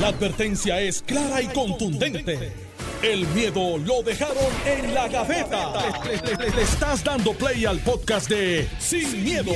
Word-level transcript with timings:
La 0.00 0.08
advertencia 0.08 0.80
es 0.80 1.02
clara 1.02 1.40
y 1.40 1.46
contundente. 1.46 2.52
El 3.00 3.28
miedo 3.28 3.78
lo 3.78 4.02
dejaron 4.02 4.36
en 4.66 4.92
la 4.92 5.06
gaveta. 5.06 5.72
Le, 6.04 6.50
le 6.50 6.62
estás 6.62 7.04
dando 7.04 7.32
play 7.32 7.64
al 7.64 7.78
podcast 7.78 8.28
de 8.28 8.66
Sin, 8.80 9.22
miedo, 9.22 9.52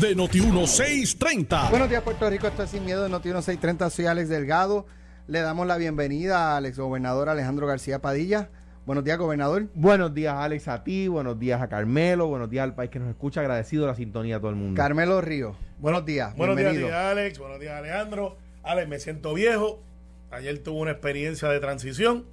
de 0.00 0.16
Noti1630. 0.16 1.68
Buenos 1.68 1.90
días, 1.90 2.02
Puerto 2.02 2.30
Rico. 2.30 2.46
Esto 2.46 2.62
es 2.62 2.70
Sin 2.70 2.86
Miedo 2.86 3.02
de 3.02 3.10
Noti1630. 3.10 3.90
Soy 3.90 4.06
Alex 4.06 4.30
Delgado. 4.30 4.86
Le 5.26 5.40
damos 5.40 5.66
la 5.66 5.76
bienvenida 5.76 6.56
al 6.56 6.64
exgobernador 6.64 7.28
Alejandro 7.28 7.66
García 7.66 8.00
Padilla. 8.00 8.48
Buenos 8.86 9.04
días, 9.04 9.18
gobernador. 9.18 9.68
Buenos 9.74 10.14
días, 10.14 10.34
Alex, 10.34 10.68
a 10.68 10.84
ti. 10.84 11.06
Buenos 11.08 11.38
días 11.38 11.60
a 11.60 11.68
Carmelo. 11.68 12.28
Buenos 12.28 12.48
días 12.48 12.64
al 12.64 12.74
país 12.74 12.90
que 12.90 12.98
nos 12.98 13.10
escucha. 13.10 13.40
Agradecido 13.40 13.86
la 13.86 13.94
sintonía 13.94 14.36
a 14.36 14.40
todo 14.40 14.50
el 14.50 14.56
mundo. 14.56 14.80
Carmelo 14.80 15.20
Río. 15.20 15.54
Buenos 15.78 16.06
días. 16.06 16.34
Buenos 16.34 16.56
días, 16.56 16.72
bienvenido. 16.72 16.98
Alex. 16.98 17.38
Buenos 17.38 17.60
días, 17.60 17.74
Alejandro. 17.74 18.38
Alex, 18.62 18.88
me 18.88 18.98
siento 18.98 19.34
viejo. 19.34 19.82
Ayer 20.30 20.58
tuve 20.58 20.80
una 20.80 20.92
experiencia 20.92 21.48
de 21.48 21.60
transición. 21.60 22.24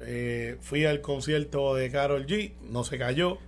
Eh, 0.00 0.56
fui 0.60 0.84
al 0.84 1.00
concierto 1.00 1.74
de 1.74 1.90
Carol 1.90 2.26
G. 2.26 2.52
No 2.70 2.84
se 2.84 2.98
cayó. 2.98 3.38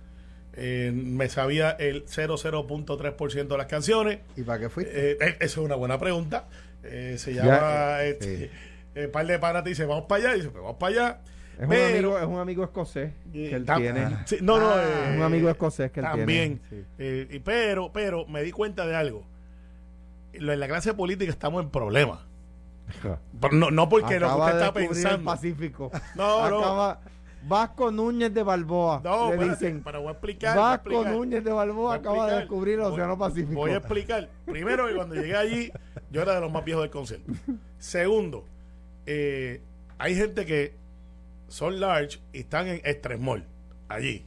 Eh, 0.57 0.91
me 0.93 1.27
sabía 1.29 1.71
el 1.71 2.05
00.3% 2.05 3.47
de 3.47 3.57
las 3.57 3.67
canciones. 3.67 4.19
¿Y 4.35 4.43
para 4.43 4.59
qué 4.59 4.69
fuiste? 4.69 5.11
Eh, 5.11 5.17
eso 5.39 5.61
es 5.61 5.65
una 5.65 5.75
buena 5.75 5.99
pregunta. 5.99 6.47
Se 6.83 7.33
Ya, 7.33 7.43
llama. 7.43 8.03
eh, 8.03 8.49
este, 8.93 9.07
par 9.09 9.25
de 9.25 9.39
panas 9.39 9.63
te 9.63 9.69
dice, 9.69 9.85
vamos 9.85 10.05
para 10.07 10.23
allá. 10.29 10.33
Y 10.35 10.37
dice, 10.39 10.49
pues 10.51 10.61
vamos 10.63 10.77
para 10.77 10.93
allá. 10.93 11.19
Es, 11.57 11.63
un 11.63 11.69
Pero- 11.69 11.85
amigo, 11.87 12.19
es 12.19 12.25
un 12.25 12.39
amigo 12.39 12.63
escocés 12.63 13.11
que 13.33 13.55
él 13.55 13.65
tiene. 13.65 14.17
Sí, 14.25 14.37
no, 14.41 14.59
no. 14.59 14.69
Ah, 14.69 15.09
Es 15.09 15.17
un 15.17 15.23
amigo 15.23 15.49
escocés 15.49 15.89
que 15.91 16.01
él 16.01 16.05
también. 16.05 16.59
tiene. 16.69 16.85
sí. 17.29 17.35
Y 17.35 17.39
pero, 17.39 17.91
pero 17.91 18.25
me 18.27 18.43
di 18.43 18.51
cuenta 18.51 18.85
de 18.85 18.95
algo. 18.95 19.25
En 20.37 20.59
la 20.59 20.67
clase 20.67 20.93
política 20.93 21.31
estamos 21.31 21.63
en 21.63 21.69
problemas. 21.69 22.19
Pero 23.01 23.53
No, 23.53 23.71
no 23.71 23.89
porque 23.89 24.19
lo 24.19 24.27
que 24.27 24.33
usted 24.39 24.53
está 24.53 24.71
descubrir 24.71 24.83
el 24.83 24.89
pensando. 24.89 25.25
Pacífico. 25.31 25.91
No, 26.15 26.49
no. 26.49 26.59
Acaba- 26.59 26.99
Vasco 27.47 27.91
Núñez 27.91 28.33
de 28.33 28.41
Balboa. 28.41 29.01
No, 29.03 29.27
le 29.27 29.33
espérate, 29.35 29.65
dicen. 29.65 29.81
pero 29.83 29.99
voy 30.01 30.09
a 30.09 30.11
explicar. 30.13 30.55
voy 30.55 30.63
a 30.63 30.67
Vasco 30.69 30.89
explicar. 30.89 31.13
Núñez 31.13 31.43
de 31.43 31.51
Balboa 31.51 31.95
acaba 31.95 32.31
de 32.31 32.37
descubrir 32.37 32.73
el 32.75 32.79
Voy- 32.81 32.91
Océano 32.93 33.17
Pacífico. 33.19 33.53
Voy 33.53 33.71
a 33.71 33.77
explicar. 33.77 34.29
Primero, 34.45 34.87
que 34.87 34.95
cuando 34.95 35.13
llegué 35.15 35.35
allí, 35.35 35.71
yo 36.09 36.21
era 36.23 36.33
de 36.35 36.41
los 36.41 36.51
más 36.51 36.65
viejos 36.65 36.81
del 36.83 36.89
concierto. 36.91 37.31
Segundo, 37.77 38.45
eh, 39.05 39.61
hay 39.99 40.15
gente 40.15 40.45
que 40.47 40.73
son 41.47 41.79
large 41.79 42.19
y 42.33 42.39
están 42.39 42.67
en 42.67 42.75
extra 42.83 43.15
small 43.15 43.45
allí. 43.89 44.25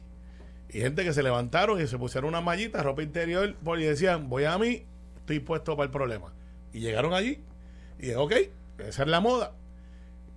Y 0.69 0.79
gente 0.79 1.03
que 1.03 1.11
se 1.11 1.21
levantaron 1.23 1.81
y 1.81 1.87
se 1.87 1.97
pusieron 1.97 2.29
una 2.29 2.39
mallita, 2.41 2.81
ropa 2.83 3.01
interior, 3.03 3.53
y 3.77 3.83
decían, 3.83 4.29
voy 4.29 4.45
a 4.45 4.57
mí, 4.57 4.85
estoy 5.29 5.39
puesto 5.39 5.75
para 5.75 5.85
el 5.85 5.91
problema. 5.91 6.33
Y 6.73 6.79
llegaron 6.79 7.13
allí 7.13 7.43
y 7.99 8.01
dije, 8.01 8.15
ok, 8.15 8.33
esa 8.79 9.03
es 9.03 9.07
la 9.07 9.19
moda. 9.19 9.53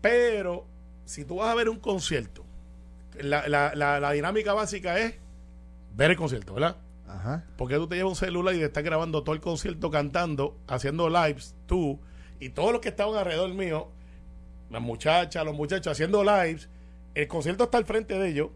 Pero 0.03 0.67
si 1.07 1.25
tú 1.25 1.37
vas 1.37 1.49
a 1.49 1.55
ver 1.55 1.69
un 1.69 1.79
concierto, 1.79 2.45
la, 3.19 3.49
la, 3.49 3.75
la, 3.75 4.01
la 4.01 4.13
dinámica 4.13 4.53
básica 4.53 4.99
es 4.99 5.15
ver 5.95 6.11
el 6.11 6.17
concierto, 6.17 6.55
¿verdad? 6.55 6.77
Ajá. 7.09 7.45
Porque 7.57 7.77
tú 7.77 7.87
te 7.87 7.97
llevas 7.97 8.11
un 8.11 8.17
celular 8.17 8.55
y 8.55 8.59
te 8.59 8.65
estás 8.65 8.85
grabando 8.85 9.23
todo 9.23 9.35
el 9.35 9.41
concierto 9.41 9.91
cantando, 9.91 10.59
haciendo 10.67 11.09
lives, 11.09 11.55
tú 11.67 11.99
y 12.39 12.51
todos 12.51 12.73
los 12.73 12.81
que 12.81 12.89
estaban 12.89 13.17
alrededor 13.17 13.55
mío, 13.55 13.89
las 14.71 14.83
muchachas, 14.83 15.45
los 15.45 15.55
muchachos 15.55 15.93
haciendo 15.93 16.25
lives, 16.25 16.69
el 17.15 17.29
concierto 17.29 17.65
está 17.65 17.79
al 17.79 17.85
frente 17.85 18.19
de 18.19 18.29
ellos, 18.29 18.51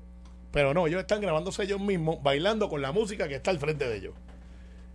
pero 0.51 0.75
no, 0.75 0.87
ellos 0.87 1.01
están 1.01 1.21
grabándose 1.21 1.63
ellos 1.63 1.81
mismos, 1.81 2.23
bailando 2.23 2.69
con 2.69 2.83
la 2.83 2.93
música 2.93 3.29
que 3.29 3.37
está 3.37 3.51
al 3.51 3.59
frente 3.59 3.89
de 3.89 3.97
ellos. 3.97 4.15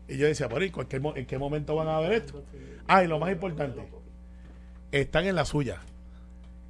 Y 0.07 0.17
yo 0.17 0.27
decía, 0.27 0.49
pero 0.49 0.63
¿en, 0.63 0.71
cualquier 0.71 1.01
¿en 1.15 1.25
qué 1.25 1.37
momento 1.37 1.75
van 1.75 1.87
a 1.87 1.99
ver 1.99 2.13
esto? 2.13 2.43
Ah, 2.87 3.03
y 3.03 3.07
lo 3.07 3.19
más 3.19 3.31
importante, 3.31 3.81
están 4.91 5.25
en 5.25 5.35
la 5.35 5.45
suya. 5.45 5.79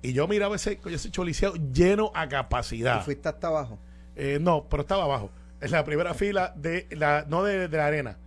Y 0.03 0.13
yo 0.13 0.27
miraba 0.27 0.55
ese, 0.55 0.79
ese 0.85 1.11
choliseo 1.11 1.53
lleno 1.55 2.11
a 2.13 2.25
¿Y 2.25 2.29
capacidad. 2.29 3.03
fuiste 3.03 3.29
hasta 3.29 3.47
abajo? 3.47 3.79
Eh, 4.15 4.39
no, 4.41 4.67
pero 4.69 4.81
estaba 4.81 5.03
abajo. 5.03 5.31
En 5.59 5.71
la 5.71 5.83
primera 5.83 6.13
fila 6.13 6.53
de 6.55 6.87
la, 6.91 7.25
no 7.27 7.43
de, 7.43 7.67
de 7.67 7.77
la 7.77 7.85
arena, 7.85 8.17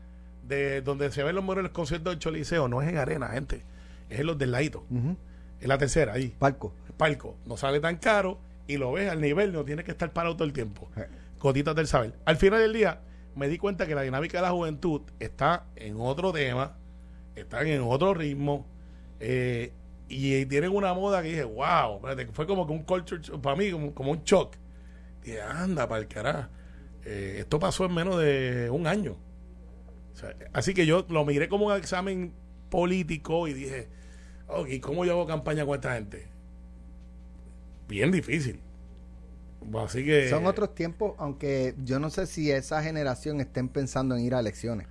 de 0.46 0.82
donde 0.82 1.10
se 1.10 1.22
ven 1.22 1.34
los 1.34 1.44
modelos 1.44 1.72
conciertos 1.72 2.12
del 2.12 2.18
Choliseo, 2.20 2.68
no 2.68 2.80
es 2.82 2.88
en 2.88 2.96
arena, 2.96 3.28
gente. 3.28 3.62
Es 4.08 4.20
en 4.20 4.26
los 4.26 4.38
del 4.38 4.52
ladito. 4.52 4.84
En 4.90 5.16
la 5.68 5.78
tercera, 5.78 6.12
ahí. 6.12 6.34
Palco. 6.38 6.72
Palco. 6.96 7.36
No 7.46 7.56
sale 7.56 7.80
tan 7.80 7.96
caro 7.96 8.38
y 8.68 8.76
lo 8.76 8.92
ves 8.92 9.10
al 9.10 9.20
nivel, 9.20 9.52
no 9.52 9.64
tienes 9.64 9.84
que 9.84 9.90
estar 9.90 10.12
parado 10.12 10.36
todo 10.36 10.44
el 10.44 10.52
tiempo. 10.52 10.88
Eh. 10.96 11.06
Gotitas 11.40 11.74
del 11.74 11.86
saber. 11.88 12.14
Al 12.24 12.36
final 12.36 12.60
del 12.60 12.72
día, 12.72 13.00
me 13.36 13.48
di 13.48 13.58
cuenta 13.58 13.86
que 13.86 13.94
la 13.94 14.02
dinámica 14.02 14.38
de 14.38 14.42
la 14.42 14.50
juventud 14.50 15.02
está 15.18 15.66
en 15.76 15.96
otro 15.98 16.32
tema, 16.32 16.76
están 17.34 17.66
en 17.66 17.82
otro 17.82 18.14
ritmo, 18.14 18.66
eh, 19.20 19.72
y 20.08 20.44
tienen 20.46 20.70
una 20.70 20.92
moda 20.94 21.22
que 21.22 21.28
dije, 21.28 21.44
wow, 21.44 22.00
fue 22.32 22.46
como 22.46 22.66
que 22.66 22.72
un 22.72 22.82
culture, 22.84 23.20
para 23.38 23.56
mí, 23.56 23.70
como, 23.70 24.10
un 24.10 24.22
shock. 24.22 24.56
Dije, 25.22 25.40
anda, 25.40 25.88
para 25.88 26.02
el 26.02 26.08
carajo. 26.08 26.48
Eh, 27.04 27.36
esto 27.40 27.58
pasó 27.58 27.86
en 27.86 27.94
menos 27.94 28.18
de 28.18 28.68
un 28.70 28.86
año. 28.86 29.16
Así 30.52 30.74
que 30.74 30.86
yo 30.86 31.04
lo 31.08 31.24
miré 31.24 31.48
como 31.48 31.66
un 31.66 31.74
examen 31.74 32.32
político 32.70 33.48
y 33.48 33.54
dije, 33.54 33.88
ok, 34.46 34.68
¿cómo 34.80 35.04
yo 35.04 35.12
hago 35.12 35.26
campaña 35.26 35.64
con 35.64 35.74
esta 35.74 35.94
gente? 35.94 36.28
Bien 37.88 38.10
difícil. 38.10 38.60
Así 39.78 40.04
que. 40.04 40.28
Son 40.30 40.46
otros 40.46 40.74
tiempos, 40.74 41.14
aunque 41.18 41.74
yo 41.84 41.98
no 41.98 42.10
sé 42.10 42.26
si 42.26 42.50
esa 42.50 42.82
generación 42.82 43.40
estén 43.40 43.68
pensando 43.68 44.16
en 44.16 44.22
ir 44.22 44.34
a 44.34 44.40
elecciones 44.40 44.86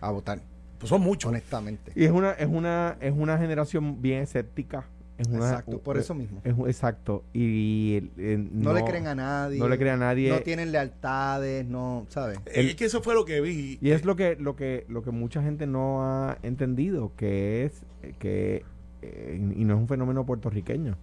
a 0.00 0.10
votar, 0.10 0.40
Pues 0.78 0.90
son 0.90 1.00
muchos. 1.00 1.30
honestamente. 1.30 1.92
Y 1.94 2.04
es 2.04 2.10
una, 2.10 2.32
es 2.32 2.48
una, 2.48 2.96
es 3.00 3.12
una 3.16 3.38
generación 3.38 4.02
bien 4.02 4.22
escéptica. 4.22 4.86
Es 5.16 5.28
una, 5.28 5.36
Exacto, 5.48 5.78
por 5.78 5.96
eso 5.96 6.12
mismo. 6.12 6.40
Es, 6.42 6.54
exacto. 6.66 7.22
Y 7.32 8.10
eh, 8.18 8.48
No, 8.50 8.72
le 8.72 8.82
creen 8.82 9.06
a 9.06 9.14
nadie. 9.14 9.60
No 9.60 9.68
le 9.68 9.78
creen 9.78 9.94
a 9.94 9.98
nadie. 9.98 10.28
No 10.28 10.40
tienen 10.40 10.72
lealtades, 10.72 11.64
no, 11.66 12.04
¿sabes? 12.08 12.38
Eh, 12.46 12.66
es 12.68 12.74
que 12.74 12.86
eso 12.86 13.00
fue 13.00 13.14
lo 13.14 13.24
que 13.24 13.40
vi. 13.40 13.78
Y 13.80 13.90
es 13.92 14.04
lo 14.04 14.16
que, 14.16 14.34
lo 14.34 14.56
que, 14.56 14.84
lo 14.88 15.02
que 15.04 15.12
mucha 15.12 15.40
gente 15.40 15.68
no 15.68 16.02
ha 16.02 16.36
entendido, 16.42 17.12
que 17.16 17.64
es 17.64 17.82
eh, 18.02 18.12
que, 18.18 18.64
eh, 19.02 19.38
y 19.56 19.64
no 19.64 19.74
es 19.74 19.80
un 19.80 19.86
fenómeno 19.86 20.26
puertorriqueño, 20.26 20.96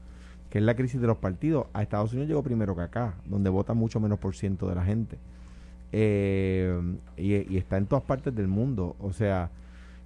que 0.52 0.58
es 0.58 0.64
la 0.66 0.76
crisis 0.76 1.00
de 1.00 1.08
los 1.08 1.18
partidos. 1.18 1.68
A 1.74 1.82
Estados 1.82 2.12
Unidos 2.12 2.28
llegó 2.28 2.44
primero 2.44 2.76
que 2.76 2.82
acá, 2.82 3.16
donde 3.26 3.50
vota 3.50 3.74
mucho 3.74 4.00
menos 4.02 4.20
por 4.20 4.36
ciento 4.36 4.68
de 4.68 4.76
la 4.76 4.84
gente. 4.84 5.18
Eh, 5.94 6.80
y, 7.16 7.58
está 7.58 7.78
en 7.78 7.86
todas 7.88 8.04
partes 8.04 8.36
del 8.36 8.50
mundo. 8.50 8.98
O 9.00 9.14
sea, 9.14 9.50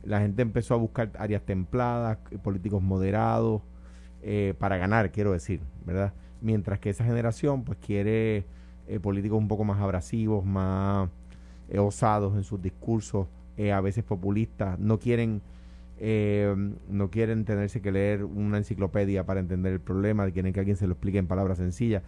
la 0.04 0.22
gente 0.22 0.44
empezó 0.44 0.76
a 0.76 0.78
buscar 0.78 1.12
áreas 1.18 1.42
templadas, 1.42 2.20
políticos 2.44 2.84
moderados, 2.84 3.64
eh, 4.22 4.54
para 4.60 4.78
ganar, 4.78 5.12
quiero 5.12 5.32
decir, 5.32 5.62
¿verdad? 5.84 6.14
Mientras 6.42 6.80
que 6.80 6.92
esa 6.92 7.04
generación, 7.04 7.64
pues, 7.64 7.80
quiere 7.80 8.46
eh, 8.88 9.00
políticos 9.02 9.40
un 9.40 9.48
poco 9.48 9.64
más 9.64 9.82
abrasivos, 9.82 10.46
más 10.46 11.10
eh, 11.70 11.80
osados 11.80 12.36
en 12.36 12.44
sus 12.44 12.62
discursos, 12.62 13.28
a 13.74 13.80
veces 13.80 14.04
populistas, 14.04 14.78
no 14.80 15.00
quieren 15.00 15.42
eh, 16.00 16.54
no 16.90 17.10
quieren 17.10 17.46
tenerse 17.46 17.82
que 17.82 17.92
leer 17.92 18.24
una 18.24 18.58
enciclopedia 18.58 19.26
para 19.26 19.40
entender 19.40 19.74
el 19.74 19.80
problema, 19.82 20.30
quieren 20.32 20.52
que 20.54 20.60
alguien 20.60 20.78
se 20.78 20.88
lo 20.88 20.94
explique 20.94 21.18
en 21.18 21.28
palabras 21.28 21.58
sencillas. 21.58 22.04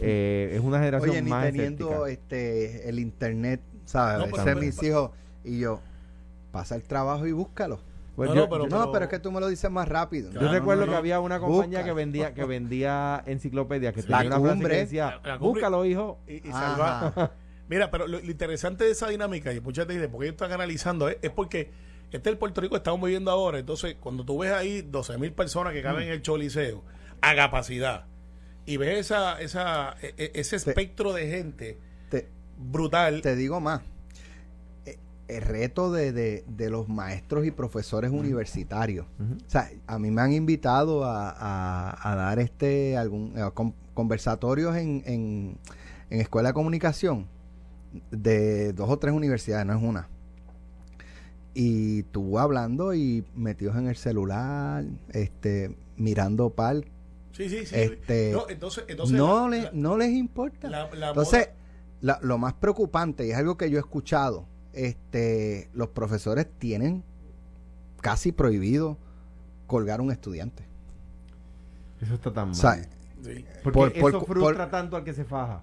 Eh, 0.00 0.52
es 0.54 0.60
una 0.60 0.78
generación 0.78 1.10
Oye, 1.10 1.22
ni 1.22 1.30
más 1.30 1.44
teniendo 1.46 2.06
escéptica. 2.06 2.10
este 2.10 2.88
el 2.88 2.98
internet, 2.98 3.60
¿sabes? 3.84 4.18
No, 4.18 4.24
Ese 4.36 4.44
pero- 4.44 4.60
es 4.60 4.66
mis 4.66 4.82
hijos 4.82 5.10
y 5.44 5.58
yo, 5.58 5.80
pasa 6.50 6.76
el 6.76 6.82
trabajo 6.82 7.26
y 7.26 7.32
búscalo. 7.32 7.80
Pues 8.16 8.28
No, 8.28 8.34
yo, 8.36 8.40
no, 8.42 8.48
pero- 8.50 8.68
yo- 8.68 8.78
no, 8.78 8.92
pero 8.92 9.04
es 9.06 9.10
que 9.10 9.18
tú 9.18 9.32
me 9.32 9.40
lo 9.40 9.48
dices 9.48 9.70
más 9.70 9.88
rápido. 9.88 10.30
yo 10.32 10.50
recuerdo 10.52 10.82
no, 10.82 10.86
que 10.86 10.92
no. 10.92 10.98
había 10.98 11.18
una 11.20 11.40
compañía 11.40 11.78
Busca. 11.78 11.84
que 11.84 11.92
vendía 11.94 12.34
que 12.34 12.44
vendía 12.44 13.22
enciclopedias 13.26 13.94
que 13.94 14.02
La 14.02 14.18
tenía 14.18 14.36
una 14.36 14.40
frase 14.40 14.54
cumbre. 14.54 14.74
que 14.74 14.80
decía, 14.80 15.04
La- 15.04 15.10
la 15.32 15.38
cumbre. 15.38 15.60
búscalo 15.62 15.84
hijo. 15.86 16.18
Y, 16.28 16.46
y 16.46 16.50
Ajá. 16.50 17.10
salvar. 17.12 17.32
Mira, 17.68 17.90
pero 17.90 18.06
lo, 18.06 18.18
lo 18.20 18.30
interesante 18.30 18.84
de 18.84 18.90
esa 18.90 19.08
dinámica, 19.08 19.52
y 19.54 19.60
muchas 19.60 19.86
veces 19.86 20.08
porque 20.08 20.26
ellos 20.26 20.34
están 20.34 20.52
analizando, 20.52 21.08
es, 21.08 21.16
es 21.22 21.30
porque 21.30 21.70
este 22.16 22.28
es 22.28 22.32
el 22.34 22.38
Puerto 22.38 22.60
Rico 22.60 22.72
que 22.74 22.78
estamos 22.78 23.00
viviendo 23.02 23.30
ahora. 23.30 23.58
Entonces, 23.58 23.96
cuando 24.00 24.24
tú 24.24 24.38
ves 24.38 24.52
ahí 24.52 24.82
12 24.82 25.18
mil 25.18 25.32
personas 25.32 25.72
que 25.72 25.82
caben 25.82 26.04
en 26.04 26.12
el 26.12 26.22
Choliseo 26.22 26.82
a 27.20 27.34
capacidad 27.34 28.06
y 28.66 28.76
ves 28.76 28.98
esa, 28.98 29.40
esa, 29.40 29.96
e- 30.02 30.14
e- 30.16 30.32
ese 30.34 30.58
Te- 30.60 30.70
espectro 30.70 31.12
de 31.12 31.28
gente 31.28 31.78
Te, 32.10 32.28
brutal. 32.58 33.22
te 33.22 33.34
digo 33.36 33.60
más. 33.60 33.80
Eh, 34.86 34.98
El 35.28 35.42
reto 35.42 35.90
de, 35.92 36.12
de- 36.12 36.44
de 36.46 36.70
los 36.70 36.88
maestros 36.88 37.46
y 37.46 37.50
profesores 37.50 38.10
universitarios. 38.10 39.06
O 39.20 39.50
sea, 39.50 39.70
a 39.86 39.98
mí 39.98 40.10
me 40.10 40.20
han 40.20 40.32
invitado 40.32 41.04
a, 41.04 41.30
a- 41.30 42.12
a 42.12 42.16
dar 42.16 42.38
este 42.38 42.96
algún 42.96 43.32
con- 43.54 43.74
conversatorios 43.94 44.76
en, 44.76 45.02
en, 45.06 45.58
en 46.10 46.20
escuela 46.20 46.50
de 46.50 46.54
comunicación 46.54 47.26
de 48.10 48.72
dos 48.72 48.88
o 48.90 48.98
tres 48.98 49.14
universidades, 49.14 49.66
no 49.66 49.74
es 49.76 49.82
una. 49.82 50.08
Y 51.54 52.04
tú 52.04 52.38
hablando 52.38 52.94
y 52.94 53.24
metidos 53.34 53.76
en 53.76 53.88
el 53.88 53.96
celular, 53.96 54.84
este, 55.10 55.76
mirando 55.96 56.50
pal, 56.50 56.86
sí, 57.32 57.48
sí, 57.48 57.66
sí. 57.66 57.74
este, 57.74 58.32
no, 58.32 58.48
entonces, 58.48 58.84
entonces 58.88 59.16
no, 59.16 59.48
la- 59.48 59.56
le- 59.56 59.62
la- 59.64 59.70
no 59.74 59.98
les 59.98 60.10
importa. 60.12 60.70
la- 60.70 60.88
la 60.94 61.08
Entonces, 61.08 61.50
lo 62.00 62.38
más 62.38 62.54
preocupante, 62.54 63.26
y 63.26 63.30
es 63.32 63.36
algo 63.36 63.56
que 63.58 63.68
yo 63.70 63.76
he 63.76 63.80
escuchado, 63.80 64.46
este, 64.72 65.68
los 65.74 65.88
profesores 65.88 66.46
tienen 66.58 67.04
casi 68.00 68.32
prohibido 68.32 68.96
colgar 69.66 70.00
un 70.00 70.10
estudiante. 70.10 70.64
Eso 72.00 72.14
está 72.14 72.32
tan 72.32 72.46
mal. 72.48 72.54
¿Sabes? 72.56 72.88
Sí. 73.22 73.44
Porque 73.62 73.78
por- 73.78 73.92
por- 74.00 74.10
eso 74.10 74.24
frustra 74.24 74.64
por- 74.64 74.70
tanto 74.70 74.96
al 74.96 75.04
que 75.04 75.12
se 75.12 75.24
faja. 75.24 75.62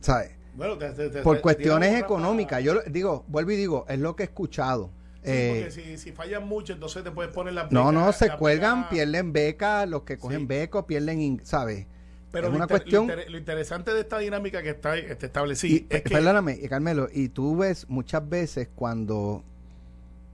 ¿Sabes? 0.00 0.30
Bueno, 0.54 0.76
te- 0.78 0.90
te- 0.90 1.08
te- 1.08 1.22
Por 1.22 1.36
te- 1.36 1.42
cuestiones 1.42 1.98
económicas. 1.98 2.62
Yo 2.62 2.74
lo- 2.74 2.82
digo, 2.82 3.24
vuelvo 3.26 3.50
y 3.52 3.56
digo, 3.56 3.86
es 3.88 3.98
lo 3.98 4.14
que 4.14 4.22
he 4.24 4.26
escuchado. 4.26 4.90
Sí, 5.24 5.30
Eh, 5.30 5.50
porque 5.54 5.70
si, 5.70 5.98
si 5.98 6.12
fallan 6.12 6.48
mucho, 6.48 6.72
entonces 6.72 7.04
te 7.04 7.10
puedes 7.12 7.32
poner 7.32 7.54
la 7.54 7.68
no, 7.70 7.84
beca- 7.86 7.92
no, 7.92 8.12
se 8.12 8.30
cuelgan, 8.36 8.80
beca- 8.82 8.88
pierden 8.90 9.32
becas, 9.32 9.88
los 9.88 10.02
que 10.02 10.18
cogen 10.18 10.40
Sí. 10.40 10.46
becos 10.46 10.84
pierden, 10.86 11.20
in- 11.20 11.40
¿sabes? 11.44 11.86
Pero 12.32 12.46
es 12.46 12.50
lo 12.50 12.56
una 12.56 12.64
inter- 12.64 12.78
cuestión- 12.80 13.06
Lo, 13.06 13.12
inter- 13.14 13.30
lo 13.30 13.38
interesante 13.38 13.94
de 13.94 14.00
esta 14.00 14.18
dinámica 14.18 14.62
que 14.62 14.70
está 14.70 14.96
este, 14.96 15.26
establecida 15.26 15.84
es 15.90 16.02
que. 16.02 16.10
perdóname, 16.10 16.58
y 16.60 16.66
Carmelo, 16.68 17.08
y 17.12 17.28
tú 17.28 17.56
ves 17.56 17.88
muchas 17.88 18.28
veces 18.28 18.68
cuando 18.74 19.44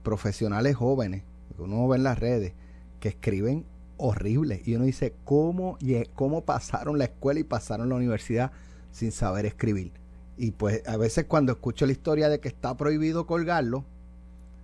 profesionales 0.03 0.75
jóvenes, 0.75 1.23
que 1.55 1.61
uno 1.61 1.87
ve 1.87 1.97
en 1.97 2.03
las 2.03 2.17
redes, 2.17 2.53
que 2.99 3.09
escriben 3.09 3.65
horrible, 3.97 4.61
y 4.65 4.75
uno 4.75 4.85
dice, 4.85 5.13
¿cómo, 5.25 5.77
¿cómo 6.15 6.45
pasaron 6.45 6.97
la 6.97 7.05
escuela 7.05 7.39
y 7.41 7.43
pasaron 7.43 7.89
la 7.89 7.95
universidad 7.95 8.51
sin 8.91 9.11
saber 9.11 9.45
escribir? 9.45 9.91
Y 10.37 10.51
pues 10.51 10.81
a 10.87 10.95
veces 10.97 11.25
cuando 11.25 11.51
escucho 11.51 11.85
la 11.85 11.91
historia 11.91 12.29
de 12.29 12.39
que 12.39 12.47
está 12.47 12.75
prohibido 12.77 13.27
colgarlo, 13.27 13.83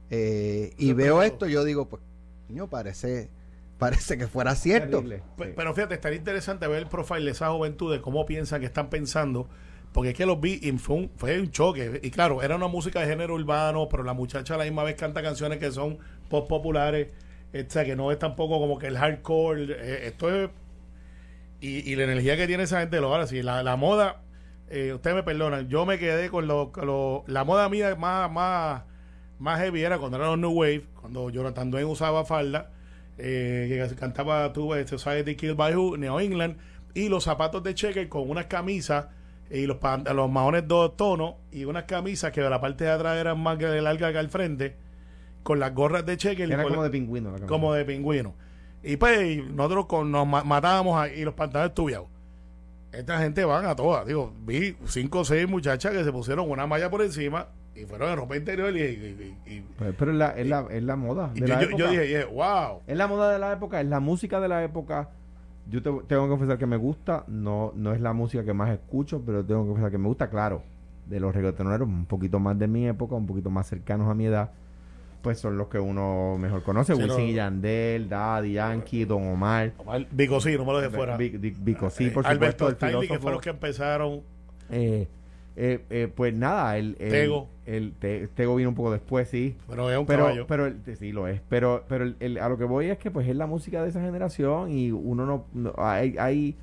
eh, 0.10 0.74
y 0.78 0.94
veo 0.94 1.22
es 1.24 1.32
esto, 1.32 1.48
yo 1.48 1.64
digo, 1.64 1.88
pues, 1.90 2.02
coño, 2.48 2.68
parece, 2.70 3.30
parece 3.78 4.18
que 4.18 4.28
fuera 4.28 4.56
cierto. 4.56 5.02
Sí. 5.02 5.16
Pero 5.56 5.74
fíjate, 5.74 5.96
estaría 5.96 6.18
interesante 6.18 6.68
ver 6.68 6.80
el 6.80 6.88
profile 6.88 7.26
de 7.26 7.32
esa 7.32 7.50
juventud, 7.52 7.92
de 7.94 8.02
cómo 8.02 8.26
piensan, 8.26 8.60
que 8.62 8.68
están 8.68 8.90
pensando, 8.90 9.48
porque 9.94 10.12
es 10.12 10.16
que 10.16 10.26
los 10.26 10.40
vi 10.40 10.60
y 10.62 10.72
fue 10.74 10.96
un, 10.98 11.12
fue 11.16 11.40
un 11.40 11.52
choque. 11.52 12.00
Y 12.04 12.12
claro, 12.12 12.42
era 12.44 12.56
una 12.56 12.68
música 12.68 13.00
de 13.02 13.08
género 13.08 13.34
urbano, 13.36 13.88
pero 13.90 14.04
la 14.04 14.14
muchacha 14.14 14.56
a 14.56 14.58
la 14.58 14.64
misma 14.66 14.84
vez 14.84 14.96
canta 14.96 15.22
canciones 15.24 15.58
que 15.58 15.72
son 15.72 15.98
pop 16.30 16.48
populares, 16.48 17.08
o 17.54 17.70
sea, 17.72 17.86
que 17.86 17.96
no 17.96 18.12
es 18.12 18.20
tampoco 18.20 18.60
como 18.60 18.78
que 18.78 18.88
el 18.88 18.98
hardcore. 18.98 19.68
eh, 19.72 20.08
esto 20.08 20.30
es. 20.34 20.50
Y, 21.62 21.90
y 21.92 21.96
la 21.96 22.04
energía 22.04 22.36
que 22.38 22.48
tiene 22.48 22.64
esa 22.64 22.80
gente 22.82 23.00
lo 23.00 23.08
ahora 23.08 23.28
sí. 23.28 23.42
La, 23.42 23.64
la 23.64 23.76
moda, 23.78 24.22
eh, 24.70 24.94
ustedes 24.94 25.16
me 25.16 25.24
perdonan, 25.24 25.68
yo 25.70 25.86
me 25.86 25.98
quedé 25.98 26.30
con 26.30 26.48
lo, 26.48 26.72
con 26.72 26.86
lo- 26.86 27.24
la 27.28 27.44
moda 27.44 27.70
mía 27.70 27.96
más, 27.96 28.30
más, 28.32 28.84
más 29.40 29.60
heavy 29.60 29.82
era 29.84 29.98
cuando 29.98 30.18
era 30.18 30.28
los 30.28 30.38
New 30.40 30.52
Wave, 30.52 30.86
cuando 31.00 31.30
Jonathan 31.30 31.70
Dwayne 31.72 31.90
usaba 31.90 32.26
falda, 32.26 32.72
eh, 33.18 33.88
que 33.90 33.96
cantaba 33.96 34.52
tú 34.54 34.72
Society 34.86 35.36
Killed 35.36 35.56
by 35.56 35.76
Who, 35.76 35.98
New 35.98 36.20
England, 36.20 36.58
y 36.94 37.10
los 37.10 37.24
zapatos 37.26 37.64
de 37.64 37.74
checker 37.76 38.08
con 38.10 38.30
unas 38.30 38.46
camisas 38.46 39.08
y 39.52 39.66
los, 39.68 39.78
los 40.14 40.30
maones 40.32 40.68
dos 40.68 40.96
tonos 40.98 41.36
y 41.52 41.66
unas 41.66 41.84
camisas 41.84 42.32
que 42.32 42.42
de 42.42 42.50
la 42.50 42.60
parte 42.62 42.86
de 42.86 42.92
atrás 42.92 43.18
eran 43.18 43.40
más 43.40 43.58
que 43.58 43.68
largas 43.82 44.12
que 44.12 44.18
al 44.18 44.30
frente, 44.30 44.76
con 45.44 45.60
las 45.60 45.74
gorras 45.76 46.06
de 46.06 46.18
checker 46.18 46.52
Era 46.52 46.64
como 46.64 46.78
la- 46.78 46.84
de 46.84 46.90
pingüino. 46.90 47.38
la 47.38 47.46
como 47.46 47.74
de 47.74 47.86
pingüino. 47.86 48.34
Y 48.84 48.98
pues 48.98 49.44
nosotros 49.52 49.86
con, 49.88 50.12
nos 50.12 50.26
ma- 50.28 50.44
matábamos 50.44 50.98
ahí, 51.00 51.20
y 51.22 51.24
los 51.26 51.34
pantalones 51.34 51.72
estudiados. 51.72 52.08
Esta 52.92 53.20
gente 53.20 53.44
van 53.44 53.66
a 53.66 53.76
todas. 53.76 54.06
Digo, 54.06 54.34
vi 54.46 54.76
cinco 54.86 55.20
o 55.20 55.26
seis 55.26 55.48
muchachas 55.50 55.92
que 55.92 56.04
se 56.04 56.12
pusieron 56.12 56.50
una 56.50 56.66
malla 56.66 56.90
por 56.90 57.02
encima 57.02 57.48
y 57.76 57.86
fueron 57.86 58.10
en 58.12 58.18
ropa 58.18 58.38
interior 58.38 58.76
y, 58.76 58.80
y- 58.82 59.36
y- 59.46 59.54
y- 59.56 59.66
Pero, 59.98 60.12
es, 60.12 60.18
la, 60.18 60.30
es, 60.32 60.48
la, 60.48 60.66
es 60.70 60.84
la 60.84 60.96
moda. 60.96 61.32
de 61.34 61.42
yo, 61.42 61.48
la 61.48 61.62
yo- 61.62 61.70
yo 61.70 61.76
época. 61.78 61.90
dije, 61.92 62.08
yeah, 62.08 62.26
wow. 62.26 62.82
Es 62.88 62.98
la 62.98 63.08
moda 63.08 63.32
de 63.34 63.40
la 63.40 63.52
época, 63.54 63.82
es 63.82 63.88
la 63.88 64.00
música 64.00 64.40
de 64.40 64.48
la 64.48 64.64
época. 64.64 65.10
Yo 65.70 65.82
te- 65.82 65.92
tengo 66.08 66.24
que 66.24 66.30
confesar 66.30 66.58
que 66.58 66.66
me 66.68 66.78
gusta, 66.78 67.24
no, 67.28 67.74
no 67.76 67.94
es 67.94 68.00
la 68.00 68.14
música 68.14 68.44
que 68.46 68.54
más 68.54 68.70
escucho, 68.70 69.22
pero 69.26 69.44
tengo 69.44 69.64
que 69.64 69.68
confesar 69.70 69.92
que 69.92 69.98
me 69.98 70.08
gusta, 70.08 70.30
claro. 70.30 70.62
De 71.08 71.20
los 71.20 71.34
reggaetoneros, 71.36 71.88
un 71.88 72.06
poquito 72.06 72.40
más 72.40 72.58
de 72.58 72.68
mi 72.68 72.88
época, 72.88 73.16
un 73.16 73.26
poquito 73.28 73.50
más 73.50 73.68
cercanos 73.68 74.10
a 74.10 74.14
mi 74.16 74.26
edad, 74.26 74.52
pues 75.22 75.40
son 75.40 75.58
los 75.58 75.68
que 75.68 75.80
uno 75.80 76.38
mejor 76.40 76.64
conoce. 76.64 76.96
Sí, 76.96 77.02
Wisin 77.02 77.18
no. 77.18 77.28
y 77.28 77.34
Yandel, 77.34 78.08
Daddy, 78.10 78.54
Yankee, 78.54 79.06
Don 79.06 79.28
Omar. 79.28 79.74
Omar 79.80 80.06
Vico 80.12 80.40
sí, 80.40 80.56
no 80.58 80.66
me 80.66 80.72
lo 80.74 80.82
deje 80.82 80.96
fuera. 80.96 81.18
Vic- 81.18 81.40
Vic- 81.40 81.58
Vico, 81.60 81.90
sí, 81.90 82.06
Eh, 82.06 82.12
por 82.12 82.26
Alberto 82.28 82.66
supuesto, 82.70 82.86
el 82.86 82.90
Stanley, 82.92 83.08
que 83.08 83.20
fueron 83.20 83.34
los 83.34 83.42
que 83.44 83.50
empezaron. 83.50 84.22
Eh, 84.70 85.08
eh, 85.58 85.84
eh, 85.90 86.12
pues 86.14 86.34
nada, 86.34 86.78
el, 86.78 86.96
el- 87.00 87.12
Tego. 87.12 87.48
el 87.66 87.94
Te- 87.94 88.28
Tego 88.28 88.56
vino 88.56 88.70
un 88.70 88.76
poco 88.76 88.92
después, 88.92 89.30
sí. 89.30 89.56
Pero 89.70 89.90
es 89.90 89.98
un 89.98 90.06
pero, 90.06 90.24
caballo. 90.26 90.48
pero 90.48 90.66
el- 90.66 90.82
sí 90.98 91.12
lo 91.12 91.28
es 91.28 91.42
pero 91.50 91.84
pero 91.88 92.06
a 92.42 92.50
lo 92.50 92.58
que 92.58 92.66
voy 92.66 92.88
es 92.88 92.98
que 92.98 93.10
pues 93.12 93.28
es 93.28 93.36
la 93.36 93.48
música 93.48 93.82
de 93.82 93.90
esa 93.90 94.02
generación 94.02 94.72
y 94.72 94.92
uno 94.92 95.26
no, 95.26 95.46
no- 95.54 95.74
hay, 95.78 96.16
hay 96.20 96.56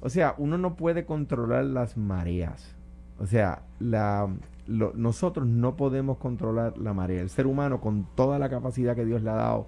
o 0.00 0.08
sea 0.10 0.34
uno 0.38 0.58
no 0.58 0.74
puede 0.74 1.04
controlar 1.04 1.64
las 1.64 1.96
mareas 1.96 2.74
o 3.20 3.26
sea 3.26 3.62
la 3.78 4.28
lo- 4.66 4.92
nosotros 4.94 5.46
no 5.46 5.76
podemos 5.76 6.18
controlar 6.18 6.76
la 6.78 6.92
marea 6.92 7.20
el 7.22 7.30
ser 7.30 7.46
humano 7.46 7.80
con 7.80 8.06
toda 8.16 8.38
la 8.40 8.48
capacidad 8.50 8.94
que 8.96 9.04
Dios 9.04 9.22
le 9.22 9.30
ha 9.30 9.34
dado 9.34 9.66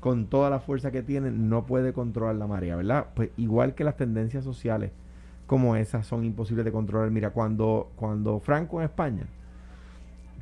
con 0.00 0.26
toda 0.26 0.48
la 0.50 0.60
fuerza 0.60 0.90
que 0.90 1.02
tiene 1.02 1.30
no 1.30 1.66
puede 1.66 1.92
controlar 1.92 2.36
la 2.36 2.46
marea 2.46 2.76
verdad 2.76 3.06
pues 3.14 3.30
igual 3.36 3.74
que 3.74 3.84
las 3.84 3.96
tendencias 3.96 4.44
sociales 4.44 4.90
como 5.46 5.76
esas 5.76 6.06
son 6.06 6.24
imposibles 6.24 6.64
de 6.64 6.72
controlar 6.72 7.10
mira 7.10 7.30
cuando 7.30 7.90
cuando 7.96 8.40
Franco 8.40 8.80
en 8.80 8.84
España 8.86 9.24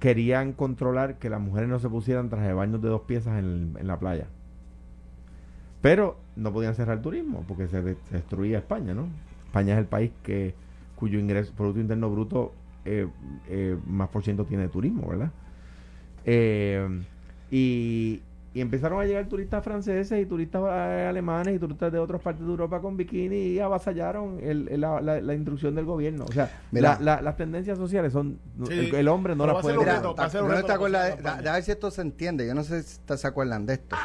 querían 0.00 0.52
controlar 0.52 1.18
que 1.18 1.30
las 1.30 1.40
mujeres 1.40 1.68
no 1.68 1.78
se 1.78 1.88
pusieran 1.88 2.28
traje 2.28 2.48
de 2.48 2.52
baños 2.54 2.82
de 2.82 2.88
dos 2.88 3.02
piezas 3.02 3.38
en, 3.38 3.74
en 3.78 3.86
la 3.86 3.98
playa. 3.98 4.26
Pero 5.80 6.16
no 6.36 6.52
podían 6.52 6.74
cerrar 6.74 6.96
el 6.96 7.02
turismo 7.02 7.44
porque 7.46 7.68
se, 7.68 7.82
de- 7.82 7.96
se 8.08 8.16
destruía 8.16 8.58
España, 8.58 8.94
¿no? 8.94 9.06
España 9.46 9.74
es 9.74 9.78
el 9.80 9.86
país 9.86 10.10
que 10.22 10.54
cuyo 10.96 11.18
ingreso 11.18 11.52
Producto 11.56 11.80
Interno 11.80 12.10
Bruto 12.10 12.52
eh, 12.84 13.06
eh, 13.48 13.76
más 13.86 14.08
por 14.08 14.22
ciento 14.24 14.44
tiene 14.44 14.64
de 14.64 14.68
turismo, 14.68 15.08
¿verdad? 15.08 15.30
Eh, 16.24 17.02
y, 17.50 18.20
y 18.54 18.60
empezaron 18.60 19.00
a 19.00 19.04
llegar 19.04 19.26
turistas 19.26 19.64
franceses 19.64 20.22
y 20.22 20.26
turistas 20.26 20.62
eh, 20.64 21.06
alemanes 21.08 21.56
y 21.56 21.58
turistas 21.58 21.90
de 21.92 21.98
otras 21.98 22.22
partes 22.22 22.44
de 22.46 22.50
Europa 22.50 22.80
con 22.80 22.96
bikini 22.96 23.36
y 23.48 23.58
avasallaron 23.58 24.38
el- 24.40 24.68
el- 24.68 24.80
la, 24.80 25.00
la- 25.00 25.20
la 25.20 25.34
instrucción 25.34 25.74
del 25.74 25.84
gobierno. 25.84 26.24
O 26.28 26.32
sea, 26.32 26.48
Mira. 26.70 26.96
la- 27.00 27.16
la- 27.16 27.22
las 27.22 27.36
tendencias 27.36 27.76
sociales 27.76 28.12
son... 28.12 28.38
Sí. 28.68 28.72
el, 28.72 28.94
el 28.94 29.08
hombre 29.08 29.34
no 29.34 29.44
las 29.46 29.60
puede... 29.60 29.76
Mira, 29.76 29.96
reto, 29.96 30.14
¿no 30.16 30.48
reto 30.48 30.66
te 30.68 30.72
acuerdas 30.72 31.20
de- 31.42 31.48
a 31.48 31.52
ver 31.54 31.62
si 31.64 31.72
esto 31.72 31.90
se 31.90 32.02
entiende. 32.02 32.46
Yo 32.46 32.54
no 32.54 32.62
sé 32.62 32.84
si 32.84 32.98
te- 33.00 33.16
se 33.18 33.26
acuerdan 33.26 33.66
de 33.66 33.74
esto. 33.74 33.96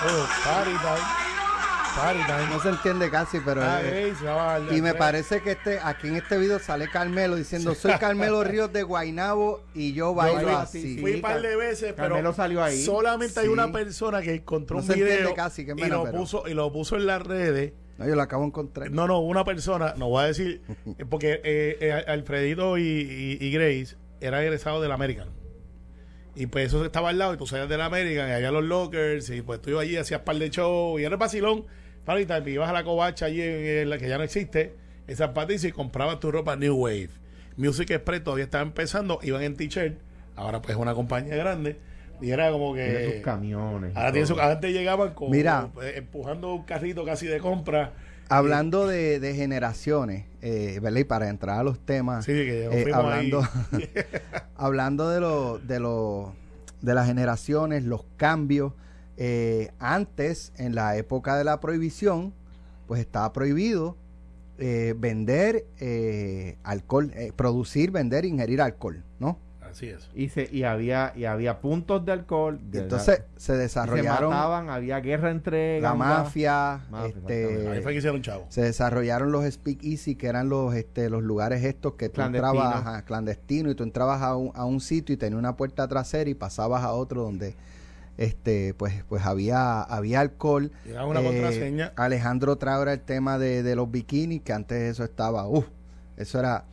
Oh, 0.00 0.26
party. 0.44 1.27
Party. 1.98 2.20
No 2.50 2.60
se 2.62 2.68
entiende 2.70 3.10
casi, 3.10 3.38
pero... 3.44 3.62
Ah, 3.62 3.80
eh, 3.82 4.12
y 4.70 4.80
me 4.82 4.94
parece 4.94 5.40
que 5.42 5.52
este 5.52 5.78
aquí 5.82 6.08
en 6.08 6.16
este 6.16 6.38
video 6.38 6.58
sale 6.58 6.88
Carmelo 6.88 7.36
diciendo 7.36 7.74
soy 7.74 7.92
Carmelo 7.94 8.44
Ríos 8.44 8.72
de 8.72 8.82
Guainabo 8.82 9.62
y 9.74 9.92
yo 9.92 10.14
bailo 10.14 10.56
así. 10.58 10.80
sí, 10.82 10.98
Fui 11.00 11.14
un 11.14 11.20
par 11.20 11.40
de 11.40 11.56
veces, 11.56 11.92
pero 11.96 12.08
Carmelo 12.08 12.32
salió 12.32 12.62
ahí. 12.62 12.82
solamente 12.82 13.40
hay 13.40 13.48
una 13.48 13.70
persona 13.72 14.22
que 14.22 14.34
encontró 14.34 14.76
No 14.76 14.82
un 14.82 14.86
se 14.86 14.92
entiende 14.94 15.16
video 15.22 15.34
casi, 15.34 15.64
qué 15.66 15.72
y, 15.76 15.88
lo 15.88 16.04
pero- 16.04 16.16
puso, 16.18 16.44
y 16.46 16.54
lo 16.54 16.72
puso 16.72 16.96
en 16.96 17.06
las 17.06 17.22
redes. 17.22 17.72
No, 17.98 18.06
yo 18.06 18.14
lo 18.14 18.22
acabo 18.22 18.42
de 18.42 18.48
encontrar. 18.48 18.90
No, 18.92 19.08
no, 19.08 19.18
una 19.20 19.44
persona, 19.44 19.94
no 19.96 20.08
voy 20.08 20.22
a 20.22 20.26
decir, 20.28 20.62
porque 21.10 21.40
eh, 21.42 21.78
eh, 21.80 21.92
Alfredito 22.06 22.78
y, 22.78 22.82
y- 22.82 23.38
y 23.44 23.50
Grace 23.50 23.96
eran 24.20 24.42
egresados 24.42 24.80
del 24.82 24.92
American. 24.92 25.28
Y 26.36 26.46
pues 26.46 26.68
eso 26.68 26.84
estaba 26.84 27.08
al 27.08 27.18
lado, 27.18 27.34
y 27.34 27.36
tú 27.36 27.46
salías 27.48 27.68
del 27.68 27.80
American, 27.80 28.28
y 28.28 28.32
había 28.32 28.52
los 28.52 28.62
lockers, 28.62 29.28
y 29.30 29.42
pues 29.42 29.60
tú 29.60 29.70
ibas 29.70 29.82
allí, 29.82 29.96
hacías 29.96 30.20
par 30.20 30.36
de 30.36 30.48
show, 30.50 30.96
y 30.98 31.02
era 31.02 31.14
el 31.14 31.18
vacilón. 31.18 31.66
Y 32.16 32.50
ibas 32.50 32.70
a 32.70 32.72
la 32.72 32.84
covacha 32.84 33.26
allí, 33.26 33.42
en, 33.42 33.90
la 33.90 33.98
que 33.98 34.08
ya 34.08 34.16
no 34.16 34.24
existe, 34.24 34.74
en 35.06 35.16
San 35.16 35.34
Patricio, 35.34 35.68
y 35.68 35.72
comprabas 35.72 36.18
tu 36.20 36.30
ropa 36.30 36.56
New 36.56 36.74
Wave. 36.74 37.10
Music 37.56 37.90
Express 37.90 38.24
todavía 38.24 38.44
estaba 38.44 38.62
empezando, 38.62 39.18
iban 39.22 39.42
en 39.42 39.56
t-shirt, 39.56 39.98
ahora 40.36 40.62
pues 40.62 40.74
es 40.76 40.80
una 40.80 40.94
compañía 40.94 41.36
grande, 41.36 41.76
y 42.20 42.30
era 42.30 42.50
como 42.50 42.72
Tiene 42.74 42.92
que... 42.92 43.12
sus 43.14 43.22
camiones. 43.22 43.94
Ahora 43.96 44.12
tiene 44.12 44.26
su- 44.26 44.40
antes 44.40 44.72
llegaban 44.72 45.12
con, 45.14 45.30
Mira. 45.30 45.68
eh, 45.82 45.94
empujando 45.96 46.54
un 46.54 46.62
carrito 46.64 47.04
casi 47.04 47.26
de 47.26 47.38
compra. 47.40 47.92
Hablando 48.30 48.86
de, 48.86 49.20
de 49.20 49.34
generaciones, 49.34 50.26
eh, 50.42 50.78
¿verdad? 50.82 51.00
Y 51.00 51.04
para 51.04 51.28
entrar 51.30 51.58
a 51.58 51.62
los 51.62 51.78
temas, 51.80 52.24
Sí, 52.26 52.32
que 52.32 52.64
eh, 52.66 52.90
hablando, 52.92 53.40
ahí. 53.72 53.88
hablando 54.56 55.08
de 55.08 55.20
lo, 55.20 55.58
de 55.58 55.80
lo, 55.80 56.34
de 56.82 56.94
las 56.94 57.06
generaciones, 57.06 57.84
los 57.84 58.04
cambios. 58.16 58.72
Eh, 59.18 59.72
antes, 59.80 60.52
en 60.56 60.74
la 60.74 60.96
época 60.96 61.36
de 61.36 61.44
la 61.44 61.60
prohibición, 61.60 62.32
pues 62.86 63.00
estaba 63.00 63.32
prohibido 63.32 63.96
eh, 64.58 64.94
vender 64.96 65.66
eh, 65.80 66.56
alcohol, 66.64 67.10
eh, 67.14 67.32
producir, 67.36 67.90
vender, 67.90 68.24
ingerir 68.24 68.60
alcohol, 68.62 69.04
¿no? 69.18 69.38
Así 69.60 69.86
es. 69.86 70.08
Y, 70.14 70.30
se, 70.30 70.48
y 70.50 70.62
había 70.62 71.12
y 71.14 71.26
había 71.26 71.60
puntos 71.60 72.02
de 72.06 72.12
alcohol. 72.12 72.58
De- 72.70 72.78
entonces 72.80 73.16
se 73.18 73.22
y 73.36 73.40
se 73.40 73.56
desarrollaron 73.56 74.30
mataban, 74.30 74.70
había 74.70 74.98
guerra 75.00 75.30
entre 75.30 75.78
la 75.82 75.92
mafia, 75.94 76.80
Mafia, 76.90 77.08
este. 77.08 77.68
Ahí 77.68 77.82
fue 77.82 77.92
que 77.92 77.98
hicieron 77.98 78.22
chavo. 78.22 78.46
se 78.48 78.62
desarrollaron 78.62 79.30
los 79.30 79.44
speak 79.52 79.84
easy 79.84 80.14
que 80.14 80.26
eran 80.28 80.48
los 80.48 80.74
este 80.74 81.10
los 81.10 81.22
lugares 81.22 81.62
estos 81.64 81.94
que 81.94 82.08
tú 82.08 82.14
Clandestino. 82.14 82.50
entrabas 82.64 83.02
clandestino 83.02 83.70
y 83.70 83.74
tú 83.74 83.82
entrabas 83.82 84.22
a 84.22 84.34
un, 84.36 84.52
a 84.54 84.64
un 84.64 84.80
sitio 84.80 85.12
y 85.12 85.18
tenía 85.18 85.38
una 85.38 85.54
puerta 85.54 85.86
trasera 85.86 86.30
y 86.30 86.34
pasabas 86.34 86.82
a 86.82 86.92
otro 86.94 87.22
donde 87.22 87.54
este 88.18 88.74
pues 88.74 89.04
pues 89.08 89.24
había 89.24 89.80
había 89.80 90.20
alcohol 90.20 90.70
una 90.84 91.20
Eh, 91.20 91.24
contraseña. 91.24 91.92
Alejandro 91.96 92.56
trae 92.56 92.74
ahora 92.74 92.92
el 92.92 93.00
tema 93.00 93.38
de, 93.38 93.62
de 93.62 93.74
los 93.76 93.90
bikinis 93.90 94.42
que 94.42 94.52
antes 94.52 94.78
eso 94.92 95.04
estaba 95.04 95.48
uff 95.48 95.66
eso 96.16 96.38
era 96.38 96.64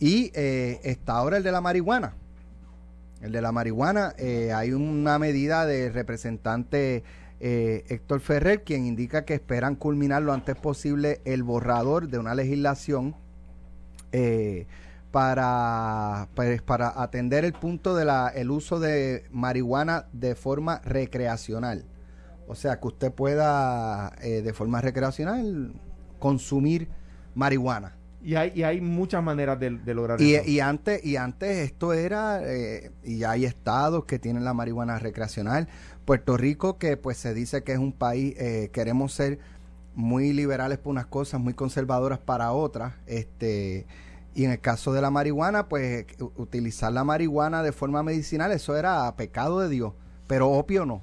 y 0.00 0.32
eh, 0.34 0.80
está 0.82 1.12
ahora 1.12 1.36
el 1.36 1.42
de 1.44 1.52
la 1.52 1.60
marihuana 1.60 2.14
el 3.20 3.32
de 3.32 3.40
la 3.40 3.52
marihuana, 3.52 4.14
eh, 4.18 4.52
hay 4.52 4.72
una 4.72 5.18
medida 5.18 5.64
del 5.64 5.94
representante 5.94 7.04
eh, 7.40 7.84
Héctor 7.88 8.20
Ferrer, 8.20 8.64
quien 8.64 8.84
indica 8.84 9.24
que 9.24 9.32
esperan 9.32 9.76
culminar 9.76 10.20
lo 10.22 10.34
antes 10.34 10.56
posible 10.56 11.22
el 11.24 11.42
borrador 11.42 12.08
de 12.08 12.18
una 12.18 12.34
legislación 12.34 13.14
para, 15.14 16.26
pues, 16.34 16.60
para 16.60 17.00
atender 17.00 17.44
el 17.44 17.52
punto 17.52 17.94
del 17.94 18.10
el 18.34 18.50
uso 18.50 18.80
de 18.80 19.24
marihuana 19.30 20.06
de 20.12 20.34
forma 20.34 20.80
recreacional. 20.84 21.84
O 22.48 22.56
sea, 22.56 22.80
que 22.80 22.88
usted 22.88 23.12
pueda 23.12 24.12
eh, 24.22 24.42
de 24.42 24.52
forma 24.52 24.80
recreacional 24.80 25.72
consumir 26.18 26.88
marihuana. 27.36 27.96
Y 28.24 28.34
hay, 28.34 28.50
y 28.56 28.64
hay 28.64 28.80
muchas 28.80 29.22
maneras 29.22 29.60
de, 29.60 29.70
lograr 29.94 30.20
y, 30.20 30.34
eso. 30.34 30.50
Y 30.50 30.58
antes, 30.58 31.04
y 31.04 31.14
antes 31.14 31.58
esto 31.58 31.92
era, 31.92 32.40
eh, 32.42 32.90
y 33.04 33.22
hay 33.22 33.44
estados 33.44 34.06
que 34.06 34.18
tienen 34.18 34.44
la 34.44 34.52
marihuana 34.52 34.98
recreacional. 34.98 35.68
Puerto 36.04 36.36
Rico, 36.36 36.76
que 36.76 36.96
pues 36.96 37.18
se 37.18 37.34
dice 37.34 37.62
que 37.62 37.70
es 37.70 37.78
un 37.78 37.92
país, 37.92 38.34
eh, 38.36 38.70
queremos 38.72 39.12
ser 39.12 39.38
muy 39.94 40.32
liberales 40.32 40.78
por 40.78 40.90
unas 40.90 41.06
cosas, 41.06 41.40
muy 41.40 41.54
conservadoras 41.54 42.18
para 42.18 42.50
otras. 42.50 42.94
Este, 43.06 43.86
y 44.34 44.44
en 44.44 44.50
el 44.50 44.60
caso 44.60 44.92
de 44.92 45.00
la 45.00 45.10
marihuana, 45.10 45.68
pues 45.68 46.06
utilizar 46.36 46.92
la 46.92 47.04
marihuana 47.04 47.62
de 47.62 47.72
forma 47.72 48.02
medicinal, 48.02 48.50
eso 48.50 48.76
era 48.76 49.14
pecado 49.16 49.60
de 49.60 49.68
Dios. 49.68 49.92
Pero 50.26 50.50
opio 50.50 50.84
no. 50.84 51.02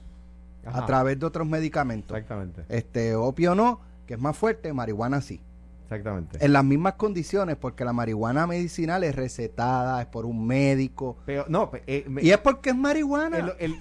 A 0.65 0.85
través 0.85 1.19
de 1.19 1.25
otros 1.25 1.47
medicamentos. 1.47 2.15
Exactamente. 2.15 2.65
Este, 2.69 3.15
opio 3.15 3.55
no, 3.55 3.79
que 4.05 4.15
es 4.15 4.19
más 4.19 4.37
fuerte, 4.37 4.73
marihuana 4.73 5.21
sí. 5.21 5.41
Exactamente. 5.83 6.43
En 6.43 6.53
las 6.53 6.63
mismas 6.63 6.93
condiciones, 6.93 7.57
porque 7.57 7.83
la 7.83 7.91
marihuana 7.91 8.47
medicinal 8.47 9.03
es 9.03 9.13
recetada, 9.13 10.01
es 10.01 10.07
por 10.07 10.25
un 10.25 10.45
médico. 10.45 11.17
Pero, 11.25 11.45
no, 11.49 11.69
eh, 11.85 12.05
y 12.21 12.29
es 12.29 12.37
porque 12.37 12.69
es 12.69 12.75
marihuana. 12.77 13.55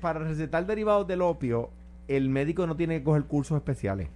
para, 0.00 0.18
recetar 0.18 0.66
derivados 0.66 1.06
del 1.06 1.22
opio, 1.22 1.70
el 2.08 2.28
médico 2.28 2.66
no 2.66 2.76
tiene 2.76 2.98
que 2.98 3.04
coger 3.04 3.24
cursos 3.24 3.56
especiales. 3.56 4.08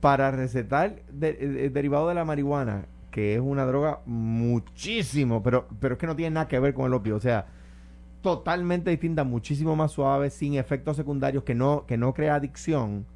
Para 0.00 0.30
recetar 0.30 1.02
de, 1.10 1.70
derivado 1.70 2.08
de 2.08 2.14
la 2.14 2.24
marihuana, 2.24 2.86
que 3.16 3.34
es 3.34 3.40
una 3.40 3.64
droga 3.64 4.00
muchísimo, 4.04 5.42
pero, 5.42 5.66
pero 5.80 5.94
es 5.94 5.98
que 5.98 6.06
no 6.06 6.14
tiene 6.14 6.34
nada 6.34 6.48
que 6.48 6.58
ver 6.58 6.74
con 6.74 6.84
el 6.84 6.92
opio. 6.92 7.16
O 7.16 7.20
sea, 7.20 7.46
totalmente 8.20 8.90
distinta, 8.90 9.24
muchísimo 9.24 9.74
más 9.74 9.92
suave, 9.92 10.28
sin 10.28 10.56
efectos 10.56 10.98
secundarios, 10.98 11.42
que 11.42 11.54
no, 11.54 11.86
que 11.86 11.96
no 11.96 12.12
crea 12.12 12.34
adicción, 12.34 13.06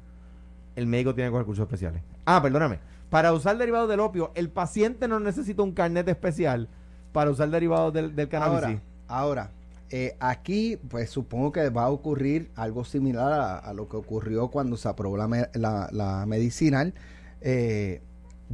el 0.75 0.87
médico 0.87 1.13
tiene 1.13 1.29
que 1.29 1.51
especiales. 1.51 2.01
Ah, 2.25 2.41
perdóname. 2.41 2.79
Para 3.11 3.31
usar 3.31 3.59
derivados 3.59 3.87
del 3.87 3.99
opio, 3.99 4.31
el 4.33 4.49
paciente 4.49 5.07
no 5.07 5.19
necesita 5.19 5.61
un 5.61 5.71
carnet 5.71 6.07
especial 6.07 6.67
para 7.11 7.29
usar 7.29 7.51
derivados 7.51 7.93
del, 7.93 8.15
del 8.15 8.27
cannabis. 8.27 8.79
Ahora, 9.07 9.51
eh, 9.91 10.17
aquí, 10.19 10.79
pues 10.89 11.11
supongo 11.11 11.51
que 11.51 11.69
va 11.69 11.83
a 11.83 11.89
ocurrir 11.91 12.49
algo 12.55 12.85
similar 12.85 13.61
a, 13.63 13.71
lo 13.73 13.87
que 13.87 13.97
ocurrió 13.97 14.47
cuando 14.47 14.77
se 14.77 14.89
aprobó 14.89 15.15
la, 15.15 15.89
la, 15.91 16.25
medicinal. 16.25 16.95
Eh, 17.41 18.01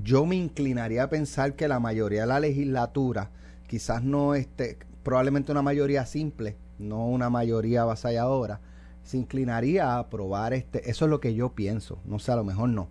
yo 0.03 0.25
me 0.25 0.35
inclinaría 0.35 1.03
a 1.03 1.09
pensar 1.09 1.55
que 1.55 1.67
la 1.67 1.79
mayoría 1.79 2.21
de 2.21 2.27
la 2.27 2.39
legislatura, 2.39 3.31
quizás 3.67 4.03
no 4.03 4.35
esté, 4.35 4.77
probablemente 5.03 5.51
una 5.51 5.61
mayoría 5.61 6.05
simple, 6.05 6.57
no 6.79 7.07
una 7.07 7.29
mayoría 7.29 7.83
avasalladora, 7.83 8.61
se 9.03 9.17
inclinaría 9.17 9.93
a 9.93 9.99
aprobar 9.99 10.53
este. 10.53 10.89
Eso 10.89 11.05
es 11.05 11.11
lo 11.11 11.21
que 11.21 11.33
yo 11.33 11.55
pienso. 11.55 11.99
No 12.05 12.19
sé, 12.19 12.33
a 12.33 12.35
lo 12.35 12.43
mejor 12.43 12.69
no. 12.69 12.89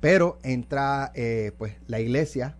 Pero 0.00 0.38
entra 0.42 1.12
eh, 1.14 1.52
pues 1.56 1.76
la 1.86 2.00
iglesia, 2.00 2.56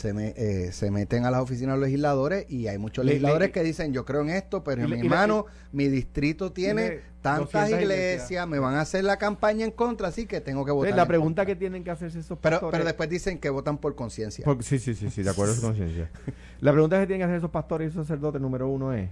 se, 0.00 0.14
me, 0.14 0.32
eh, 0.36 0.72
se 0.72 0.90
meten 0.90 1.26
a 1.26 1.30
las 1.30 1.42
oficinas 1.42 1.74
de 1.74 1.80
los 1.80 1.88
legisladores 1.88 2.50
y 2.50 2.68
hay 2.68 2.78
muchos 2.78 3.04
legisladores 3.04 3.50
que 3.50 3.62
dicen 3.62 3.92
yo 3.92 4.06
creo 4.06 4.22
en 4.22 4.30
esto, 4.30 4.64
pero 4.64 4.88
mi 4.88 4.98
hermano, 4.98 5.44
mi 5.72 5.88
distrito 5.88 6.52
tiene 6.52 7.00
tantas 7.20 7.68
iglesias, 7.70 8.48
me 8.48 8.58
van 8.58 8.76
a 8.76 8.80
hacer 8.80 9.04
la 9.04 9.18
campaña 9.18 9.66
en 9.66 9.72
contra, 9.72 10.08
así 10.08 10.24
que 10.24 10.40
tengo 10.40 10.64
que 10.64 10.72
votar. 10.72 10.96
La 10.96 11.06
pregunta 11.06 11.44
que 11.44 11.54
tienen 11.54 11.84
que 11.84 11.90
hacerse 11.90 12.20
esos 12.20 12.38
pastores. 12.38 12.60
Pero, 12.60 12.70
pero 12.70 12.84
después 12.84 13.10
dicen 13.10 13.38
que 13.38 13.50
votan 13.50 13.76
por 13.76 13.94
conciencia. 13.94 14.46
Sí, 14.60 14.78
sí, 14.78 14.94
sí, 14.94 15.10
sí, 15.10 15.22
de 15.22 15.30
acuerdo 15.30 15.52
a 15.52 15.56
su 15.56 15.62
conciencia. 15.62 16.08
la 16.60 16.72
pregunta 16.72 16.98
que 16.98 17.06
tienen 17.06 17.20
que 17.20 17.24
hacer 17.24 17.36
esos 17.36 17.50
pastores 17.50 17.88
y 17.88 17.90
esos 17.90 18.06
sacerdotes, 18.06 18.40
número 18.40 18.68
uno 18.68 18.94
es 18.94 19.10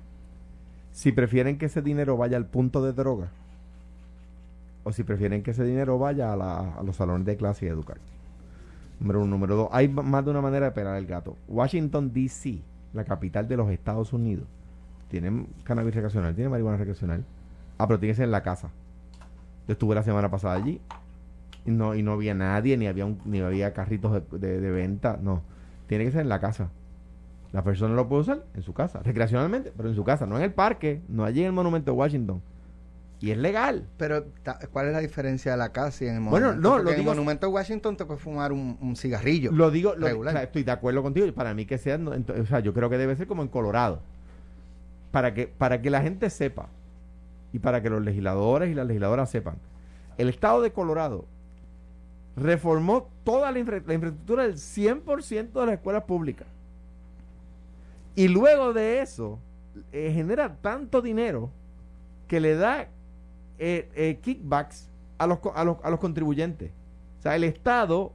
si 0.93 1.13
prefieren 1.13 1.59
que 1.59 1.67
ese 1.67 1.83
dinero 1.83 2.17
vaya 2.17 2.39
al 2.39 2.47
punto 2.47 2.83
de 2.83 2.95
droga 2.95 3.29
o 4.85 4.93
si 4.93 5.03
prefieren 5.03 5.43
que 5.43 5.51
ese 5.51 5.65
dinero 5.65 5.99
vaya 5.99 6.33
a, 6.33 6.83
los 6.83 6.97
salones 6.97 7.27
de 7.27 7.37
clase 7.37 7.67
y 7.67 7.69
educar. 7.69 7.99
Número 9.01 9.21
uno. 9.21 9.31
Número 9.31 9.57
dos, 9.57 9.69
hay 9.73 9.89
más 9.89 10.25
de 10.25 10.31
una 10.31 10.41
manera 10.41 10.67
de 10.67 10.73
pelar 10.73 10.97
el 10.97 11.07
gato. 11.07 11.37
Washington, 11.49 12.13
D.C., 12.13 12.61
la 12.93 13.05
capital 13.05 13.47
de 13.49 13.57
los 13.57 13.71
Estados 13.71 14.13
Unidos, 14.13 14.47
tiene 15.09 15.47
cannabis 15.65 15.95
recreacional, 15.95 16.35
tiene 16.35 16.51
marihuana 16.51 16.79
recreacional. 16.79 17.25
Ah, 17.77 17.87
pero 17.87 18.01
tiene 18.01 18.13
que 18.13 18.17
ser 18.17 18.25
en 18.25 18.33
la 18.33 18.43
casa. 18.43 18.71
Yo 19.67 19.73
estuve 19.73 19.95
la 19.95 20.03
semana 20.03 20.31
pasada 20.31 20.55
allí 20.55 20.81
y 21.65 21.71
no, 21.71 21.95
y 21.95 22.03
no 22.03 22.13
había 22.13 22.35
nadie, 22.35 22.77
ni 22.77 22.87
había, 22.87 23.07
ni 23.25 23.41
había 23.41 23.73
carritos 23.73 24.23
de, 24.33 24.61
de 24.61 24.71
venta. 24.71 25.19
No, 25.23 25.43
tiene 25.87 26.05
que 26.05 26.13
ser 26.13 26.23
en 26.23 26.29
la 26.29 26.41
casa. 26.41 26.71
La 27.53 27.63
persona 27.63 27.95
lo 27.95 28.09
puede 28.09 28.23
usar 28.23 28.45
en 28.55 28.63
su 28.63 28.75
casa, 28.75 29.01
recreacionalmente, 29.03 29.73
pero 29.77 29.89
en 29.89 29.95
su 29.95 30.05
casa, 30.05 30.27
no 30.27 30.37
en 30.37 30.43
el 30.43 30.53
parque, 30.53 31.01
no 31.09 31.25
allí 31.25 31.41
en 31.41 31.47
el 31.47 31.53
monumento 31.53 31.93
de 31.93 31.97
Washington. 31.97 32.43
Y 33.21 33.33
es 33.33 33.39
legal. 33.39 33.89
Pero, 33.97 34.27
¿cuál 34.73 34.89
es 34.89 34.93
la 34.93 35.01
diferencia 35.01 35.53
de 35.53 35.59
la 35.59 35.73
casa 35.73 36.05
y 36.05 36.09
en 36.09 36.15
el 36.15 36.21
monumento? 36.21 36.55
Bueno, 36.55 36.61
no, 36.61 36.83
lo 36.83 36.91
en 36.91 37.01
el 37.01 37.05
monumento 37.05 37.47
de 37.47 37.53
Washington 37.53 37.97
te 37.97 38.05
puedes 38.05 38.23
fumar 38.23 38.53
un, 38.53 38.95
cigarrillo. 38.97 39.51
Lo 39.53 39.71
digo, 39.71 39.95
estoy 39.95 40.63
de 40.63 40.73
acuerdo 40.73 41.03
contigo. 41.03 41.33
Para 41.33 41.55
mí 41.55 41.67
que 41.67 41.79
sea, 41.79 41.99
o 41.99 42.47
sea, 42.47 42.61
yo 42.61 42.73
creo 42.73 42.89
que 42.89 42.99
debe 42.99 43.17
ser 43.17 43.27
como 43.27 43.43
en 43.43 43.49
Colorado. 43.49 44.01
Para 45.11 45.35
que, 45.35 45.47
para 45.47 45.81
que 45.81 45.91
la 45.91 46.03
gente 46.03 46.31
sepa 46.31 46.69
y 47.53 47.59
para 47.59 47.83
que 47.83 47.89
los 47.89 48.05
legisladores 48.05 48.71
y 48.71 48.75
las 48.75 48.87
legisladoras 48.87 49.31
sepan, 49.31 49.57
el 50.19 50.29
estado 50.29 50.61
de 50.61 50.71
Colorado 50.71 51.25
reformó 52.37 53.09
toda 53.25 53.51
la, 53.51 53.59
infraestructura 53.59 54.45
del 54.45 54.57
100% 54.57 55.53
de 55.53 55.67
las 55.67 55.75
escuelas 55.75 56.05
públicas. 56.05 56.47
Y 58.15 58.29
luego 58.29 58.73
de 58.73 59.01
eso, 59.01 59.39
eh, 59.93 60.13
genera 60.15 60.57
tanto 60.57 61.01
dinero 61.01 61.51
que 62.27 62.41
le 62.41 62.55
da 62.55 62.89
eh, 63.59 63.91
eh, 63.95 64.19
kickbacks 64.23 64.89
a 65.19 65.27
los, 65.27 65.39
a, 65.55 65.65
los, 65.65 65.77
a 65.83 65.91
los 65.91 66.01
contribuyentes. 66.01 66.71
O 67.19 67.23
sea, 67.23 67.37
el 67.37 67.45
Estado 67.45 68.13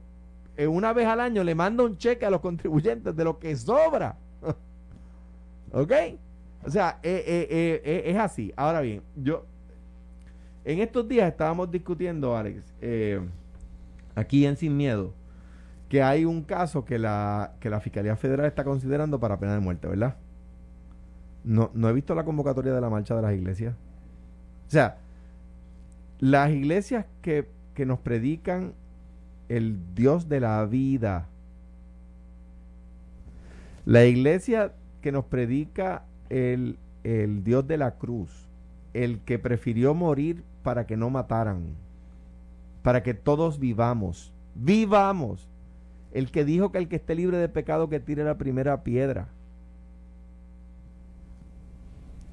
eh, 0.56 0.66
una 0.66 0.92
vez 0.92 1.06
al 1.06 1.20
año 1.20 1.44
le 1.44 1.54
manda 1.54 1.84
un 1.84 1.98
cheque 1.98 2.24
a 2.24 2.30
los 2.30 2.40
contribuyentes 2.40 3.14
de 3.14 3.24
lo 3.24 3.38
que 3.38 3.54
sobra. 3.56 4.16
¿Ok? 5.72 5.92
O 6.64 6.70
sea, 6.70 6.98
es 7.02 8.16
así. 8.16 8.52
Ahora 8.56 8.80
bien, 8.80 9.02
yo 9.16 9.44
en 10.64 10.78
estos 10.78 11.06
días 11.06 11.30
estábamos 11.30 11.70
discutiendo, 11.70 12.34
Alex, 12.34 12.72
aquí 14.14 14.46
en 14.46 14.56
Sin 14.56 14.74
Miedo, 14.74 15.12
que 15.88 16.02
hay 16.02 16.24
un 16.24 16.42
caso 16.42 16.84
que 16.84 16.98
la, 16.98 17.52
que 17.60 17.68
la 17.68 17.80
Fiscalía 17.80 18.16
Federal 18.16 18.46
está 18.46 18.64
considerando 18.64 19.20
para 19.20 19.38
pena 19.38 19.54
de 19.54 19.60
muerte, 19.60 19.86
¿verdad? 19.86 20.16
No, 21.44 21.70
no 21.74 21.88
he 21.88 21.92
visto 21.92 22.14
la 22.14 22.24
convocatoria 22.24 22.72
de 22.72 22.80
la 22.80 22.88
marcha 22.88 23.14
de 23.14 23.22
las 23.22 23.34
iglesias. 23.34 23.74
O 24.66 24.70
sea, 24.70 24.96
las 26.24 26.50
iglesias 26.52 27.04
que, 27.20 27.46
nos 27.84 27.98
predican 27.98 28.72
el 29.50 29.94
Dios 29.94 30.26
de 30.26 30.40
la 30.40 30.64
vida, 30.64 31.28
la 33.84 34.06
iglesia 34.06 34.72
que 35.02 35.12
nos 35.12 35.26
predica 35.26 36.06
el, 36.30 36.78
el 37.02 37.44
Dios 37.44 37.66
de 37.68 37.76
la 37.76 37.96
cruz, 37.96 38.48
el 38.94 39.20
que 39.20 39.38
prefirió 39.38 39.92
morir 39.92 40.42
para 40.62 40.86
que 40.86 40.96
no 40.96 41.10
mataran, 41.10 41.60
para 42.82 43.02
que 43.02 43.12
todos 43.12 43.58
vivamos, 43.58 44.32
vivamos, 44.54 45.46
el 46.14 46.30
que 46.30 46.46
dijo 46.46 46.72
que 46.72 46.78
el 46.78 46.88
que 46.88 46.96
esté 46.96 47.14
libre 47.16 47.36
de 47.36 47.50
pecado 47.50 47.90
que 47.90 48.00
tire 48.00 48.24
la 48.24 48.38
primera 48.38 48.82
piedra, 48.82 49.28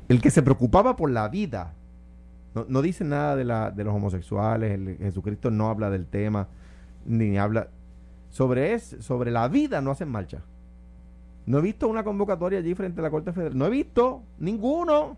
el 0.08 0.22
que 0.22 0.32
se 0.32 0.42
preocupaba 0.42 0.96
por 0.96 1.12
la 1.12 1.28
vida, 1.28 1.74
no, 2.54 2.82
dice 2.82 3.04
nada 3.04 3.36
de, 3.36 3.46
la, 3.46 3.72
de 3.72 3.84
los 3.84 3.94
homosexuales, 3.94 4.98
Jesucristo 5.00 5.52
no 5.52 5.70
habla 5.70 5.90
del 5.90 6.06
tema, 6.06 6.48
ni 7.06 7.38
habla 7.38 7.70
sobre, 8.30 8.74
es, 8.74 8.98
sobre 9.00 9.32
la 9.32 9.48
vida, 9.48 9.82
no 9.82 9.92
hacen 9.92 10.10
marcha. 10.10 10.42
No 11.46 11.60
he 11.60 11.62
visto 11.62 11.88
una 11.88 12.04
convocatoria 12.04 12.60
allí 12.60 12.76
frente 12.76 13.00
a 13.00 13.04
la 13.04 13.10
Corte 13.10 13.34
Federal. 13.34 13.58
No 13.58 13.66
he 13.66 13.70
visto 13.70 14.22
ninguno. 14.38 15.18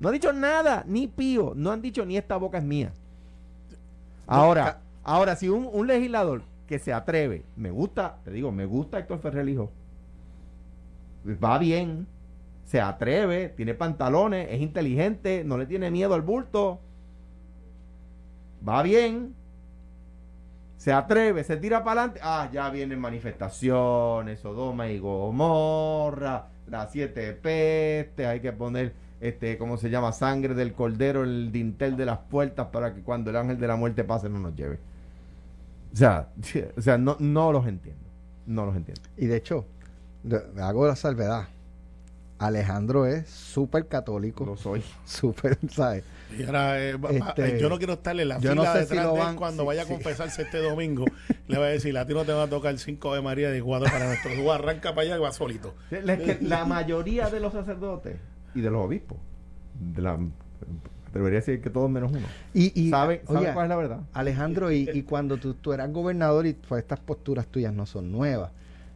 No 0.00 0.08
ha 0.08 0.12
dicho 0.12 0.32
nada, 0.32 0.84
ni 0.86 1.06
pío. 1.06 1.52
No 1.56 1.70
han 1.70 1.80
dicho 1.80 2.04
ni 2.04 2.16
esta 2.16 2.36
boca 2.36 2.58
es 2.58 2.64
mía. 2.64 2.92
Ahora, 4.26 4.80
ahora 5.02 5.36
si 5.36 5.48
un, 5.48 5.68
un 5.72 5.86
legislador 5.86 6.42
que 6.66 6.78
se 6.78 6.92
atreve, 6.92 7.44
me 7.56 7.70
gusta, 7.70 8.18
te 8.24 8.30
digo, 8.30 8.52
me 8.52 8.66
gusta 8.66 8.98
Héctor 8.98 9.18
Ferrer 9.18 9.48
hijo, 9.48 9.70
va 11.42 11.58
bien, 11.58 12.06
se 12.64 12.80
atreve, 12.80 13.50
tiene 13.50 13.74
pantalones, 13.74 14.48
es 14.50 14.60
inteligente, 14.60 15.44
no 15.44 15.58
le 15.58 15.66
tiene 15.66 15.90
miedo 15.90 16.14
al 16.14 16.22
bulto, 16.22 16.80
va 18.66 18.82
bien, 18.82 19.34
se 20.76 20.92
atreve, 20.92 21.44
se 21.44 21.56
tira 21.56 21.84
para 21.84 22.02
adelante, 22.02 22.20
ah, 22.22 22.48
ya 22.52 22.70
vienen 22.70 22.98
manifestaciones, 22.98 24.40
Sodoma 24.40 24.88
y 24.88 24.98
Gomorra, 24.98 26.48
las 26.66 26.90
siete 26.92 27.32
pestes, 27.32 28.26
hay 28.26 28.40
que 28.40 28.52
poner, 28.52 28.92
este, 29.20 29.58
¿cómo 29.58 29.76
se 29.76 29.90
llama? 29.90 30.12
Sangre 30.12 30.54
del 30.54 30.72
cordero, 30.72 31.24
el 31.24 31.52
dintel 31.52 31.96
de 31.96 32.06
las 32.06 32.18
puertas 32.18 32.68
para 32.68 32.94
que 32.94 33.02
cuando 33.02 33.30
el 33.30 33.36
ángel 33.36 33.58
de 33.58 33.66
la 33.66 33.76
muerte 33.76 34.04
pase 34.04 34.28
no 34.28 34.38
nos 34.38 34.54
lleve. 34.54 34.78
O 35.92 35.96
sea, 35.96 36.28
o 36.76 36.80
sea 36.80 36.98
no, 36.98 37.16
no 37.20 37.52
los 37.52 37.66
entiendo. 37.66 38.02
No 38.46 38.66
los 38.66 38.76
entiendo. 38.76 39.02
Y 39.16 39.26
de 39.26 39.36
hecho, 39.36 39.64
hago 40.60 40.86
la 40.86 40.96
salvedad. 40.96 41.48
Alejandro 42.38 43.06
es 43.06 43.28
súper 43.28 43.86
católico. 43.86 44.44
Lo 44.44 44.56
soy. 44.56 44.82
Súper, 45.04 45.58
¿sabes? 45.70 46.04
Y 46.36 46.42
ahora, 46.44 46.82
eh, 46.82 46.96
este, 47.10 47.60
yo 47.60 47.68
no 47.68 47.78
quiero 47.78 47.92
estar 47.92 48.18
en 48.18 48.28
la 48.28 48.40
fila 48.40 48.54
no 48.56 48.62
detrás 48.62 48.88
de 48.88 48.96
él 48.96 49.36
cuando 49.36 49.64
vaya 49.64 49.82
a 49.82 49.86
confesarse 49.86 50.42
este 50.42 50.58
domingo. 50.58 51.04
le 51.46 51.58
va 51.58 51.66
a 51.66 51.68
decir, 51.68 51.96
a 51.96 52.06
ti 52.06 52.12
no 52.12 52.24
te 52.24 52.32
va 52.32 52.44
a 52.44 52.48
tocar 52.48 52.72
el 52.72 52.78
5 52.78 53.14
de 53.14 53.22
María 53.22 53.50
de 53.50 53.60
Guado 53.60 53.84
para 53.84 54.06
nuestro. 54.06 54.34
Tú 54.34 54.50
arranca 54.50 54.94
para 54.94 55.02
allá 55.02 55.16
y 55.16 55.20
va 55.20 55.32
solito. 55.32 55.74
la 56.40 56.64
mayoría 56.64 57.30
de 57.30 57.40
los 57.40 57.52
sacerdotes 57.52 58.16
y 58.54 58.60
de 58.60 58.70
los 58.70 58.84
obispos, 58.84 59.18
de 59.78 60.02
la, 60.02 60.18
debería 61.12 61.40
decir 61.40 61.60
que 61.60 61.70
todos 61.70 61.90
menos 61.90 62.12
uno, 62.12 62.26
y, 62.52 62.90
¿saben, 62.90 63.20
cuál 63.24 63.46
es 63.46 63.68
la 63.68 63.76
verdad? 63.76 64.00
Alejandro, 64.12 64.70
y, 64.72 65.02
cuando 65.02 65.36
tú, 65.36 65.54
tú, 65.54 65.72
eras 65.72 65.92
gobernador 65.92 66.46
y 66.46 66.54
pues, 66.54 66.82
estas 66.82 67.00
posturas 67.00 67.46
tuyas 67.46 67.72
no 67.72 67.86
son 67.86 68.12
nuevas, 68.12 68.52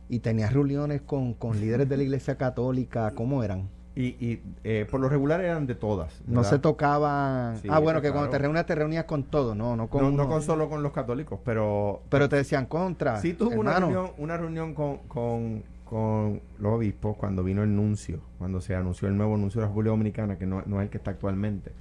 y 0.09 0.21
tenías 0.21 0.53
reuniones 0.53 1.03
con, 1.03 1.35
con 1.35 1.61
líderes 1.61 1.89
de 1.89 1.97
la 1.97 2.03
iglesia 2.03 2.37
católica, 2.37 3.13
¿cómo 3.15 3.43
eran? 3.43 3.69
Y, 4.01 4.39
eh, 4.63 4.87
por 4.89 5.01
lo 5.01 5.09
regular 5.09 5.41
eran 5.41 5.67
de 5.67 5.75
todas. 5.75 6.23
No 6.25 6.45
se 6.45 6.61
tocaban. 6.61 7.61
ah, 7.69 7.79
bueno, 7.81 8.01
que 8.01 8.13
cuando 8.13 8.31
te 8.31 8.39
reunías, 8.39 8.65
te 8.65 8.77
reunías 8.77 9.07
con 9.07 9.25
todo, 9.25 9.57
no, 9.57 9.75
no 9.75 9.89
con. 9.89 10.17
No, 10.17 10.29
con 10.29 10.41
solo 10.41 10.69
con 10.69 10.85
los 10.85 10.93
católicos, 10.93 11.41
pero. 11.45 12.03
Pero 12.09 12.29
te 12.29 12.37
decían 12.37 12.67
contra. 12.67 13.21
Sí, 13.21 13.35
tuve 13.35 13.59
una 13.59 13.81
reunión, 13.81 14.13
una 14.19 14.37
reunión 14.37 14.73
con, 14.73 14.99
con, 15.09 15.65
con, 15.85 16.41
los 16.61 16.75
obispos 16.75 17.17
cuando 17.17 17.43
vino 17.43 17.65
el 17.65 17.75
nuncio, 17.75 18.21
cuando 18.39 18.61
se 18.61 18.77
anunció 18.77 19.09
el 19.09 19.17
nuevo 19.17 19.37
nuncio 19.37 19.61
de 19.61 19.65
la 19.65 19.69
República 19.69 19.91
Dominicana, 19.91 20.39
que 20.39 20.47
no, 20.47 20.63
no 20.65 20.81
es 20.81 20.85
el 20.85 20.91
que 20.91 20.99
está 20.99 21.11
actualmente. 21.11 21.73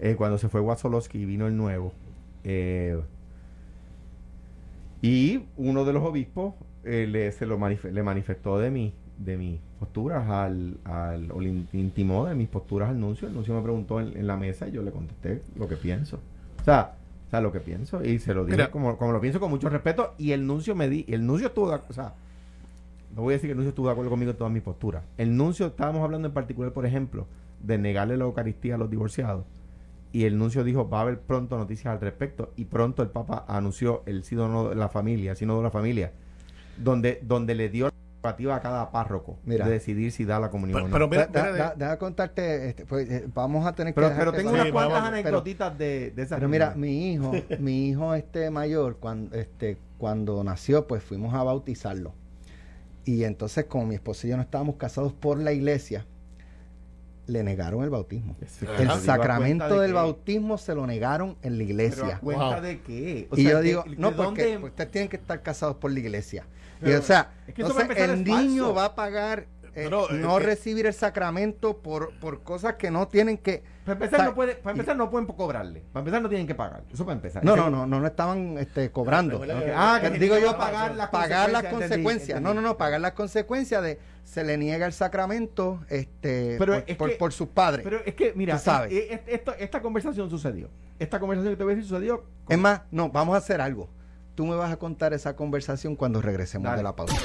Eh, 0.00 0.16
cuando 0.16 0.38
se 0.38 0.48
fue 0.48 0.60
Wasolowski 0.60 1.18
y 1.18 1.24
vino 1.24 1.46
el 1.46 1.56
nuevo. 1.56 1.92
Eh, 2.42 3.00
y 5.02 5.44
uno 5.56 5.84
de 5.84 5.92
los 5.92 6.02
obispos 6.02 6.54
le, 6.84 7.32
se 7.32 7.46
lo 7.46 7.58
le 7.58 8.02
manifestó 8.02 8.58
de 8.58 8.70
mí 8.70 8.94
de 9.18 9.36
mis 9.36 9.60
posturas 9.78 10.28
al, 10.28 10.78
al 10.84 11.30
o 11.32 11.40
le 11.40 11.48
intimó 11.72 12.26
de 12.26 12.34
mis 12.34 12.48
posturas 12.48 12.88
al 12.88 13.00
nuncio. 13.00 13.28
El 13.28 13.34
nuncio 13.34 13.54
me 13.54 13.62
preguntó 13.62 14.00
en, 14.00 14.26
la 14.26 14.36
mesa 14.36 14.68
y 14.68 14.72
yo 14.72 14.82
le 14.82 14.90
contesté 14.90 15.42
lo 15.56 15.68
que 15.68 15.76
pienso. 15.76 16.20
O 16.60 16.64
sea, 16.64 16.94
o 17.26 17.30
sea 17.30 17.40
lo 17.40 17.52
que 17.52 17.60
pienso 17.60 18.02
y 18.04 18.18
se 18.18 18.32
lo 18.32 18.44
dije 18.44 18.70
como, 18.70 18.96
como 18.96 19.12
lo 19.12 19.20
pienso 19.20 19.40
con 19.40 19.50
mucho 19.50 19.68
respeto 19.68 20.14
y 20.18 20.32
el 20.32 20.46
nuncio 20.46 20.74
me 20.74 20.88
di, 20.88 21.04
el 21.08 21.26
nuncio 21.26 21.48
estuvo, 21.48 21.66
o 21.66 21.92
sea, 21.92 22.14
no 23.14 23.22
voy 23.22 23.32
a 23.32 23.36
decir 23.36 23.48
que 23.48 23.52
el 23.52 23.56
nuncio 23.56 23.70
estuvo 23.70 23.86
de 23.86 23.92
acuerdo 23.92 24.10
conmigo 24.10 24.30
en 24.30 24.36
todas 24.36 24.52
mis 24.52 24.62
posturas. 24.62 25.02
El 25.16 25.36
nuncio, 25.36 25.66
estábamos 25.66 26.02
hablando 26.02 26.28
en 26.28 26.34
particular, 26.34 26.72
por 26.72 26.86
ejemplo, 26.86 27.26
de 27.62 27.78
negarle 27.78 28.16
la 28.16 28.24
Eucaristía 28.24 28.76
a 28.76 28.78
los 28.78 28.90
divorciados. 28.90 29.44
Y 30.12 30.24
el 30.24 30.38
nuncio 30.38 30.64
dijo, 30.64 30.88
va 30.88 30.98
a 30.98 31.02
haber 31.02 31.20
pronto 31.20 31.58
noticias 31.58 31.92
al 31.92 32.00
respecto. 32.00 32.52
Y 32.56 32.66
pronto 32.66 33.02
el 33.02 33.08
Papa 33.10 33.44
anunció 33.48 34.02
el 34.06 34.24
sínodo 34.24 34.70
de 34.70 34.76
la 34.76 34.88
familia, 34.88 35.32
el 35.32 35.36
sínodo 35.36 35.58
de 35.58 35.64
la 35.64 35.70
familia, 35.70 36.12
donde, 36.78 37.20
donde 37.22 37.54
le 37.54 37.68
dio 37.68 37.90
a 38.52 38.60
cada 38.60 38.90
párroco 38.90 39.38
de 39.44 39.58
decidir 39.58 40.12
si 40.12 40.26
da 40.26 40.38
la 40.38 40.50
comunión 40.50 40.90
pero, 40.90 41.08
pero 41.08 41.98
contarte 41.98 42.68
este, 42.68 42.84
pues, 42.84 43.08
eh, 43.10 43.28
vamos 43.32 43.66
a 43.66 43.74
tener 43.74 43.94
que 43.94 44.00
pero, 44.00 44.32
tengo 44.32 44.50
unas 44.50 44.70
cuantas 44.70 45.04
anecdotitas 45.04 45.78
de, 45.78 46.10
de 46.10 46.22
esa 46.22 46.36
pero 46.36 46.48
mira 46.48 46.74
mi 46.74 47.12
hijo 47.12 47.32
mi 47.58 47.88
hijo 47.88 48.14
este 48.14 48.50
mayor 48.50 48.98
cuando 48.98 49.34
este 49.34 49.78
cuando 49.98 50.42
nació 50.44 50.86
pues 50.86 51.02
fuimos 51.02 51.34
a 51.34 51.42
bautizarlo. 51.42 52.14
Y 53.04 53.24
entonces 53.24 53.64
como 53.64 53.86
mi 53.86 53.94
esposa 53.94 54.26
y 54.26 54.30
yo 54.30 54.36
no 54.36 54.42
estábamos 54.42 54.76
casados 54.76 55.12
por 55.12 55.38
la 55.38 55.52
iglesia 55.52 56.06
le 57.28 57.44
negaron 57.44 57.84
el 57.84 57.90
bautismo. 57.90 58.36
el 58.78 58.90
sacramento 59.00 59.80
del 59.80 59.92
bautismo 59.92 60.58
se 60.58 60.74
lo 60.74 60.86
negaron 60.86 61.36
en 61.42 61.56
la 61.58 61.62
iglesia. 61.62 62.18
cuenta 62.20 62.60
de 62.60 62.80
qué? 62.80 63.28
y 63.36 63.44
yo 63.44 63.60
digo, 63.60 63.84
no, 63.96 64.16
porque 64.16 64.58
ustedes 64.58 64.90
tienen 64.90 65.08
que 65.08 65.16
estar 65.16 65.42
casados 65.42 65.76
por 65.76 65.92
la 65.92 66.00
iglesia 66.00 66.44
o 66.82 67.02
sea, 67.02 67.30
el 67.96 68.24
niño 68.24 68.74
va 68.74 68.86
a 68.86 68.94
pagar 68.94 69.46
eh, 69.74 69.88
no 69.90 70.38
recibir 70.38 70.86
el 70.86 70.94
sacramento 70.94 71.78
por, 71.78 72.18
por 72.18 72.42
cosas 72.42 72.74
que 72.74 72.90
no 72.90 73.08
tienen 73.08 73.38
que. 73.38 73.62
Para 73.88 74.04
empezar, 74.04 74.24
no, 74.26 74.34
puede, 74.34 74.54
para 74.56 74.72
empezar 74.72 74.96
no 74.96 75.10
pueden 75.10 75.26
cobrarle. 75.26 75.82
Para 75.92 76.00
empezar, 76.00 76.20
no 76.20 76.28
tienen 76.28 76.46
que 76.46 76.54
pagar. 76.54 76.84
Eso 76.92 77.04
para 77.04 77.16
empezar. 77.16 77.44
No, 77.44 77.56
no, 77.56 77.70
no, 77.70 77.86
no, 77.86 78.00
no 78.00 78.06
estaban 78.06 78.58
este, 78.58 78.90
cobrando. 78.90 79.42
Ah, 79.74 79.98
que 80.02 80.10
digo 80.10 80.38
yo 80.38 80.56
pagar 80.58 80.94
las 80.94 81.08
pagar 81.08 81.50
las 81.50 81.64
consecuencias. 81.64 82.40
No, 82.40 82.52
no, 82.52 82.60
no, 82.60 82.76
pagar 82.76 83.00
las 83.00 83.12
consecuencias 83.12 83.82
de 83.82 83.98
se 84.24 84.44
le 84.44 84.58
niega 84.58 84.84
el 84.84 84.92
sacramento 84.92 85.80
este 85.88 86.58
por, 86.58 87.16
por, 87.16 87.32
sus 87.32 87.48
padres. 87.48 87.82
Pero 87.84 88.00
es 88.04 88.14
que, 88.14 88.34
mira, 88.36 88.58
sabes? 88.58 88.92
Eh, 88.92 89.08
eh, 89.10 89.22
esto, 89.26 89.54
esta 89.58 89.80
conversación 89.80 90.28
sucedió. 90.28 90.68
Esta 90.98 91.18
conversación 91.18 91.54
que 91.54 91.56
te 91.56 91.64
voy 91.64 91.72
a 91.72 91.76
decir 91.76 91.88
sucedió. 91.88 92.24
Es 92.48 92.58
más, 92.58 92.82
no, 92.90 93.08
vamos 93.08 93.34
a 93.34 93.38
hacer 93.38 93.60
algo 93.60 93.88
Tú 94.38 94.46
me 94.46 94.54
vas 94.54 94.70
a 94.70 94.76
contar 94.76 95.12
esa 95.14 95.34
conversación 95.34 95.96
cuando 95.96 96.22
regresemos 96.22 96.76
de 96.76 96.82
la 96.84 96.94
pausa. 96.94 97.16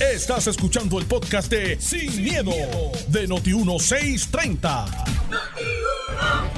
Estás 0.00 0.48
escuchando 0.48 0.98
el 0.98 1.06
podcast 1.06 1.50
de 1.50 1.80
Sin, 1.80 2.24
miedo, 2.24 2.50
de 3.08 3.28
Noti1630. 3.28 4.86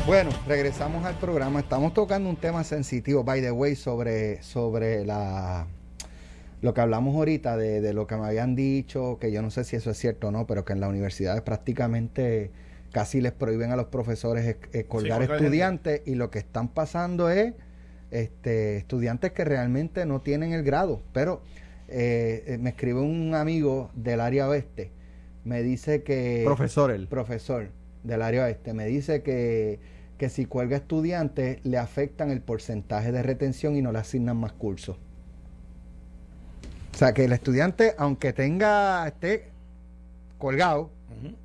Bueno, 0.07 0.31
regresamos 0.49 1.05
al 1.05 1.19
programa. 1.19 1.61
Estamos 1.61 1.93
tocando 1.93 2.31
un 2.31 2.37
tema 2.37 2.65
sensitivo, 2.65 3.23
by 3.23 3.43
the 3.43 3.51
way, 3.51 3.77
sobre, 3.77 4.43
sobre 4.43 5.05
la 5.05 5.67
lo 6.63 6.73
que 6.73 6.81
hablamos 6.81 7.15
ahorita 7.15 7.57
de, 7.57 7.93
lo 7.93 8.07
que 8.07 8.17
me 8.17 8.27
habían 8.27 8.55
dicho, 8.55 9.19
que 9.21 9.31
yo 9.33 9.43
no 9.43 9.51
sé 9.51 9.65
si 9.65 9.77
eso 9.77 9.91
es 9.91 9.99
cierto 9.99 10.29
o 10.29 10.31
no, 10.31 10.47
pero 10.47 10.65
que 10.65 10.73
en 10.73 10.81
las 10.81 10.89
universidades 10.89 11.43
prácticamente 11.43 12.51
casi 12.91 13.21
les 13.21 13.33
prohíben 13.33 13.71
a 13.71 13.77
los 13.77 13.87
profesores 13.87 14.57
eh, 14.73 14.85
colgar 14.85 15.23
estudiantes 15.23 16.03
y 16.07 16.15
lo 16.15 16.31
que 16.31 16.39
están 16.39 16.69
pasando 16.69 17.29
es 17.31 17.53
este, 18.11 18.79
estudiantes 18.79 19.33
que 19.33 19.45
realmente 19.45 20.07
no 20.07 20.21
tienen 20.21 20.53
el 20.53 20.63
grado. 20.63 21.03
Pero 21.13 21.43
eh, 21.91 22.45
eh, 22.47 22.59
me 22.59 22.71
escribe 22.71 23.01
un 23.01 23.35
amigo 23.35 23.91
del 23.95 24.21
área 24.21 24.49
oeste, 24.49 24.93
me 25.45 25.63
dice 25.63 26.03
que... 26.03 26.43
Profesor 26.45 26.91
el 26.91 27.09
Profesor 27.09 27.69
del 28.05 28.23
área 28.23 28.45
oeste, 28.45 28.73
me 28.73 28.87
dice 28.87 29.23
que, 29.23 29.81
que 30.19 30.29
si 30.29 30.47
cuelga 30.47 30.77
estudiantes 30.77 31.65
le 31.65 31.79
afectan 31.79 32.31
el 32.31 32.41
porcentaje 32.41 33.13
de 33.13 33.23
retención 33.23 33.77
y 33.77 33.83
no 33.83 33.93
le 33.93 33.99
asignan 33.99 34.37
más 34.37 34.53
cursos. 34.53 34.97
O 36.95 36.97
sea 36.97 37.13
que 37.13 37.25
el 37.25 37.33
estudiante, 37.33 37.95
aunque 37.99 38.33
tenga, 38.33 39.07
esté 39.07 39.51
colgado, 40.39 40.91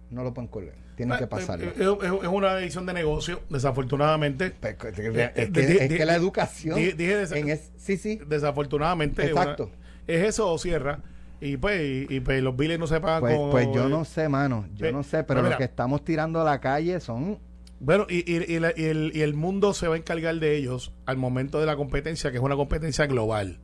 no 0.10 0.24
lo 0.24 0.34
pueden 0.34 0.48
colgar 0.48 0.86
tienen 0.96 1.18
que 1.18 1.28
pasarlo. 1.28 1.72
Es, 1.72 2.28
una 2.30 2.56
decisión 2.56 2.86
de 2.86 2.94
negocio, 2.94 3.42
desafortunadamente. 3.50 4.54
es, 4.62 5.90
que, 5.90 6.06
la 6.06 6.16
educación. 6.16 6.76
Dije, 6.76 7.60
sí, 7.78 7.98
sí. 7.98 8.20
Desafortunadamente. 8.28 9.26
Exacto. 9.26 9.70
Es 10.08 10.24
eso 10.24 10.52
o 10.52 10.58
cierra. 10.58 11.00
Y 11.42 11.58
pues, 11.58 12.10
y, 12.10 12.20
pues 12.22 12.42
los 12.42 12.56
biles 12.56 12.80
no 12.80 12.88
se 12.88 13.00
pagan 13.02 13.20
pues, 13.20 13.38
Pues 13.52 13.68
yo 13.74 13.90
no 13.90 14.06
sé, 14.06 14.30
mano. 14.30 14.66
Yo 14.74 14.92
no 14.92 15.04
sé, 15.04 15.24
pero, 15.24 15.42
lo 15.42 15.58
que 15.58 15.66
estamos 15.66 16.04
tirando 16.04 16.42
a 16.42 16.44
la 16.44 16.60
calle 16.60 17.00
son. 17.00 17.40
Bueno, 17.80 18.08
y, 18.10 18.32
y, 18.32 18.56
el, 18.56 19.12
y 19.14 19.22
el 19.22 19.34
mundo 19.34 19.74
se 19.74 19.88
va 19.88 19.96
a 19.96 19.98
encargar 19.98 20.36
de 20.36 20.56
ellos 20.56 20.94
al 21.06 21.18
momento 21.18 21.60
de 21.60 21.66
la 21.66 21.76
competencia, 21.76 22.32
que 22.32 22.38
es 22.38 22.44
una 22.44 22.56
competencia 22.56 23.06
global. 23.06 23.60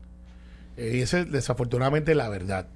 Eh, 0.77 0.97
y 0.97 1.01
esa 1.01 1.19
es 1.19 1.31
desafortunadamente 1.31 2.13
la 2.13 2.29
verdad. 2.29 2.67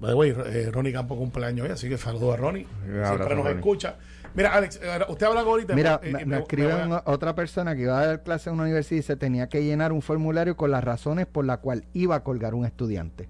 By 0.00 0.10
the 0.10 0.16
way, 0.16 0.30
eh, 0.30 0.70
Ronnie 0.72 0.92
Campo 0.92 1.16
cumpleaños 1.16 1.66
hoy, 1.66 1.72
así 1.72 1.88
que 1.88 1.98
saludo 1.98 2.32
a 2.32 2.36
Ronnie. 2.36 2.66
Siempre 2.84 3.34
nos 3.34 3.46
escucha. 3.48 3.96
Mira, 4.34 4.54
Alex, 4.54 4.80
eh, 4.82 5.00
usted 5.08 5.26
habla 5.26 5.40
ahorita. 5.40 5.74
Mira, 5.74 6.00
me, 6.02 6.38
escribe 6.38 6.72
otra 7.04 7.34
persona 7.34 7.74
que 7.74 7.82
iba 7.82 7.98
a 7.98 8.06
dar 8.06 8.22
clase 8.22 8.50
en 8.50 8.54
una 8.54 8.64
universidad 8.64 8.96
y 8.96 9.00
dice 9.00 9.16
tenía 9.16 9.48
que 9.48 9.62
llenar 9.64 9.92
un 9.92 10.02
formulario 10.02 10.56
con 10.56 10.70
las 10.70 10.84
razones 10.84 11.26
por 11.26 11.44
las 11.44 11.58
cuales 11.58 11.84
iba 11.92 12.16
a 12.16 12.24
colgar 12.24 12.54
un 12.54 12.64
estudiante. 12.64 13.28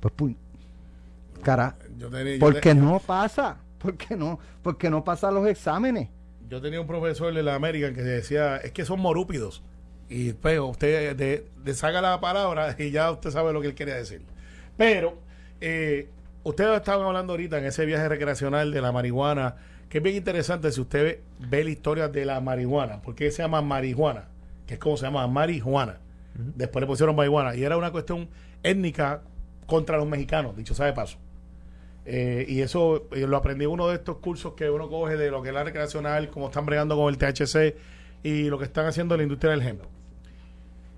Pues, 0.00 0.12
pum, 0.14 0.34
cara, 1.42 1.76
¿por 2.38 2.60
qué 2.60 2.74
no 2.74 3.00
pasa? 3.00 3.58
¿Por 3.78 3.96
qué 3.96 4.16
no? 4.16 4.38
Porque 4.62 4.90
no 4.90 5.04
pasa 5.04 5.30
los 5.30 5.46
exámenes. 5.46 6.08
Yo 6.48 6.60
tenía 6.60 6.80
un 6.80 6.86
profesor 6.86 7.32
de 7.32 7.42
la 7.42 7.54
América 7.54 7.92
que 7.92 8.02
decía, 8.02 8.56
es 8.56 8.72
que 8.72 8.84
son 8.84 9.00
morúpidos. 9.00 9.62
Y 10.08 10.32
pues 10.32 10.58
usted 10.58 11.14
de, 11.14 11.46
deshaga 11.62 12.00
la 12.00 12.18
palabra 12.20 12.74
y 12.78 12.90
ya 12.90 13.10
usted 13.10 13.30
sabe 13.30 13.52
lo 13.52 13.60
que 13.60 13.68
él 13.68 13.74
quería 13.74 13.94
decir. 13.94 14.22
Pero 14.76 15.18
eh, 15.60 16.08
ustedes 16.44 16.76
estaban 16.76 17.06
hablando 17.06 17.34
ahorita 17.34 17.58
en 17.58 17.66
ese 17.66 17.84
viaje 17.84 18.08
recreacional 18.08 18.72
de 18.72 18.80
la 18.80 18.92
marihuana, 18.92 19.56
que 19.88 19.98
es 19.98 20.04
bien 20.04 20.16
interesante 20.16 20.70
si 20.72 20.80
usted 20.80 21.20
ve, 21.38 21.64
la 21.64 21.70
historia 21.70 22.08
de 22.08 22.24
la 22.24 22.40
marihuana, 22.40 23.00
porque 23.02 23.30
se 23.30 23.42
llama 23.42 23.62
marihuana, 23.62 24.28
que 24.66 24.74
es 24.74 24.80
como 24.80 24.96
se 24.96 25.06
llama 25.06 25.26
marihuana. 25.26 25.98
Después 26.34 26.80
le 26.80 26.86
pusieron 26.86 27.16
marihuana 27.16 27.56
y 27.56 27.64
era 27.64 27.76
una 27.76 27.90
cuestión 27.90 28.28
étnica 28.62 29.22
contra 29.66 29.96
los 29.96 30.06
mexicanos, 30.06 30.56
dicho 30.56 30.74
sea 30.74 30.86
de 30.86 30.92
paso. 30.92 31.18
Eh, 32.04 32.46
y 32.48 32.60
eso 32.60 33.08
eh, 33.12 33.26
lo 33.26 33.36
aprendí 33.36 33.64
en 33.64 33.70
uno 33.70 33.88
de 33.88 33.96
estos 33.96 34.18
cursos 34.18 34.54
que 34.54 34.70
uno 34.70 34.88
coge 34.88 35.16
de 35.16 35.30
lo 35.30 35.42
que 35.42 35.48
es 35.48 35.54
la 35.54 35.64
recreacional, 35.64 36.30
cómo 36.30 36.46
están 36.46 36.64
bregando 36.64 36.96
con 36.96 37.12
el 37.12 37.18
THC 37.18 37.74
y 38.22 38.44
lo 38.44 38.58
que 38.58 38.64
están 38.64 38.86
haciendo 38.86 39.14
en 39.14 39.18
la 39.18 39.22
industria 39.24 39.50
del 39.50 39.60
ejemplo 39.60 39.88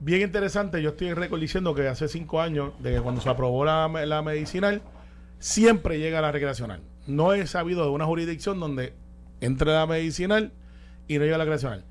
bien 0.00 0.22
interesante. 0.22 0.82
Yo 0.82 0.90
estoy 0.90 1.08
en 1.08 1.16
récord 1.16 1.40
diciendo 1.40 1.74
que 1.74 1.86
hace 1.86 2.08
cinco 2.08 2.40
años, 2.40 2.72
de 2.80 2.94
que 2.94 3.00
cuando 3.00 3.20
se 3.20 3.28
aprobó 3.28 3.64
la, 3.64 3.88
la 3.88 4.22
medicinal, 4.22 4.82
siempre 5.38 5.98
llega 5.98 6.20
la 6.20 6.32
recreacional. 6.32 6.80
No 7.10 7.34
he 7.34 7.46
sabido 7.46 7.84
de 7.84 7.90
una 7.90 8.06
jurisdicción 8.06 8.58
donde 8.60 8.92
entre 9.40 9.72
la 9.72 9.86
medicinal 9.86 10.52
y 11.08 11.14
no 11.18 11.20
llegue 11.24 11.34
a 11.34 11.38
la 11.38 11.44
recreacional. 11.44 11.84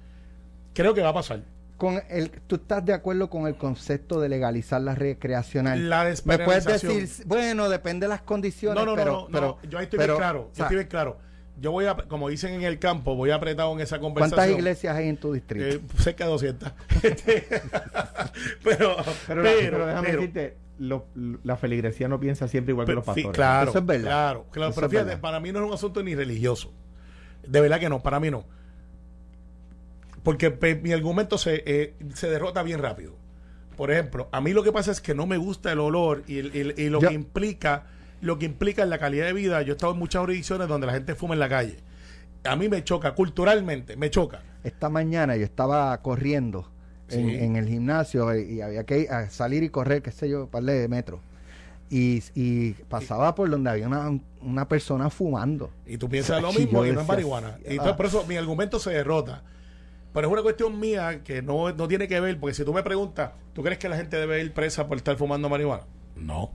Creo 0.73 0.93
que 0.93 1.01
va 1.01 1.09
a 1.09 1.13
pasar. 1.13 1.41
Con 1.77 2.01
el, 2.09 2.29
¿Tú 2.47 2.55
estás 2.55 2.83
de 2.85 2.93
acuerdo 2.93 3.29
con 3.29 3.47
el 3.47 3.55
concepto 3.55 4.19
de 4.19 4.27
legalizar 4.29 4.81
la 4.81 4.95
recreacional? 4.95 5.89
La 5.89 6.13
Me 6.25 6.37
puedes 6.39 6.65
decir, 6.65 7.07
bueno, 7.25 7.69
depende 7.69 8.05
de 8.05 8.09
las 8.09 8.21
condiciones. 8.21 8.83
No, 8.83 8.89
no, 8.89 8.95
pero, 8.95 9.11
no, 9.11 9.19
no, 9.21 9.27
pero- 9.31 9.59
no, 9.63 9.69
Yo 9.69 9.77
ahí 9.77 9.85
estoy 9.85 9.97
pero, 9.97 10.13
bien 10.15 10.17
claro. 10.19 10.39
o 10.41 10.47
yo 10.49 10.55
sea, 10.55 10.65
estoy 10.65 10.77
bien 10.77 10.87
claro. 10.89 11.17
Yo 11.61 11.71
voy 11.71 11.85
a, 11.85 11.95
como 11.95 12.29
dicen 12.29 12.53
en 12.53 12.63
el 12.63 12.79
campo, 12.79 13.15
voy 13.15 13.31
apretado 13.31 13.73
en 13.73 13.81
esa 13.81 13.99
conversación. 13.99 14.37
¿Cuántas 14.37 14.57
iglesias 14.57 14.95
hay 14.95 15.09
en 15.09 15.17
tu 15.17 15.33
distrito? 15.33 15.65
Eh, 15.65 15.81
cerca 15.97 16.25
de 16.25 16.29
200. 16.31 16.71
Este, 17.03 17.47
pero, 18.63 18.95
Pero, 19.27 19.41
pero, 19.43 19.43
pero 19.43 19.87
déjame 19.87 20.07
pero- 20.09 20.21
decirte, 20.21 20.57
lo- 20.79 21.05
la 21.43 21.57
feligresía 21.57 22.07
no 22.07 22.19
piensa 22.19 22.47
siempre 22.47 22.71
igual 22.71 22.87
que 22.87 22.93
los 22.93 23.03
sí, 23.03 23.07
pastores. 23.11 23.35
claro, 23.35 23.69
Eso 23.69 23.79
es 23.79 23.85
verdad. 23.85 24.05
claro, 24.07 24.45
claro. 24.51 24.71
Pero 24.75 24.89
fíjate, 24.89 25.05
verdad. 25.09 25.21
para 25.21 25.39
mí 25.39 25.51
no 25.51 25.59
es 25.59 25.65
un 25.67 25.73
asunto 25.73 26.01
ni 26.01 26.15
religioso. 26.15 26.73
De 27.47 27.61
verdad 27.61 27.79
que 27.79 27.89
no, 27.89 28.01
para 28.01 28.19
mí 28.19 28.31
no. 28.31 28.45
Porque 30.23 30.51
pe- 30.51 30.75
mi 30.75 30.91
argumento 30.91 31.37
se, 31.37 31.63
eh, 31.65 31.95
se 32.13 32.29
derrota 32.29 32.61
bien 32.63 32.79
rápido. 32.81 33.15
Por 33.77 33.91
ejemplo, 33.91 34.27
a 34.31 34.41
mí 34.41 34.51
lo 34.51 34.63
que 34.63 34.71
pasa 34.71 34.91
es 34.91 34.99
que 34.99 35.15
no 35.15 35.25
me 35.25 35.37
gusta 35.37 35.71
el 35.71 35.79
olor 35.79 36.23
y, 36.27 36.39
el- 36.39 36.55
el- 36.55 36.73
y 36.77 36.89
lo 36.89 36.99
Yo- 37.01 37.07
que 37.09 37.13
implica 37.13 37.85
lo 38.21 38.37
que 38.37 38.45
implica 38.45 38.83
en 38.83 38.89
la 38.89 38.97
calidad 38.97 39.27
de 39.27 39.31
vida. 39.33 39.61
Yo 39.61 39.71
he 39.71 39.75
estado 39.77 39.93
en 39.93 39.99
muchas 39.99 40.19
jurisdicciones 40.19 40.67
donde 40.67 40.85
la 40.87 40.91
gente 40.93 41.15
fuma 41.15 41.35
en 41.35 41.39
la 41.39 41.47
calle. 41.47 41.77
A 42.43 42.57
mí 42.57 42.67
me 42.67 42.83
choca, 42.83 43.15
culturalmente, 43.15 43.95
me 43.95 44.09
choca. 44.09 44.41
Esta 44.65 44.89
mañana 44.89 45.37
yo 45.37 45.45
estaba 45.45 45.97
corriendo 46.01 46.59
en, 46.59 46.78
Sí. 47.09 47.19
en 47.19 47.55
el 47.55 47.67
gimnasio 47.67 48.35
y, 48.35 48.53
y 48.53 48.61
había 48.61 48.83
que 48.83 48.99
ir 48.99 49.11
a 49.11 49.29
salir 49.29 49.63
y 49.63 49.69
correr, 49.69 50.01
qué 50.01 50.11
sé 50.11 50.29
yo, 50.29 50.43
un 50.43 50.47
par 50.47 50.63
de 50.63 50.87
metros. 50.87 51.19
Y, 51.89 52.23
y 52.35 52.73
pasaba 52.87 53.33
por 53.33 53.49
donde 53.49 53.71
había 53.71 53.87
una, 53.87 54.19
una 54.41 54.67
persona 54.67 55.09
fumando. 55.09 55.71
Y 55.87 55.97
tú 55.97 56.07
piensas 56.07 56.41
lo 56.41 56.53
mismo 56.53 56.85
y 56.85 56.91
no 56.91 57.01
es 57.01 57.07
marihuana. 57.07 57.57
Y 57.63 57.69
ah. 57.69 57.71
entonces, 57.71 57.95
por 57.95 58.05
eso 58.05 58.25
mi 58.27 58.37
argumento 58.37 58.79
se 58.79 58.91
derrota. 58.91 59.43
Pero 60.13 60.27
es 60.27 60.33
una 60.33 60.41
cuestión 60.41 60.79
mía 60.79 61.23
que 61.23 61.41
no, 61.41 61.71
no 61.71 61.87
tiene 61.87 62.07
que 62.07 62.19
ver, 62.19 62.39
porque 62.39 62.53
si 62.53 62.63
tú 62.63 62.73
me 62.73 62.83
preguntas, 62.83 63.31
¿tú 63.53 63.63
crees 63.63 63.77
que 63.77 63.89
la 63.89 63.97
gente 63.97 64.17
debe 64.17 64.41
ir 64.41 64.53
presa 64.53 64.87
por 64.87 64.97
estar 64.97 65.15
fumando 65.17 65.49
marihuana? 65.49 65.83
No. 66.15 66.51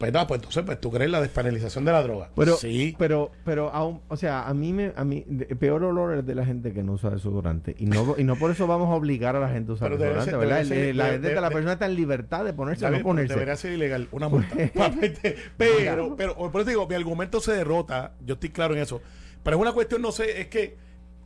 Pues 0.00 0.12
pues 0.12 0.38
entonces, 0.38 0.62
pues 0.64 0.80
tú 0.80 0.90
crees 0.90 1.10
la 1.10 1.20
despenalización 1.20 1.84
de 1.84 1.92
la 1.92 2.02
droga. 2.02 2.30
Pero, 2.34 2.56
sí. 2.56 2.96
pero, 2.98 3.30
pero 3.44 3.68
aún, 3.70 4.00
o 4.08 4.16
sea, 4.16 4.48
a 4.48 4.54
mí 4.54 4.72
me, 4.72 4.94
a 4.96 5.04
mí, 5.04 5.24
de- 5.28 5.46
el 5.50 5.58
peor 5.58 5.84
olor 5.84 6.16
es 6.16 6.26
de 6.26 6.34
la 6.34 6.46
gente 6.46 6.72
que 6.72 6.82
no 6.82 6.92
usa 6.94 7.10
desodorante. 7.10 7.76
Y 7.78 7.84
no, 7.84 8.14
y 8.16 8.24
no 8.24 8.36
por 8.36 8.50
eso 8.50 8.66
vamos 8.66 8.88
a 8.88 8.92
obligar 8.94 9.36
a 9.36 9.40
la 9.40 9.50
gente 9.50 9.72
a 9.72 9.74
usar 9.74 9.90
Pero 9.90 9.98
desodorante, 10.02 10.30
ser- 10.30 10.40
¿verdad? 10.40 10.64
ser- 10.64 10.96
la, 10.96 11.06
gente- 11.10 11.34
la 11.38 11.50
persona 11.50 11.72
está 11.74 11.84
en 11.84 11.96
libertad 11.96 12.46
de 12.46 12.54
ponerse 12.54 12.86
o 12.86 12.90
no 12.90 13.02
ponerse. 13.02 13.34
Debería 13.34 13.56
ser 13.56 13.72
ilegal, 13.74 14.08
una 14.10 14.28
multa. 14.28 14.56
pero, 15.58 16.16
pero, 16.16 16.34
por 16.50 16.62
eso 16.62 16.70
digo, 16.70 16.86
mi 16.88 16.94
argumento 16.94 17.38
se 17.40 17.52
derrota, 17.52 18.12
yo 18.24 18.34
estoy 18.34 18.48
claro 18.48 18.74
en 18.74 18.80
eso. 18.80 19.02
Pero 19.42 19.56
es 19.56 19.60
una 19.60 19.72
cuestión, 19.72 20.00
no 20.00 20.12
sé, 20.12 20.40
es 20.40 20.46
que 20.48 20.76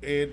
eh, 0.02 0.32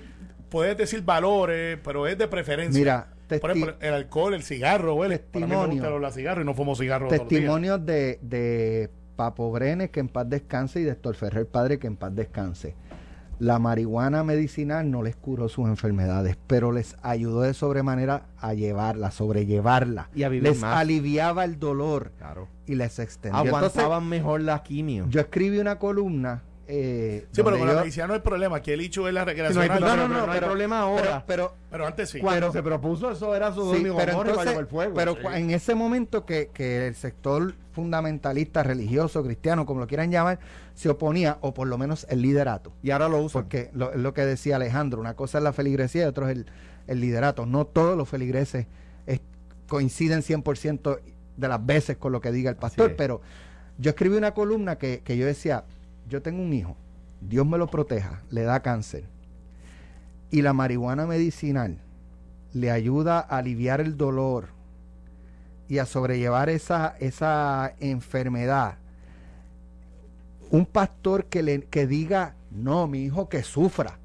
puedes 0.50 0.76
decir 0.78 1.04
valores, 1.04 1.78
pero 1.84 2.08
es 2.08 2.18
de 2.18 2.28
preferencia. 2.28 2.80
Mira, 2.80 3.08
por 3.40 3.52
ejemplo, 3.52 3.76
el 3.80 3.94
alcohol, 3.94 4.34
el 4.34 4.44
cigarro, 4.44 4.96
huele. 4.96 5.20
Para 5.20 5.46
mí 5.46 5.50
me 5.52 5.56
Testimonio. 5.56 5.84
gusta 5.84 6.00
los 6.00 6.14
cigarros 6.14 6.44
y 6.44 6.46
no 6.46 6.54
fumo 6.54 6.76
días. 6.76 7.02
Testimonios 7.10 7.86
de, 7.86 8.20
de 8.22 8.90
Papo 9.16 9.52
Brenes, 9.52 9.90
que 9.92 10.00
en 10.00 10.08
paz 10.10 10.30
descanse, 10.30 10.80
y 10.82 10.84
de 10.84 10.92
Héctor 10.92 11.16
Ferrer 11.16 11.48
Padre, 11.48 11.80
que 11.80 11.88
en 11.88 11.96
paz 11.96 12.14
descanse. 12.16 12.76
La 13.40 13.58
marihuana 13.58 14.24
medicinal 14.24 14.92
no 14.92 15.02
les 15.02 15.16
curó 15.16 15.50
sus 15.50 15.66
enfermedades, 15.68 16.38
pero 16.46 16.72
les 16.72 16.96
ayudó 17.02 17.42
de 17.42 17.56
sobremanera 17.56 18.28
a 18.38 18.54
llevarla, 18.54 19.08
a 19.08 19.12
sobrellevarla. 19.12 20.10
Y 20.14 20.22
a 20.24 20.30
vivir 20.30 20.44
les 20.44 20.60
más. 20.62 20.78
aliviaba 20.78 21.44
el 21.44 21.58
dolor 21.58 22.12
Claro. 22.20 22.48
y 22.68 22.76
les. 22.76 23.00
Entonces, 23.00 23.32
Aguantaban 23.34 24.08
mejor 24.08 24.42
la 24.42 24.62
quimio. 24.62 25.08
yo 25.10 25.22
escribí 25.22 25.58
una 25.58 25.80
columna. 25.80 26.44
Eh, 26.68 27.28
Sí, 27.32 27.42
pero 27.44 27.58
con 27.58 27.68
la 27.68 27.82
medicina 27.82 28.08
no 28.08 28.14
hay 28.14 28.20
problema. 28.22 28.58
Aquí 28.58 28.72
el 28.72 28.82
hecho 28.82 29.08
es 29.08 29.14
la 29.14 29.26
Sí, 29.26 29.34
no 29.38 29.50
no, 29.50 29.80
no, 29.80 29.80
no, 29.80 30.08
no, 30.08 30.08
no, 30.20 30.26
no 30.28 30.32
hay 30.32 30.40
problema 30.40 30.80
ahora. 30.82 31.24
pero, 31.28 31.54
Pero 31.70 31.86
antes 31.88 32.10
sí. 32.10 32.20
Cuando 32.20 32.52
se 32.52 32.64
propuso 32.64 33.12
eso 33.12 33.36
era 33.36 33.54
su 33.54 33.74
Sí, 33.74 33.82
pero 33.82 33.96
para 33.96 34.12
entonces, 34.14 34.46
llevar 34.46 34.66
fuego. 34.68 34.94
pero 34.96 35.14
Sí. 35.16 35.22
en 35.34 35.50
ese 35.52 35.76
momento 35.76 36.26
que, 36.26 36.50
que 36.54 36.88
el 36.88 36.96
sector 36.96 37.54
fundamentalista, 37.74 38.64
religioso, 38.64 39.24
cristiano, 39.24 39.66
como 39.66 39.80
lo 39.82 39.88
quieran 39.88 40.12
llamar, 40.12 40.40
se 40.76 40.90
oponía, 40.90 41.38
o 41.42 41.54
por 41.54 41.68
lo 41.68 41.78
menos 41.78 42.06
el 42.10 42.22
liderato. 42.22 42.72
y 42.84 42.92
ahora 42.92 43.10
lo 43.10 43.20
usan. 43.22 43.44
Porque 43.44 43.70
lo, 43.74 43.92
es 43.92 44.00
lo 44.00 44.14
que 44.14 44.26
decía 44.26 44.56
Alejandro, 44.56 45.00
una 45.02 45.16
cosa 45.16 45.38
es 45.40 45.44
la 45.44 45.54
feligresía 45.54 46.04
y 46.04 46.06
otro 46.06 46.28
es 46.30 46.38
el, 46.38 46.46
el 46.88 47.00
liderato. 47.02 47.46
No 47.46 47.66
todos 47.66 47.98
los 47.98 48.08
feligreses 48.08 48.68
es- 49.08 49.22
coinciden 49.68 50.22
100% 50.22 51.00
de 51.38 51.48
las 51.48 51.66
veces 51.66 51.98
con 51.98 52.12
lo 52.12 52.22
que 52.22 52.32
diga 52.32 52.50
el 52.50 52.56
pastor, 52.58 52.96
pero 52.98 53.22
yo 53.78 53.90
escribí 53.92 54.16
una 54.18 54.34
columna 54.34 54.78
que, 54.78 55.02
que 55.04 55.18
yo 55.18 55.26
decía, 55.26 55.64
yo 56.12 56.22
tengo 56.22 56.44
un 56.44 56.52
hijo, 56.52 56.76
Dios 57.22 57.48
me 57.48 57.58
lo 57.58 57.68
proteja, 57.68 58.22
le 58.30 58.44
da 58.44 58.62
cáncer, 58.62 59.06
y 60.30 60.42
la 60.42 60.52
marihuana 60.52 61.08
medicinal 61.08 61.78
le 62.54 62.70
ayuda 62.70 63.20
a 63.20 63.38
aliviar 63.38 63.80
el 63.80 63.96
dolor 63.96 64.50
y 65.70 65.78
a 65.78 65.86
sobrellevar 65.86 66.50
esa, 66.50 66.98
esa 67.00 67.74
enfermedad. 67.80 68.78
Un 70.50 70.66
pastor 70.66 71.26
que, 71.26 71.44
le, 71.44 71.62
que 71.62 71.88
diga, 71.88 72.36
no, 72.52 72.88
mi 72.88 73.06
hijo 73.06 73.30
que 73.30 73.42
sufra, 73.42 73.98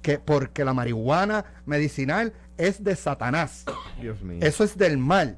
que 0.00 0.18
porque 0.18 0.64
la 0.64 0.72
marihuana 0.72 1.44
medicinal 1.66 2.32
es 2.56 2.82
de 2.82 2.96
Satanás, 2.96 3.66
Dios 4.00 4.22
mío. 4.22 4.38
eso 4.40 4.64
es 4.64 4.78
del 4.78 4.96
mal. 4.96 5.36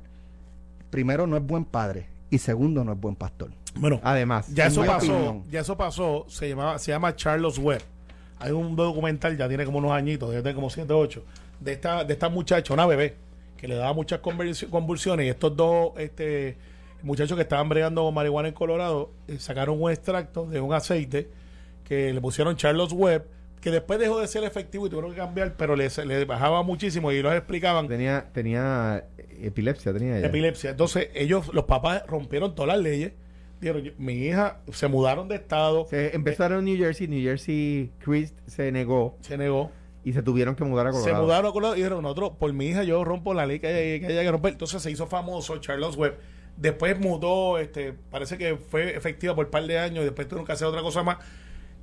Primero, 0.90 1.26
no 1.26 1.36
es 1.36 1.44
buen 1.44 1.64
padre 1.64 2.06
y 2.30 2.38
segundo, 2.38 2.84
no 2.84 2.92
es 2.92 3.00
buen 3.00 3.16
pastor. 3.16 3.50
Bueno, 3.76 4.00
Además, 4.04 4.46
ya 4.54 4.66
eso 4.66 4.84
pasó. 4.84 5.12
opinión. 5.12 5.42
Ya 5.50 5.60
eso 5.60 5.76
pasó. 5.76 6.26
Se, 6.28 6.48
llamaba, 6.48 6.78
se 6.78 6.92
llama 6.92 7.14
Charles 7.16 7.58
Webb. 7.58 7.82
Hay 8.38 8.52
un 8.52 8.76
documental, 8.76 9.36
ya 9.36 9.48
tiene 9.48 9.64
como 9.64 9.78
unos 9.78 9.92
añitos, 9.92 10.30
debe 10.30 10.42
tener 10.42 10.54
como 10.54 10.70
7 10.70 10.92
o 10.92 10.98
8, 10.98 11.24
de 11.60 11.72
esta, 11.72 12.04
de 12.04 12.12
esta 12.12 12.28
muchacha, 12.28 12.74
una 12.74 12.86
bebé, 12.86 13.16
que 13.56 13.66
le 13.68 13.74
daba 13.76 13.92
muchas 13.94 14.20
convulsi- 14.20 14.68
convulsiones. 14.68 15.26
Y 15.26 15.28
estos 15.30 15.56
dos 15.56 15.92
este, 15.96 16.56
muchachos 17.02 17.36
que 17.36 17.42
estaban 17.42 17.68
bregando 17.68 18.10
marihuana 18.12 18.48
en 18.48 18.54
Colorado 18.54 19.10
eh, 19.28 19.38
sacaron 19.38 19.80
un 19.80 19.90
extracto 19.90 20.46
de 20.46 20.60
un 20.60 20.72
aceite 20.74 21.28
que 21.84 22.12
le 22.12 22.20
pusieron 22.20 22.56
Charles 22.56 22.92
Webb, 22.92 23.24
que 23.60 23.70
después 23.70 23.98
dejó 23.98 24.20
de 24.20 24.26
ser 24.26 24.44
efectivo 24.44 24.86
y 24.86 24.90
tuvieron 24.90 25.12
que 25.12 25.16
cambiar, 25.18 25.54
pero 25.56 25.74
le, 25.74 25.88
le 26.06 26.24
bajaba 26.26 26.62
muchísimo 26.62 27.10
y 27.12 27.22
los 27.22 27.32
explicaban 27.34 27.88
tenía, 27.88 28.26
tenía 28.32 29.04
epilepsia, 29.40 29.92
tenía 29.92 30.18
ella. 30.18 30.26
epilepsia. 30.26 30.70
Entonces, 30.70 31.08
ellos, 31.14 31.48
los 31.54 31.64
papás, 31.64 32.02
rompieron 32.06 32.54
todas 32.54 32.76
las 32.76 32.82
leyes. 32.84 33.12
Mi 33.98 34.14
hija 34.14 34.60
se 34.72 34.88
mudaron 34.88 35.28
de 35.28 35.36
estado, 35.36 35.86
Se 35.88 36.14
empezaron 36.14 36.60
en 36.60 36.64
New 36.66 36.76
Jersey, 36.76 37.08
New 37.08 37.22
Jersey 37.22 37.92
Chris 37.98 38.34
se 38.46 38.70
negó 38.72 39.16
se 39.20 39.38
negó, 39.38 39.70
y 40.04 40.12
se 40.12 40.22
tuvieron 40.22 40.54
que 40.54 40.64
mudar 40.64 40.86
a 40.86 40.90
Colorado. 40.90 41.16
se 41.16 41.20
mudaron 41.20 41.50
a 41.50 41.52
Colorado 41.52 41.74
y 41.74 41.78
dijeron, 41.78 42.02
nosotros, 42.02 42.32
por 42.38 42.52
mi 42.52 42.66
hija, 42.66 42.84
yo 42.84 43.04
rompo 43.04 43.32
la 43.32 43.46
ley 43.46 43.58
que 43.58 43.68
haya 43.68 44.00
que, 44.00 44.12
haya 44.12 44.22
que 44.22 44.30
romper. 44.30 44.52
Entonces 44.52 44.82
se 44.82 44.90
hizo 44.90 45.06
famoso 45.06 45.56
Charles 45.58 45.96
Webb. 45.96 46.18
Después 46.56 47.00
mudó, 47.00 47.58
este, 47.58 47.94
parece 48.10 48.38
que 48.38 48.56
fue 48.56 48.94
efectiva 48.96 49.34
por 49.34 49.46
un 49.46 49.50
par 49.50 49.66
de 49.66 49.78
años 49.78 50.02
y 50.02 50.04
después 50.04 50.28
tuvieron 50.28 50.46
que 50.46 50.52
hacer 50.52 50.68
otra 50.68 50.82
cosa 50.82 51.02
más. 51.02 51.18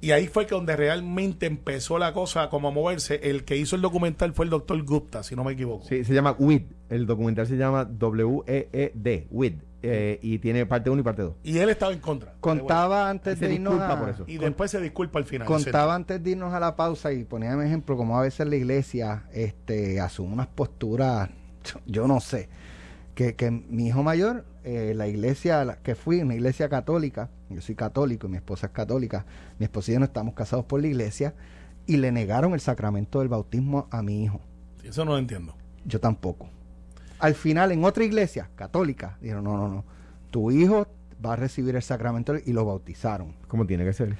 Y 0.01 0.11
ahí 0.11 0.27
fue 0.27 0.47
que 0.47 0.55
donde 0.55 0.75
realmente 0.75 1.45
empezó 1.45 1.99
la 1.99 2.13
cosa 2.13 2.49
como 2.49 2.69
a 2.69 2.71
moverse. 2.71 3.19
El 3.23 3.43
que 3.43 3.57
hizo 3.57 3.75
el 3.75 3.81
documental 3.81 4.33
fue 4.33 4.45
el 4.45 4.49
doctor 4.49 4.81
Gupta, 4.83 5.23
si 5.23 5.35
no 5.35 5.43
me 5.43 5.53
equivoco. 5.53 5.85
Sí, 5.85 6.03
se 6.03 6.13
llama 6.13 6.35
WID. 6.37 6.63
El 6.89 7.05
documental 7.05 7.45
se 7.45 7.57
llama 7.57 7.85
W-E-E-D, 7.85 9.27
WID. 9.29 9.53
Eh, 9.83 10.19
y 10.21 10.37
tiene 10.39 10.65
parte 10.65 10.89
1 10.89 10.99
y 10.99 11.03
parte 11.03 11.21
2. 11.23 11.33
Y 11.43 11.57
él 11.57 11.69
estaba 11.69 11.91
en 11.91 11.99
contra. 11.99 12.35
Contaba 12.39 13.09
antes 13.09 13.39
de 13.39 13.53
irnos 13.53 13.79
a, 13.79 13.99
por 13.99 14.09
eso. 14.09 14.23
Y 14.27 14.37
después 14.37 14.69
se 14.71 14.79
disculpa 14.79 15.19
al 15.19 15.25
final. 15.25 15.47
contaba 15.47 15.95
antes 15.95 16.23
de 16.23 16.31
irnos 16.31 16.53
a 16.53 16.59
la 16.59 16.75
pausa 16.75 17.11
y 17.11 17.23
ponía 17.23 17.55
un 17.55 17.63
ejemplo 17.63 17.97
como 17.97 18.17
a 18.17 18.21
veces 18.21 18.47
la 18.47 18.55
iglesia 18.55 19.23
este 19.33 19.99
asume 19.99 20.33
unas 20.33 20.47
posturas 20.47 21.29
yo, 21.63 21.79
yo 21.85 22.07
no 22.07 22.19
sé 22.19 22.49
que, 23.15 23.35
que 23.35 23.51
mi 23.51 23.87
hijo 23.87 24.03
mayor 24.03 24.45
eh, 24.63 24.93
la 24.95 25.07
iglesia 25.07 25.61
a 25.61 25.65
la 25.65 25.75
que 25.77 25.95
fui 25.95 26.21
una 26.21 26.35
iglesia 26.35 26.69
católica 26.69 27.29
yo 27.49 27.61
soy 27.61 27.75
católico 27.75 28.27
y 28.27 28.31
mi 28.31 28.37
esposa 28.37 28.67
es 28.67 28.73
católica 28.73 29.25
mi 29.59 29.65
esposa 29.65 29.91
y 29.91 29.93
yo 29.95 29.99
no 29.99 30.05
estamos 30.05 30.33
casados 30.33 30.65
por 30.65 30.81
la 30.81 30.87
iglesia 30.87 31.33
y 31.87 31.97
le 31.97 32.11
negaron 32.11 32.53
el 32.53 32.59
sacramento 32.59 33.19
del 33.19 33.27
bautismo 33.27 33.87
a 33.91 34.01
mi 34.01 34.23
hijo 34.23 34.39
Eso 34.83 35.05
no 35.05 35.11
lo 35.11 35.17
entiendo. 35.17 35.55
yo 35.85 35.99
tampoco 35.99 36.49
al 37.21 37.35
final 37.35 37.71
en 37.71 37.83
otra 37.85 38.03
iglesia 38.03 38.49
católica 38.55 39.17
dijeron 39.21 39.43
no 39.45 39.55
no 39.57 39.67
no 39.69 39.85
tu 40.31 40.51
hijo 40.51 40.87
va 41.25 41.33
a 41.33 41.35
recibir 41.35 41.75
el 41.75 41.81
sacramento 41.83 42.33
y 42.43 42.51
lo 42.53 42.65
bautizaron 42.65 43.33
Como 43.47 43.65
tiene 43.67 43.83
que 43.85 43.93
ser. 43.93 44.15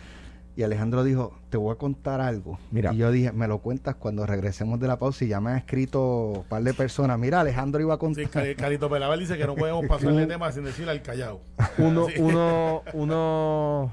y 0.56 0.64
Alejandro 0.64 1.04
dijo, 1.04 1.34
te 1.50 1.58
voy 1.58 1.72
a 1.74 1.76
contar 1.78 2.20
algo. 2.22 2.60
Mira. 2.70 2.94
Y 2.94 2.98
yo 2.98 3.10
dije, 3.12 3.32
me 3.32 3.48
lo 3.48 3.60
cuentas 3.60 3.96
cuando 3.96 4.26
regresemos 4.28 4.80
de 4.80 4.88
la 4.88 5.00
pausa 5.00 5.24
y 5.26 5.30
ya 5.30 5.40
me 5.42 5.52
han 5.52 5.58
escrito 5.58 6.26
un 6.40 6.44
par 6.44 6.62
de 6.62 6.74
personas. 6.74 7.18
Mira, 7.18 7.40
Alejandro 7.40 7.82
iba 7.82 7.94
a 7.96 7.98
contar. 7.98 8.26
Sí, 8.46 8.56
Carito 8.56 8.90
Pelaval 8.90 9.20
dice 9.20 9.38
que 9.38 9.48
no 9.48 9.56
podemos 9.56 9.86
pasarle 9.88 10.26
tema 10.28 10.52
sin 10.52 10.64
decir 10.66 10.88
al 10.90 11.02
callao. 11.02 11.40
Uno, 11.80 12.08
Sí. 12.08 12.20
uno, 12.20 12.84
uno, 12.94 13.92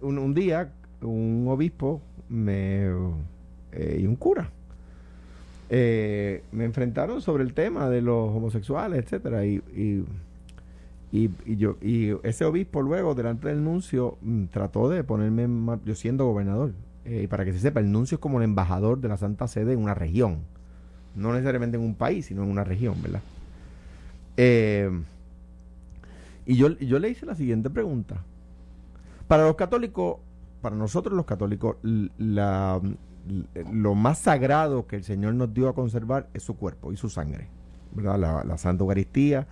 un, 0.00 0.18
un 0.18 0.32
día, 0.34 0.72
un 1.02 1.46
obispo 1.50 2.00
me, 2.28 2.86
eh, 3.72 3.98
y 4.00 4.06
un 4.06 4.16
cura 4.16 4.50
eh, 5.74 6.42
me 6.52 6.66
enfrentaron 6.66 7.22
sobre 7.22 7.44
el 7.44 7.54
tema 7.54 7.88
de 7.88 8.02
los 8.02 8.28
homosexuales, 8.28 9.02
etcétera, 9.02 9.46
y, 9.46 9.56
y, 9.74 10.04
Y, 11.12 11.30
y 11.46 11.56
yo 11.56 11.76
y 11.82 12.12
ese 12.22 12.44
obispo 12.44 12.82
luego, 12.82 13.14
delante 13.14 13.48
del 13.48 13.62
nuncio, 13.64 14.16
mm, 14.22 14.44
trató 14.46 14.88
de 14.90 15.02
ponerme, 15.02 15.44
en 15.44 15.80
yo 15.84 15.94
siendo 15.94 16.26
gobernador, 16.26 16.72
eh, 17.04 17.26
para 17.28 17.44
que 17.44 17.52
se 17.52 17.58
sepa, 17.58 17.80
el 17.80 17.90
nuncio 17.90 18.16
es 18.16 18.20
como 18.20 18.38
el 18.38 18.44
embajador 18.44 19.00
de 19.00 19.08
la 19.08 19.16
Santa 19.16 19.46
Sede 19.48 19.72
en 19.72 19.78
una 19.78 19.94
región. 19.94 20.38
No 21.14 21.32
necesariamente 21.32 21.76
en 21.76 21.82
un 21.84 21.94
país, 21.94 22.26
sino 22.26 22.42
en 22.42 22.50
una 22.50 22.64
región, 22.64 22.96
¿verdad? 23.02 23.22
Eh, 24.36 24.90
y 26.46 26.56
yo, 26.56 26.68
y 26.80 26.86
yo 26.86 26.98
le 26.98 27.10
hice 27.10 27.26
la 27.26 27.34
siguiente 27.34 27.70
pregunta. 27.70 28.22
Para 29.28 29.44
los 29.44 29.56
católicos, 29.56 30.16
para 30.62 30.76
nosotros 30.76 31.14
los 31.14 31.26
católicos, 31.26 31.76
la, 32.18 32.80
lo 33.72 33.94
más 33.94 34.18
sagrado 34.18 34.86
que 34.86 34.96
el 34.96 35.04
Señor 35.04 35.34
nos 35.34 35.52
dio 35.54 35.68
a 35.68 35.74
conservar 35.74 36.28
es 36.34 36.42
su 36.42 36.56
cuerpo 36.56 36.92
y 36.92 36.96
su 36.96 37.08
sangre, 37.08 37.48
¿verdad? 37.92 38.18
La, 38.18 38.44
la 38.44 38.58
Santa 38.58 38.82
Eucaristía, 38.82 39.46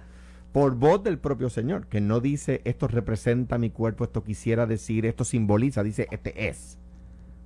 por 0.53 0.75
voz 0.75 1.03
del 1.05 1.19
propio 1.19 1.49
Señor, 1.51 1.87
que 1.87 2.01
no 2.01 2.21
dice 2.21 2.61
esto 2.65 2.89
representa 2.89 3.59
mi 3.59 3.71
cuerpo, 3.71 4.05
esto 4.05 4.25
quisiera 4.25 4.67
decir, 4.67 5.07
esto 5.07 5.25
simboliza, 5.25 5.83
dice 5.83 6.09
este 6.11 6.49
es 6.49 6.79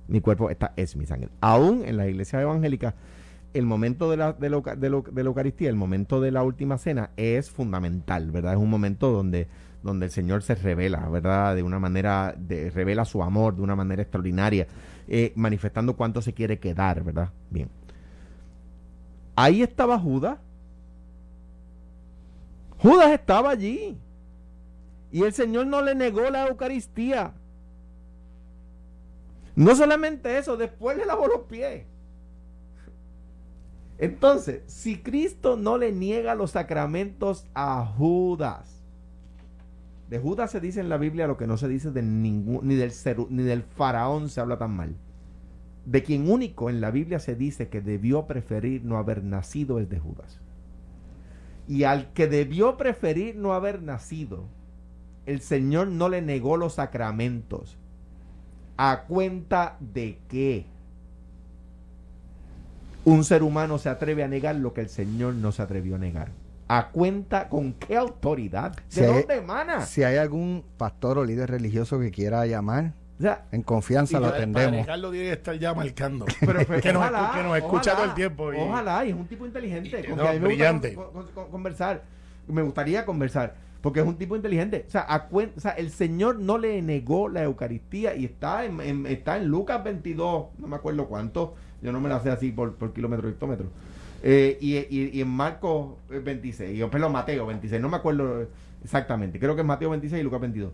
mi 0.07 0.21
cuerpo, 0.21 0.49
esta 0.49 0.73
es 0.75 0.95
mi 0.95 1.05
sangre. 1.05 1.29
Aún 1.41 1.83
en 1.85 1.97
la 1.97 2.07
iglesia 2.07 2.41
evangélica, 2.41 2.95
el 3.53 3.65
momento 3.65 4.09
de 4.09 4.17
la, 4.17 4.33
de, 4.33 4.49
de 4.49 5.03
de 5.11 5.23
la 5.23 5.27
Eucaristía, 5.27 5.69
el 5.69 5.75
momento 5.75 6.19
de 6.19 6.31
la 6.31 6.43
última 6.43 6.77
cena 6.77 7.11
es 7.15 7.49
fundamental, 7.49 8.31
¿verdad? 8.31 8.53
Es 8.53 8.59
un 8.59 8.69
momento 8.69 9.11
donde, 9.11 9.47
donde 9.81 10.07
el 10.07 10.11
Señor 10.11 10.43
se 10.43 10.55
revela, 10.55 11.07
¿verdad? 11.09 11.55
De 11.55 11.63
una 11.63 11.79
manera, 11.79 12.35
de, 12.37 12.69
revela 12.69 13.05
su 13.05 13.23
amor 13.23 13.55
de 13.55 13.61
una 13.61 13.75
manera 13.75 14.01
extraordinaria, 14.01 14.67
eh, 15.07 15.33
manifestando 15.35 15.95
cuánto 15.95 16.21
se 16.21 16.33
quiere 16.33 16.59
quedar, 16.59 17.03
¿verdad? 17.03 17.29
Bien. 17.49 17.69
Ahí 19.35 19.61
estaba 19.61 19.99
Judas. 19.99 20.39
Judas 22.79 23.11
estaba 23.11 23.51
allí. 23.51 23.97
Y 25.11 25.23
el 25.23 25.33
Señor 25.33 25.67
no 25.67 25.81
le 25.81 25.95
negó 25.95 26.29
la 26.29 26.47
Eucaristía. 26.47 27.33
No 29.55 29.75
solamente 29.75 30.37
eso, 30.37 30.57
después 30.57 30.97
le 30.97 31.05
lavó 31.05 31.27
los 31.27 31.41
pies. 31.41 31.85
Entonces, 33.97 34.63
si 34.67 34.97
Cristo 34.97 35.55
no 35.55 35.77
le 35.77 35.93
niega 35.93 36.35
los 36.35 36.51
sacramentos 36.51 37.45
a 37.53 37.85
Judas, 37.85 38.74
de 40.09 40.19
Judas 40.19 40.51
se 40.51 40.59
dice 40.59 40.79
en 40.79 40.89
la 40.89 40.97
Biblia 40.97 41.27
lo 41.27 41.37
que 41.37 41.47
no 41.47 41.57
se 41.57 41.67
dice 41.67 41.91
de 41.91 42.03
ningún, 42.03 42.67
ni 42.67 42.75
del, 42.75 42.91
ceru- 42.91 43.27
ni 43.29 43.43
del 43.43 43.63
faraón 43.63 44.29
se 44.29 44.39
habla 44.39 44.57
tan 44.57 44.75
mal. 44.75 44.95
De 45.85 46.03
quien 46.03 46.29
único 46.29 46.69
en 46.69 46.81
la 46.81 46.91
Biblia 46.91 47.19
se 47.19 47.35
dice 47.35 47.69
que 47.69 47.81
debió 47.81 48.25
preferir 48.25 48.83
no 48.83 48.97
haber 48.97 49.23
nacido 49.23 49.79
es 49.79 49.89
de 49.89 49.99
Judas. 49.99 50.39
Y 51.67 51.83
al 51.83 52.11
que 52.13 52.27
debió 52.27 52.77
preferir 52.77 53.35
no 53.35 53.53
haber 53.53 53.81
nacido, 53.81 54.45
el 55.25 55.41
Señor 55.41 55.87
no 55.87 56.09
le 56.09 56.21
negó 56.21 56.57
los 56.57 56.75
sacramentos. 56.75 57.77
¿A 58.77 59.03
cuenta 59.07 59.77
de 59.79 60.19
qué? 60.27 60.65
Un 63.05 63.23
ser 63.23 63.41
humano 63.43 63.77
se 63.77 63.89
atreve 63.89 64.23
a 64.23 64.27
negar 64.27 64.55
lo 64.55 64.73
que 64.73 64.81
el 64.81 64.89
Señor 64.89 65.35
no 65.35 65.51
se 65.51 65.61
atrevió 65.61 65.95
a 65.95 65.99
negar. 65.99 66.29
¿A 66.67 66.89
cuenta 66.89 67.47
con 67.47 67.73
qué 67.73 67.95
autoridad? 67.95 68.75
¿De 68.75 68.81
Si 68.89 68.99
hay- 69.01 69.07
dónde 69.19 69.35
emana? 69.35 69.81
Si 69.85 70.03
hay 70.03 70.17
algún 70.17 70.63
pastor 70.77 71.17
o 71.19 71.23
líder 71.25 71.49
religioso 71.51 71.99
que 71.99 72.09
quiera 72.11 72.45
llamar, 72.47 72.93
O 73.19 73.21
sea, 73.21 73.45
en 73.51 73.61
confianza 73.61 74.19
lo 74.19 74.27
atendemos. 74.27 74.85
Carlos 74.85 75.11
tiene 75.11 75.27
que 75.27 75.33
estar 75.33 75.57
ya 75.59 75.73
marcando. 75.73 76.25
pero, 76.39 76.59
pero 76.67 76.81
que, 76.81 76.91
nos, 76.91 77.01
ojalá, 77.03 77.19
escu- 77.29 77.35
que 77.37 77.43
nos 77.43 77.57
escucha 77.57 77.91
ojalá, 77.91 77.95
todo 77.95 78.05
el 78.05 78.13
tiempo. 78.15 78.53
y- 78.53 78.57
Ojalá, 78.57 79.05
y 79.05 79.09
es 79.09 79.15
un 79.15 79.27
tipo 79.27 79.45
inteligente. 79.45 79.99
y- 80.01 80.07
con 80.09 80.17
no, 80.17 80.23
que 80.23 80.29
a 80.29 80.33
mí 80.33 80.39
me 80.39 80.45
gusta 80.47 80.47
brillante. 80.47 80.93
con- 80.95 81.11
con- 81.13 81.27
con- 81.33 81.51
conversar. 81.51 82.03
Me 82.47 82.61
gustaría 82.63 83.05
conversar. 83.05 83.55
Porque 83.81 83.99
es 83.99 84.05
un 84.07 84.15
tipo 84.17 84.35
inteligente. 84.35 84.85
O 84.87 84.91
sea, 84.91 85.05
a 85.07 85.29
cuen- 85.29 85.51
o 85.55 85.59
sea, 85.59 85.71
el 85.73 85.91
Señor 85.91 86.39
no 86.39 86.57
le 86.57 86.81
negó 86.81 87.29
la 87.29 87.43
Eucaristía 87.43 88.15
y 88.15 88.25
está 88.25 88.65
en, 88.65 88.81
en- 88.81 89.05
está 89.05 89.37
en 89.37 89.45
Lucas 89.47 89.83
22, 89.83 90.47
no 90.57 90.67
me 90.67 90.75
acuerdo 90.75 91.05
cuánto, 91.05 91.53
yo 91.83 91.91
no 91.91 91.99
me 92.01 92.09
la 92.09 92.19
sé 92.21 92.31
así 92.31 92.51
por, 92.51 92.73
por 92.75 92.91
kilómetro 92.93 93.29
y 93.29 93.33
hectómetro. 93.33 93.67
Eh, 94.27 94.57
y, 94.59 95.21
en 95.21 95.27
Marcos 95.27 95.97
eh, 96.09 96.17
26, 96.17 96.81
o 96.81 96.89
perdón, 96.89 97.11
Mateo 97.11 97.45
26, 97.45 97.79
no 97.79 97.89
me 97.89 97.97
acuerdo 97.97 98.47
exactamente, 98.83 99.39
creo 99.39 99.53
que 99.53 99.61
es 99.61 99.67
Mateo 99.67 99.91
26 99.91 100.19
y 100.19 100.23
Lucas 100.23 100.41
22. 100.41 100.71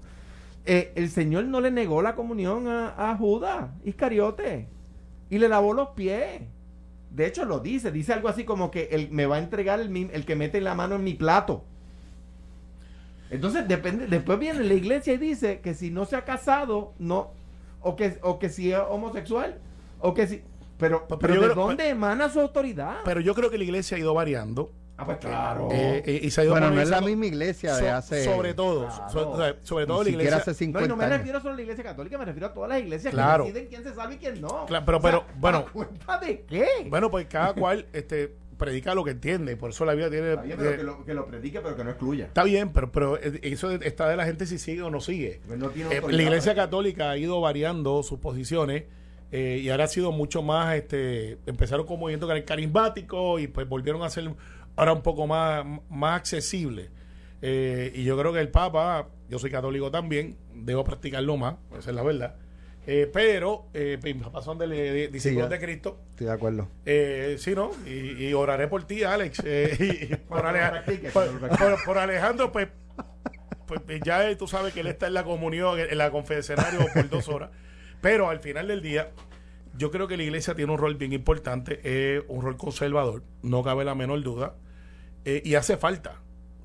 Eh, 0.66 0.94
el 0.96 1.10
Señor 1.10 1.44
no 1.44 1.60
le 1.60 1.70
negó 1.70 2.02
la 2.02 2.16
comunión 2.16 2.70
a, 2.70 3.14
Judas 3.20 3.72
Iscariote 3.84 4.70
y 5.30 5.38
le 5.38 5.50
lavó 5.50 5.74
los 5.74 5.90
pies. 5.90 6.44
De 7.10 7.26
hecho, 7.26 7.44
lo 7.44 7.60
dice, 7.60 7.92
dice 7.92 8.14
algo 8.14 8.30
así 8.30 8.46
como 8.46 8.72
que 8.72 8.88
él 8.94 9.10
me 9.12 9.26
va 9.26 9.36
a 9.36 9.40
entregar 9.40 9.82
el, 9.82 9.94
el 10.14 10.26
que 10.26 10.38
mete 10.38 10.62
la 10.62 10.74
mano 10.74 10.96
en 10.96 11.04
mi 11.04 11.16
plato. 11.16 11.66
Entonces, 13.32 13.68
depende, 13.68 14.08
después 14.08 14.40
viene 14.40 14.64
la 14.64 14.76
iglesia 14.76 15.12
y 15.12 15.18
dice 15.18 15.60
que 15.60 15.74
si 15.74 15.92
no 15.92 16.06
se 16.06 16.16
ha 16.16 16.24
casado, 16.24 16.94
no, 17.00 17.32
o 17.82 17.98
que, 17.98 18.18
o 18.22 18.40
que 18.40 18.48
si 18.48 18.72
es 18.72 18.80
homosexual, 18.90 19.60
o 20.00 20.14
que 20.14 20.28
si. 20.28 20.42
Pero, 20.82 21.06
Pero 21.08 21.20
pero 21.20 21.36
yo 21.36 21.41
¿de 21.41 21.48
creo- 21.52 21.65
dónde 21.67 21.88
emana 21.89 22.28
su 22.30 22.41
autoridad? 22.41 22.98
Pero 23.06 23.22
yo 23.22 23.34
creo 23.34 23.50
que 23.50 23.58
la 23.58 23.63
iglesia 23.63 23.96
ha 23.96 24.00
ido 24.02 24.13
variando. 24.13 24.74
ah, 24.98 25.06
pues 25.06 25.17
claro. 25.17 25.70
eh, 25.72 26.04
eh, 26.06 26.20
y 26.24 26.30
se 26.30 26.41
ha 26.41 26.44
ido 26.44 26.54
Bueno, 26.54 26.70
no 26.70 26.80
es 26.82 26.89
la 26.89 27.02
misma 27.02 27.26
iglesia 27.26 27.76
de 27.76 27.88
So- 27.89 27.96
hace. 27.96 28.24
sobre 28.26 28.54
todo, 28.54 28.88
Claro. 28.88 29.10
so- 29.10 29.56
sobre 29.63 29.86
todo 29.88 30.04
ni 30.04 30.12
la 30.12 30.17
iglesia. 30.17 30.38
hace 30.38 30.52
No, 30.52 30.54
y 30.54 30.58
50 30.58 30.88
no 30.89 30.96
me 30.96 31.08
refiero 31.08 31.39
solo 31.39 31.54
a 31.54 31.56
la 31.56 31.62
iglesia 31.63 31.84
católica, 31.84 32.17
me 32.20 32.26
refiero 32.26 32.48
a 32.48 32.54
todas 32.54 32.70
las 32.70 32.80
iglesias 32.82 33.12
Claro. 33.13 33.46
que 33.46 33.54
deciden 33.54 33.70
quién 33.70 33.84
se 33.84 33.96
salva 33.96 34.13
y 34.13 34.17
quién 34.17 34.41
no. 34.41 34.65
Claro, 34.67 34.86
pero- 34.86 34.98
O 34.98 35.02
sea, 35.02 35.12
pero, 35.12 35.26
bueno. 35.39 35.58
¿a 35.60 35.65
cuenta 35.72 36.20
de 36.20 36.41
qué? 36.46 36.67
Bueno, 36.88 37.10
pues 37.10 37.26
cada 37.28 37.54
cual 37.54 37.88
este, 37.94 38.36
predica 38.60 38.94
lo 38.94 39.04
que 39.04 39.10
entiende. 39.12 39.58
Por 39.58 39.72
eso 39.72 39.86
la 39.86 39.96
vida 39.96 40.08
tiene. 40.12 40.30
Está 40.34 40.41
bien, 40.44 40.58
pero 40.60 40.70
eh, 40.72 40.78
que 40.78 40.84
lo, 40.84 41.04
que 41.06 41.13
lo 41.15 41.26
predique, 41.26 41.62
pero 41.62 41.76
que 41.76 41.84
no 41.84 41.89
excluya. 41.89 42.26
Está 42.26 42.44
bien, 42.44 42.72
pero, 42.72 42.91
pero 42.91 43.17
eso 43.17 43.72
está 43.72 44.08
de 44.08 44.15
la 44.17 44.26
gente 44.26 44.46
si 44.46 44.60
sigue 44.60 44.84
o 44.84 44.91
no 44.91 45.02
sigue. 45.02 45.41
Pues 45.48 45.58
no 45.58 45.72
Eh, 45.72 46.02
la 46.10 46.22
Iglesia 46.22 46.52
para- 46.54 46.65
Católica 46.65 47.10
ha 47.10 47.17
ido 47.17 47.41
variando 47.41 48.04
sus 48.04 48.20
posiciones 48.20 48.84
eh, 49.32 49.60
y 49.63 49.70
ahora 49.70 49.86
ha 49.86 49.88
sido 49.88 50.12
mucho 50.12 50.41
más, 50.41 50.76
este, 50.76 51.38
empezaron 51.46 51.86
como 51.86 52.08
car- 52.08 52.46
carismático 52.46 53.39
y 53.39 53.48
pues 53.48 53.67
volvieron 53.67 54.04
a 54.04 54.10
ser 54.10 54.30
ahora 54.76 54.94
un 54.94 55.02
poco 55.02 55.28
más, 55.28 55.65
más 55.89 56.17
accesible. 56.17 56.89
Eh, 57.41 57.91
y 57.96 58.04
yo 58.04 58.17
creo 58.17 58.34
que 58.34 58.39
el 58.39 58.50
Papa, 58.50 59.08
yo 59.30 59.39
soy 59.39 59.50
católico 59.50 59.89
también, 59.89 60.38
debo 60.54 60.84
practicarlo 60.84 61.38
más, 61.38 61.56
esa 61.78 61.89
es 61.89 61.96
la 61.96 62.04
verdad. 62.04 62.36
Eh, 62.88 63.08
pero 63.13 63.67
eh, 63.76 64.00
mis 64.04 64.15
papás 64.24 64.44
son 64.44 64.58
de, 64.58 65.08
discípulos 65.10 65.50
de 65.52 65.60
Cristo. 65.60 66.02
Estoy 66.10 66.26
de 66.28 66.34
acuerdo. 66.34 66.67
Eh, 66.86 67.36
sí, 67.38 67.54
¿no? 67.54 67.70
Y, 67.86 68.26
y 68.26 68.34
oraré 68.34 68.67
por 68.67 68.86
ti, 68.86 69.04
Alex. 69.04 69.39
y- 69.80 70.08
por, 70.15 70.20
Cuando 70.28 70.44
lo 70.44 70.50
Aleja- 70.50 70.72
practiques, 70.72 71.12
por- 71.12 71.39
por- 71.58 71.84
por 71.86 71.98
Alejandro, 72.00 72.52
pues, 72.52 72.70
pues 73.67 74.02
ya 74.04 74.36
tú 74.38 74.48
sabes 74.48 74.74
que 74.74 74.82
él 74.82 74.88
está 74.88 75.08
en 75.08 75.13
la 75.13 75.24
comunión, 75.24 75.80
en 75.80 75.98
la 75.98 76.10
confesionario 76.12 76.80
por 76.94 77.08
dos 77.10 77.28
horas. 77.30 77.52
Pero 78.02 78.30
al 78.30 78.40
final 78.40 78.68
del 78.68 78.82
día, 78.82 79.12
yo 79.78 79.92
creo 79.92 80.08
que 80.08 80.18
la 80.18 80.24
iglesia 80.24 80.56
tiene 80.56 80.72
un 80.72 80.78
rol 80.78 80.96
bien 80.96 81.14
importante, 81.14 81.80
es 81.84 82.24
un 82.28 82.42
rol 82.42 82.58
conservador, 82.58 83.24
no 83.44 83.64
cabe 83.64 83.86
la 83.86 83.96
menor 83.96 84.22
duda. 84.24 84.56
eh, 85.24 85.44
y 85.46 85.54
hace 85.54 85.78
falta 85.78 86.16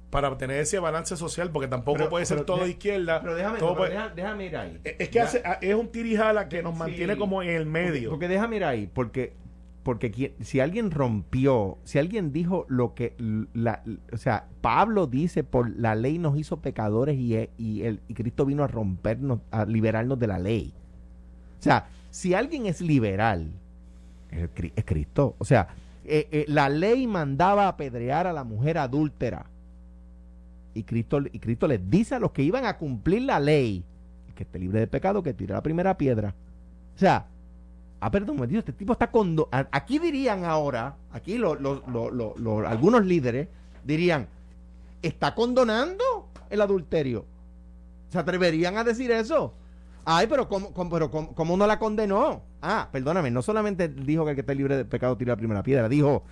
para 0.09 0.39
tener 0.39 0.61
ese 0.61 0.79
balance 0.79 1.15
social, 1.19 1.51
porque 1.51 1.69
tampoco 1.69 1.99
Pero- 1.99 2.09
puede 2.09 2.25
ser 2.25 2.39
pero 2.39 2.47
todo 2.47 2.65
de- 2.65 2.71
izquierda. 2.71 3.21
Pero 3.21 3.35
déjame, 3.35 3.59
todo 3.59 3.69
no, 3.71 3.75
pero 3.77 3.87
puede- 3.89 3.93
deja- 4.03 4.15
déjame 4.15 4.47
ir 4.47 4.57
ahí. 4.57 4.81
es 4.83 5.09
que 5.11 5.21
hace- 5.21 5.43
es 5.61 5.75
un 5.75 5.89
tirijala 5.89 6.49
que 6.49 6.63
nos 6.63 6.73
Sí. 6.73 6.79
mantiene 6.79 7.19
como 7.19 7.43
en 7.43 7.51
el 7.51 7.67
medio. 7.67 8.09
Porque, 8.09 8.09
porque 8.09 8.29
déjame 8.29 8.57
ir 8.57 8.65
ahí, 8.65 8.87
porque 8.93 9.35
porque 9.83 10.35
si 10.41 10.59
alguien 10.59 10.91
rompió, 10.91 11.79
si 11.85 11.99
alguien 12.01 12.33
dijo 12.33 12.65
lo 12.69 12.95
que 12.95 13.15
la, 13.53 13.85
o 14.13 14.17
sea, 14.17 14.49
Pablo 14.61 15.07
dice 15.07 15.45
por 15.45 15.71
la 15.79 15.95
ley 15.95 16.19
nos 16.19 16.37
hizo 16.39 16.61
pecadores 16.61 17.17
y, 17.19 17.37
y 17.59 17.83
el 17.83 18.01
y 18.09 18.15
Cristo 18.15 18.45
vino 18.47 18.65
a 18.65 18.69
rompernos, 18.69 19.41
a 19.53 19.65
liberarnos 19.67 20.19
de 20.19 20.27
la 20.27 20.39
ley. 20.41 20.75
O 21.59 21.63
sea, 21.63 21.87
si 22.11 22.35
alguien 22.35 22.67
es 22.67 22.81
liberal, 22.81 23.51
es, 24.31 24.49
Cri- 24.55 24.73
es 24.77 24.85
Cristo. 24.85 25.35
O 25.39 25.45
sea, 25.45 25.69
eh, 26.05 26.29
eh, 26.31 26.45
la 26.49 26.69
ley 26.69 27.07
mandaba 27.07 27.69
apedrear 27.69 28.27
a 28.27 28.33
la 28.33 28.45
mujer 28.45 28.79
adúltera. 28.79 29.47
Y 30.75 30.83
Cristo, 30.83 31.21
y 31.33 31.39
Cristo 31.39 31.67
les 31.67 31.89
dice 31.91 32.15
a 32.15 32.19
los 32.19 32.33
que 32.33 32.43
iban 32.43 32.67
a 32.67 32.77
cumplir 32.77 33.23
la 33.23 33.41
ley, 33.41 33.83
que 34.35 34.43
esté 34.43 34.59
libre 34.59 34.81
de 34.81 34.87
pecado, 34.87 35.23
que 35.23 35.33
tire 35.33 35.55
la 35.55 35.63
primera 35.63 35.97
piedra. 35.97 36.35
O 36.95 36.99
sea, 36.99 37.27
ah, 38.01 38.11
perdón, 38.11 38.31
un 38.33 38.37
momentito, 38.37 38.59
este 38.59 38.73
tipo 38.75 38.93
está 38.93 39.11
con... 39.11 39.37
Aquí 39.51 39.99
dirían 39.99 40.45
ahora, 40.45 40.95
aquí 41.11 41.39
lo- 41.39 41.57
algunos 42.67 43.07
líderes 43.07 43.49
dirían, 43.85 44.27
está 45.01 45.35
condonando 45.35 46.29
el 46.51 46.61
adulterio. 46.61 47.25
¿Se 48.11 48.19
atreverían 48.19 48.77
a 48.77 48.85
decir 48.85 49.11
eso? 49.11 49.55
Ay, 50.09 50.29
pero 50.29 50.49
¿cómo, 50.49 50.73
cómo- 50.73 50.91
pero 50.91 51.11
cómo, 51.11 51.35
cómo 51.35 51.57
no 51.57 51.67
la 51.67 51.79
condenó? 51.79 52.43
Ah, 52.63 52.89
perdóname, 52.93 53.31
no 53.31 53.43
solamente 53.43 53.89
dijo 53.89 54.25
que 54.25 54.31
el 54.31 54.37
que 54.37 54.41
esté 54.43 54.55
libre 54.55 54.77
de 54.77 54.85
pecado 54.85 55.17
tire 55.17 55.31
la 55.33 55.37
primera 55.37 55.63
piedra, 55.65 55.89
dijo, 55.89 56.23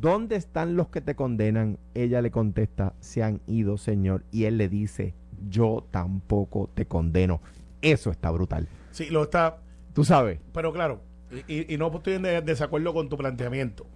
¿dónde 0.00 0.36
están 0.36 0.76
los 0.76 0.88
que 0.88 1.00
te 1.00 1.14
condenan? 1.14 1.78
Ella 1.94 2.20
le 2.22 2.30
contesta, 2.30 2.92
se 3.00 3.22
han 3.22 3.40
ido, 3.46 3.78
Señor. 3.78 4.24
Y 4.30 4.44
él 4.44 4.58
le 4.58 4.68
dice, 4.68 5.14
yo 5.48 5.86
tampoco 5.90 6.68
te 6.74 6.86
condeno. 6.86 7.40
Eso 7.82 8.10
está 8.10 8.30
brutal. 8.30 8.68
Sí, 8.90 9.06
lo 9.06 9.22
está. 9.22 9.58
Tú 9.94 10.04
sabes. 10.04 10.38
Pero 10.52 10.72
claro, 10.72 11.00
y, 11.48 11.72
y 11.72 11.78
no 11.78 11.90
estoy 11.94 12.14
en 12.14 12.22
de- 12.22 12.42
desacuerdo 12.42 12.92
con 12.92 13.08
tu 13.08 13.16
planteamiento. 13.16 13.86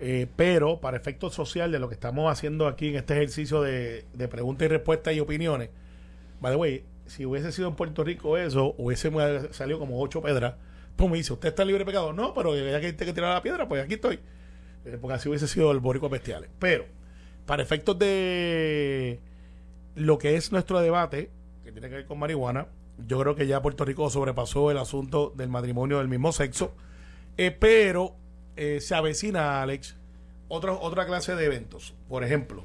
Eh, 0.00 0.26
pero 0.36 0.80
para 0.80 0.96
efectos 0.96 1.34
social 1.34 1.70
de 1.72 1.78
lo 1.78 1.88
que 1.88 1.94
estamos 1.94 2.30
haciendo 2.30 2.66
aquí 2.68 2.88
en 2.88 2.96
este 2.96 3.14
ejercicio 3.14 3.62
de, 3.62 4.04
de 4.14 4.28
preguntas 4.28 4.66
y 4.66 4.68
respuestas 4.68 5.14
y 5.14 5.20
opiniones, 5.20 5.70
by 6.40 6.52
the 6.52 6.56
way, 6.56 6.84
si 7.08 7.24
hubiese 7.24 7.52
sido 7.52 7.68
en 7.68 7.74
Puerto 7.74 8.04
Rico 8.04 8.36
eso, 8.36 8.74
hubiese 8.78 9.10
salido 9.52 9.78
como 9.78 10.00
ocho 10.00 10.22
pedras. 10.22 10.54
Pues 10.96 11.10
me 11.10 11.16
dice, 11.16 11.32
¿usted 11.32 11.48
está 11.48 11.64
libre 11.64 11.80
de 11.80 11.86
pecado? 11.86 12.12
No, 12.12 12.34
pero 12.34 12.54
ya 12.56 12.80
que 12.80 12.86
hay 12.86 12.94
que 12.94 13.12
tirar 13.12 13.34
la 13.34 13.42
piedra, 13.42 13.68
pues 13.68 13.82
aquí 13.82 13.94
estoy. 13.94 14.20
Eh, 14.84 14.98
porque 15.00 15.14
así 15.14 15.28
hubiese 15.28 15.48
sido 15.48 15.70
el 15.70 15.80
Bórico 15.80 16.08
Bestiales. 16.08 16.50
Pero, 16.58 16.86
para 17.46 17.62
efectos 17.62 17.98
de 17.98 19.20
lo 19.94 20.18
que 20.18 20.36
es 20.36 20.52
nuestro 20.52 20.80
debate, 20.80 21.30
que 21.64 21.72
tiene 21.72 21.88
que 21.88 21.96
ver 21.96 22.06
con 22.06 22.18
marihuana, 22.18 22.66
yo 23.06 23.18
creo 23.20 23.34
que 23.34 23.46
ya 23.46 23.62
Puerto 23.62 23.84
Rico 23.84 24.10
sobrepasó 24.10 24.70
el 24.70 24.78
asunto 24.78 25.32
del 25.36 25.48
matrimonio 25.48 25.98
del 25.98 26.08
mismo 26.08 26.32
sexo. 26.32 26.74
Eh, 27.36 27.52
pero 27.52 28.16
eh, 28.56 28.80
se 28.80 28.94
avecina, 28.94 29.62
Alex, 29.62 29.96
otro, 30.48 30.80
otra 30.80 31.06
clase 31.06 31.36
de 31.36 31.44
eventos. 31.44 31.94
Por 32.08 32.24
ejemplo, 32.24 32.64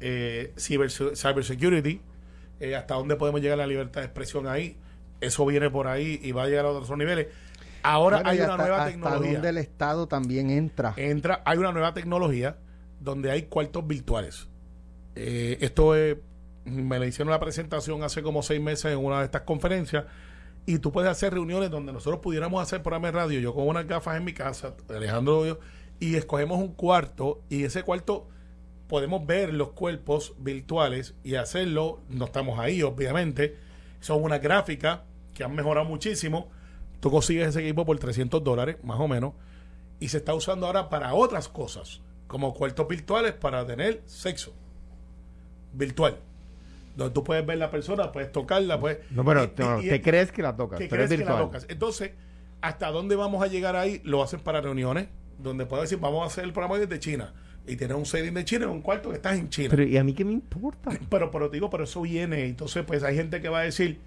cyber, 0.00 0.90
cybersecurity, 0.90 2.00
eh, 2.60 2.76
hasta 2.76 2.94
dónde 2.94 3.16
podemos 3.16 3.40
llegar 3.40 3.58
a 3.58 3.62
la 3.62 3.66
libertad 3.66 4.00
de 4.00 4.06
expresión 4.06 4.46
ahí. 4.46 4.76
Eso 5.20 5.46
viene 5.46 5.70
por 5.70 5.86
ahí 5.86 6.20
y 6.22 6.32
va 6.32 6.44
a 6.44 6.46
llegar 6.46 6.66
a 6.66 6.70
otros 6.70 6.96
niveles. 6.96 7.28
Ahora 7.82 8.22
hay 8.24 8.40
una 8.40 8.56
nueva 8.56 8.86
tecnología. 8.86 9.32
donde 9.32 9.48
el 9.48 9.58
Estado 9.58 10.06
también 10.08 10.50
entra. 10.50 10.94
Entra, 10.96 11.42
hay 11.44 11.58
una 11.58 11.72
nueva 11.72 11.92
tecnología 11.92 12.56
donde 13.00 13.30
hay 13.30 13.42
cuartos 13.42 13.86
virtuales. 13.86 14.48
Eh, 15.14 15.58
esto 15.60 15.94
es, 15.94 16.16
me 16.64 16.98
le 16.98 17.08
hicieron 17.08 17.30
la 17.30 17.38
presentación 17.38 18.02
hace 18.02 18.22
como 18.22 18.42
seis 18.42 18.60
meses 18.60 18.92
en 18.92 18.98
una 18.98 19.18
de 19.18 19.26
estas 19.26 19.42
conferencias 19.42 20.04
y 20.66 20.78
tú 20.78 20.92
puedes 20.92 21.10
hacer 21.10 21.34
reuniones 21.34 21.70
donde 21.70 21.92
nosotros 21.92 22.20
pudiéramos 22.20 22.62
hacer 22.62 22.82
programa 22.82 23.08
de 23.08 23.12
radio, 23.12 23.40
yo 23.40 23.54
con 23.54 23.68
unas 23.68 23.86
gafas 23.86 24.16
en 24.16 24.24
mi 24.24 24.32
casa, 24.32 24.74
Alejandro 24.88 25.58
y 26.00 26.16
escogemos 26.16 26.58
un 26.58 26.74
cuarto 26.74 27.42
y 27.48 27.64
ese 27.64 27.82
cuarto 27.82 28.28
podemos 28.88 29.26
ver 29.26 29.54
los 29.54 29.70
cuerpos 29.70 30.34
virtuales 30.38 31.14
y 31.24 31.36
hacerlo, 31.36 32.00
no 32.08 32.26
estamos 32.26 32.58
ahí 32.58 32.82
obviamente, 32.82 33.56
son 34.00 34.22
una 34.22 34.38
gráfica 34.38 35.04
que 35.34 35.44
han 35.44 35.54
mejorado 35.54 35.86
muchísimo, 35.86 36.50
tú 37.00 37.10
consigues 37.10 37.48
ese 37.48 37.60
equipo 37.60 37.84
por 37.84 37.98
300 37.98 38.42
dólares 38.44 38.76
más 38.82 39.00
o 39.00 39.08
menos 39.08 39.32
y 40.00 40.08
se 40.08 40.18
está 40.18 40.34
usando 40.34 40.66
ahora 40.66 40.88
para 40.90 41.14
otras 41.14 41.48
cosas, 41.48 42.00
como 42.26 42.54
cuartos 42.54 42.86
virtuales 42.88 43.32
para 43.32 43.66
tener 43.66 44.02
sexo 44.06 44.52
virtual 45.72 46.18
donde 46.96 47.12
tú 47.12 47.24
puedes 47.24 47.44
ver 47.44 47.58
la 47.58 47.70
persona, 47.70 48.12
puedes 48.12 48.30
tocarla, 48.30 48.78
pues. 48.78 48.98
No, 49.10 49.24
pero 49.24 49.50
te, 49.50 50.00
crees 50.00 50.30
que 50.32 50.42
la 50.42 50.56
tocas, 50.56 50.80
pero 50.88 51.04
es 51.04 51.10
virtual. 51.10 51.50
Entonces, 51.68 52.12
¿hasta 52.60 52.90
dónde 52.90 53.16
vamos 53.16 53.42
a 53.42 53.46
llegar 53.46 53.76
ahí? 53.76 54.00
Lo 54.04 54.22
hacen 54.22 54.40
para 54.40 54.60
reuniones, 54.60 55.08
donde 55.38 55.66
puedes 55.66 55.90
decir, 55.90 55.98
vamos 56.00 56.22
a 56.22 56.26
hacer 56.26 56.44
el 56.44 56.52
programa 56.52 56.78
desde 56.78 56.98
China. 57.00 57.34
Y 57.66 57.76
tener 57.76 57.96
un 57.96 58.04
setting 58.04 58.34
de 58.34 58.44
China 58.44 58.64
en 58.64 58.70
un 58.70 58.82
cuarto 58.82 59.10
que 59.10 59.16
estás 59.16 59.38
en 59.38 59.48
China. 59.48 59.68
Pero, 59.70 59.84
¿y 59.84 59.96
a 59.96 60.04
mí 60.04 60.12
qué 60.12 60.24
me 60.24 60.32
importa? 60.32 60.90
Pero, 61.10 61.30
pero 61.30 61.48
digo, 61.48 61.70
pero 61.70 61.84
eso 61.84 62.02
viene. 62.02 62.46
Entonces, 62.46 62.84
pues 62.84 63.02
hay 63.02 63.16
gente 63.16 63.40
que 63.40 63.48
va 63.48 63.60
a 63.60 63.62
decir, 63.62 63.98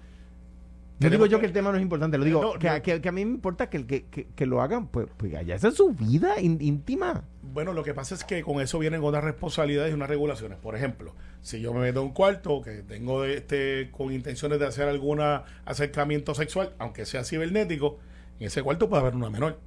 no 1.00 1.10
digo 1.10 1.26
yo 1.26 1.38
que 1.38 1.46
el 1.46 1.52
tema 1.52 1.70
no 1.70 1.76
es 1.76 1.82
importante, 1.82 2.18
lo 2.18 2.24
digo 2.24 2.54
que, 2.58 2.68
a 2.68 3.12
mí 3.12 3.24
me 3.24 3.32
importa 3.32 3.70
que, 3.70 3.86
que, 3.86 4.26
que, 4.34 4.46
lo 4.46 4.60
hagan, 4.60 4.88
pues, 4.88 5.06
pues 5.16 5.32
allá 5.34 5.54
esa 5.54 5.68
es 5.68 5.74
su 5.74 5.92
vida 5.92 6.40
íntima. 6.40 7.22
Bueno, 7.42 7.72
lo 7.72 7.84
que 7.84 7.94
pasa 7.94 8.16
es 8.16 8.24
que 8.24 8.42
con 8.42 8.60
eso 8.60 8.80
vienen 8.80 9.02
otras 9.04 9.22
responsabilidades 9.22 9.92
y 9.92 9.94
unas 9.94 10.08
regulaciones. 10.08 10.58
Por 10.58 10.74
ejemplo, 10.74 11.14
si 11.40 11.60
yo 11.60 11.72
me 11.72 11.80
meto 11.80 12.00
en 12.00 12.06
un 12.06 12.12
cuarto 12.12 12.60
que 12.62 12.82
tengo 12.82 13.24
este 13.24 13.90
con 13.92 14.12
intenciones 14.12 14.58
de 14.58 14.66
hacer 14.66 14.88
algún 14.88 15.20
acercamiento 15.64 16.34
sexual, 16.34 16.74
aunque 16.78 17.06
sea 17.06 17.22
cibernético, 17.22 17.98
en 18.40 18.48
ese 18.48 18.62
cuarto 18.62 18.88
puede 18.88 19.02
haber 19.02 19.14
una 19.14 19.30
menor. 19.30 19.60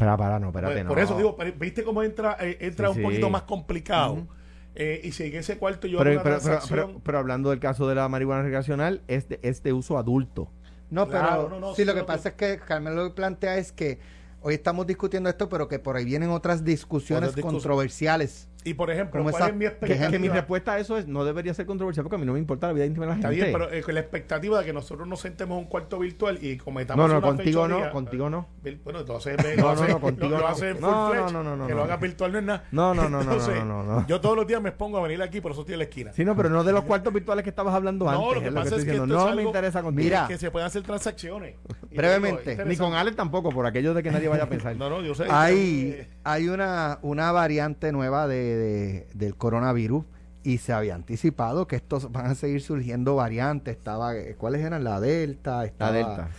Para, 0.00 0.16
para, 0.16 0.38
no, 0.38 0.48
espérate, 0.48 0.74
pues, 0.74 0.84
no. 0.84 0.88
Por 0.88 0.98
eso 0.98 1.16
digo, 1.16 1.36
¿viste 1.58 1.84
cómo 1.84 2.02
entra 2.02 2.36
eh, 2.40 2.58
entra 2.60 2.90
un 2.90 3.00
poquito 3.02 3.30
más 3.30 3.42
complicado? 3.42 4.26
Eh, 4.74 5.00
y 5.04 5.12
si 5.12 5.24
en 5.24 5.36
ese 5.36 5.58
cuarto 5.58 5.86
yo 5.86 5.98
pero, 5.98 6.22
pero, 6.22 6.38
pero, 6.68 7.00
pero, 7.02 7.18
hablando 7.18 7.50
del 7.50 7.58
caso 7.58 7.88
de 7.88 7.96
la 7.96 8.08
marihuana 8.08 8.42
recreacional, 8.42 9.02
es 9.08 9.26
es 9.42 9.62
de 9.62 9.72
uso 9.72 9.98
adulto. 9.98 10.50
No, 10.90 11.08
pero 11.08 11.74
sí, 11.74 11.84
lo 11.84 11.94
que 11.94 12.04
pasa 12.04 12.30
es 12.30 12.34
que 12.34 12.58
Carmen 12.58 12.96
lo 12.96 13.08
que 13.08 13.14
plantea 13.14 13.56
es 13.56 13.72
que 13.72 13.98
hoy 14.42 14.54
estamos 14.54 14.86
discutiendo 14.86 15.28
esto, 15.28 15.48
pero 15.48 15.68
que 15.68 15.78
por 15.78 15.96
ahí 15.96 16.04
vienen 16.04 16.30
otras 16.30 16.64
discusiones 16.64 17.34
controversiales. 17.36 18.48
Y 18.64 18.74
por 18.74 18.90
ejemplo, 18.90 19.24
¿cuál 19.24 19.50
es 19.50 19.56
mi 19.56 19.64
expectativa? 19.64 20.10
Que, 20.10 20.18
mi 20.18 20.28
respuesta 20.28 20.72
a 20.72 20.78
eso 20.78 20.98
es 20.98 21.06
no 21.06 21.24
debería 21.24 21.54
ser 21.54 21.66
controversial 21.66 22.04
porque 22.04 22.16
a 22.16 22.18
mí 22.18 22.26
no 22.26 22.34
me 22.34 22.38
importa 22.38 22.66
la 22.66 22.74
vida 22.74 22.84
íntima 22.84 23.06
de 23.06 23.10
la 23.10 23.14
gente. 23.14 23.28
Está 23.32 23.44
bien, 23.44 23.52
pero 23.52 23.70
eh, 23.70 23.92
la 23.92 24.00
expectativa 24.00 24.58
de 24.58 24.66
que 24.66 24.72
nosotros 24.72 25.08
nos 25.08 25.20
sentemos 25.20 25.56
en 25.56 25.64
un 25.64 25.70
cuarto 25.70 25.98
virtual 25.98 26.38
y 26.42 26.56
cometamos 26.58 27.08
No, 27.08 27.14
no, 27.14 27.22
contigo 27.22 27.66
no, 27.66 27.90
contigo 27.90 28.28
no. 28.28 28.48
Bueno, 28.84 29.00
entonces 29.00 29.36
no, 29.56 29.74
no, 29.74 29.88
no, 29.88 30.00
contigo 30.00 30.38
lo, 30.38 30.46
hace 30.46 30.74
full 30.74 30.82
no, 30.82 31.30
no, 31.30 31.42
no, 31.42 31.56
no, 31.56 31.66
que 31.66 31.74
lo 31.74 31.84
haga 31.84 31.96
virtual 31.96 32.32
no 32.32 32.38
es 32.38 32.44
nada. 32.44 32.64
No, 32.70 32.94
no, 32.94 33.08
no, 33.08 33.22
no, 33.22 33.36
no, 33.64 33.82
no, 33.82 34.06
Yo 34.06 34.20
todos 34.20 34.36
los 34.36 34.46
días 34.46 34.60
me 34.60 34.72
pongo 34.72 34.98
a 34.98 35.02
venir 35.02 35.22
aquí, 35.22 35.40
por 35.40 35.52
eso 35.52 35.62
estoy 35.62 35.74
en 35.74 35.78
la 35.78 35.84
esquina. 35.84 36.12
Sí, 36.12 36.24
no, 36.24 36.36
pero 36.36 36.50
no 36.50 36.62
de 36.62 36.72
los 36.72 36.84
cuartos 36.90 37.12
virtuales 37.12 37.42
que 37.42 37.50
estabas 37.50 37.74
hablando 37.74 38.08
antes. 38.08 38.26
No, 38.26 38.34
lo 38.34 38.42
que 38.42 38.52
pasa 38.52 38.76
es 38.76 38.84
que 38.84 38.94
no 38.94 39.34
me 39.34 39.42
interesa 39.42 39.82
contigo. 39.82 40.04
Mira, 40.04 40.28
que 40.28 40.38
se 40.38 40.50
pueden 40.50 40.66
hacer 40.66 40.82
transacciones. 40.82 41.56
Brevemente, 41.90 42.62
ni 42.66 42.76
con 42.76 42.94
Alex 42.94 43.16
tampoco, 43.16 43.50
por 43.50 43.66
aquello 43.66 43.94
de 43.94 44.02
que 44.02 44.10
nadie 44.10 44.28
vaya 44.28 44.44
a 44.44 44.48
pensar. 44.48 44.76
No, 44.76 44.90
no, 44.90 45.00
yo 45.00 45.14
sé. 45.14 45.24
Hay 45.30 46.06
hay 46.24 46.48
una 46.48 46.98
una 47.02 47.32
variante 47.32 47.92
nueva 47.92 48.26
de 48.26 49.06
del 49.14 49.36
coronavirus 49.36 50.04
y 50.42 50.58
se 50.58 50.72
había 50.72 50.94
anticipado 50.94 51.66
que 51.66 51.76
estos 51.76 52.10
van 52.12 52.26
a 52.26 52.34
seguir 52.34 52.62
surgiendo 52.62 53.14
variantes. 53.14 53.76
Estaba, 53.76 54.12
¿cuáles 54.38 54.62
eran? 54.62 54.84
La 54.84 55.00
Delta, 55.00 55.64
estaba, 55.64 55.90
la 55.90 55.96
Delta. 55.96 56.30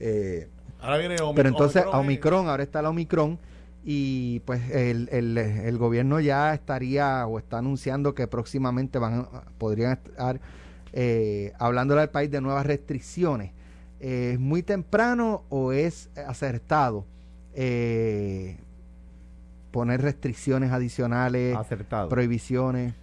Eh, 0.00 0.48
ahora 0.80 0.96
viene 0.98 1.14
Omicron, 1.14 1.34
Pero 1.34 1.48
entonces 1.48 1.84
Omicron, 1.92 2.48
ahora 2.48 2.62
está 2.62 2.82
la 2.82 2.90
Omicron 2.90 3.38
y 3.84 4.40
pues 4.40 4.70
el, 4.70 5.08
el, 5.12 5.36
el, 5.36 5.78
gobierno 5.78 6.20
ya 6.20 6.54
estaría 6.54 7.26
o 7.26 7.38
está 7.38 7.58
anunciando 7.58 8.14
que 8.14 8.26
próximamente 8.26 8.98
van 8.98 9.28
podrían 9.58 9.92
estar 9.92 10.40
eh, 10.92 11.52
hablando 11.58 11.98
al 11.98 12.10
país 12.10 12.30
de 12.30 12.40
nuevas 12.40 12.64
restricciones. 12.64 13.52
¿Es 14.00 14.38
muy 14.40 14.62
temprano 14.62 15.44
o 15.48 15.72
es 15.72 16.10
acertado? 16.26 17.06
Eh, 17.54 18.58
poner 19.72 20.02
restricciones 20.02 20.70
adicionales, 20.70 21.56
prohibiciones. 22.08 22.94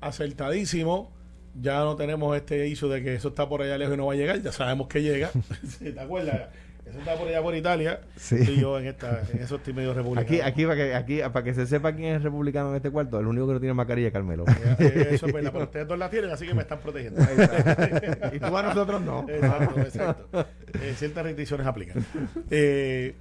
Acertadísimo. 0.00 1.10
Ya 1.58 1.78
no 1.78 1.96
tenemos 1.96 2.36
este 2.36 2.68
issue 2.68 2.90
de 2.90 3.02
que 3.02 3.14
eso 3.14 3.28
está 3.28 3.48
por 3.48 3.62
allá 3.62 3.78
lejos 3.78 3.94
y 3.94 3.96
no 3.96 4.06
va 4.06 4.12
a 4.12 4.16
llegar. 4.16 4.42
Ya 4.42 4.52
sabemos 4.52 4.88
que 4.88 5.02
llega. 5.02 5.30
¿Te 5.78 5.98
acuerdas? 5.98 6.50
Eso 6.84 6.98
está 6.98 7.16
por 7.16 7.26
allá 7.26 7.42
por 7.42 7.54
Italia. 7.56 8.00
Sí. 8.16 8.36
Y 8.36 8.60
yo 8.60 8.78
en, 8.78 8.86
esta, 8.86 9.22
en 9.32 9.40
esos 9.40 9.58
estoy 9.58 9.72
medio 9.72 9.94
republicano. 9.94 10.26
Aquí, 10.26 10.40
aquí, 10.40 10.64
para 10.66 10.76
que, 10.76 10.94
aquí, 10.94 11.20
para 11.32 11.42
que 11.42 11.54
se 11.54 11.66
sepa 11.66 11.92
quién 11.94 12.16
es 12.16 12.22
republicano 12.22 12.70
en 12.70 12.76
este 12.76 12.90
cuarto, 12.90 13.18
el 13.18 13.26
único 13.26 13.46
que 13.46 13.54
no 13.54 13.60
tiene 13.60 13.74
mascarilla 13.74 14.08
es 14.08 14.12
Carmelo. 14.12 14.44
Eh, 14.78 15.08
eso 15.12 15.26
es 15.26 15.32
verdad, 15.32 15.52
pero 15.52 15.64
ustedes 15.64 15.88
dos 15.88 15.98
la 15.98 16.10
tienen, 16.10 16.30
así 16.30 16.46
que 16.46 16.52
me 16.52 16.62
están 16.62 16.80
protegiendo. 16.80 17.20
y 18.32 18.38
tú 18.38 18.56
a 18.56 18.62
nosotros 18.62 19.00
no. 19.00 19.24
Exacto, 19.28 19.80
exacto. 19.80 20.46
Eh, 20.74 20.94
ciertas 20.96 21.24
restricciones 21.24 21.66
aplican. 21.66 22.04
Eh, 22.50 23.14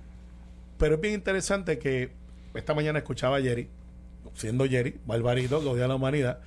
pero 0.78 0.96
es 0.96 1.02
bien 1.02 1.14
interesante 1.14 1.80
que 1.80 2.12
esta 2.56 2.74
mañana 2.74 3.00
escuchaba 3.00 3.38
a 3.38 3.42
Jerry, 3.42 3.70
siendo 4.34 4.66
Jerry, 4.66 5.00
barbarito, 5.06 5.62
que 5.62 5.68
odia 5.68 5.86
a 5.86 5.88
la 5.88 5.96
humanidad. 5.96 6.40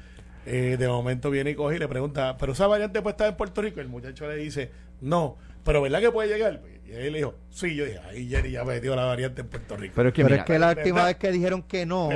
Eh, 0.46 0.76
de 0.78 0.88
momento 0.88 1.30
viene 1.30 1.50
y 1.50 1.54
coge 1.54 1.76
y 1.76 1.78
le 1.78 1.88
pregunta, 1.88 2.36
¿pero 2.38 2.52
esa 2.52 2.66
variante 2.66 3.02
puede 3.02 3.12
estar 3.12 3.28
en 3.28 3.36
Puerto 3.36 3.60
Rico? 3.60 3.80
El 3.80 3.88
muchacho 3.88 4.26
le 4.28 4.36
dice, 4.36 4.70
no, 5.00 5.36
pero 5.62 5.82
¿verdad 5.82 6.00
que 6.00 6.10
puede 6.10 6.28
llegar? 6.28 6.62
Y 6.86 6.92
él 6.92 7.12
le 7.12 7.18
dijo, 7.18 7.34
sí, 7.50 7.74
yo 7.74 7.84
dije, 7.84 7.98
ahí 8.08 8.26
Jerry 8.26 8.52
ya 8.52 8.64
metió 8.64 8.96
la 8.96 9.04
variante 9.04 9.42
en 9.42 9.48
Puerto 9.48 9.76
Rico. 9.76 9.92
Pero 9.94 10.08
es 10.08 10.14
que, 10.14 10.22
es 10.22 10.44
que 10.44 10.58
la 10.58 10.70
última 10.70 11.04
vez 11.04 11.16
que 11.16 11.30
dijeron 11.30 11.62
que 11.62 11.84
no, 11.84 12.08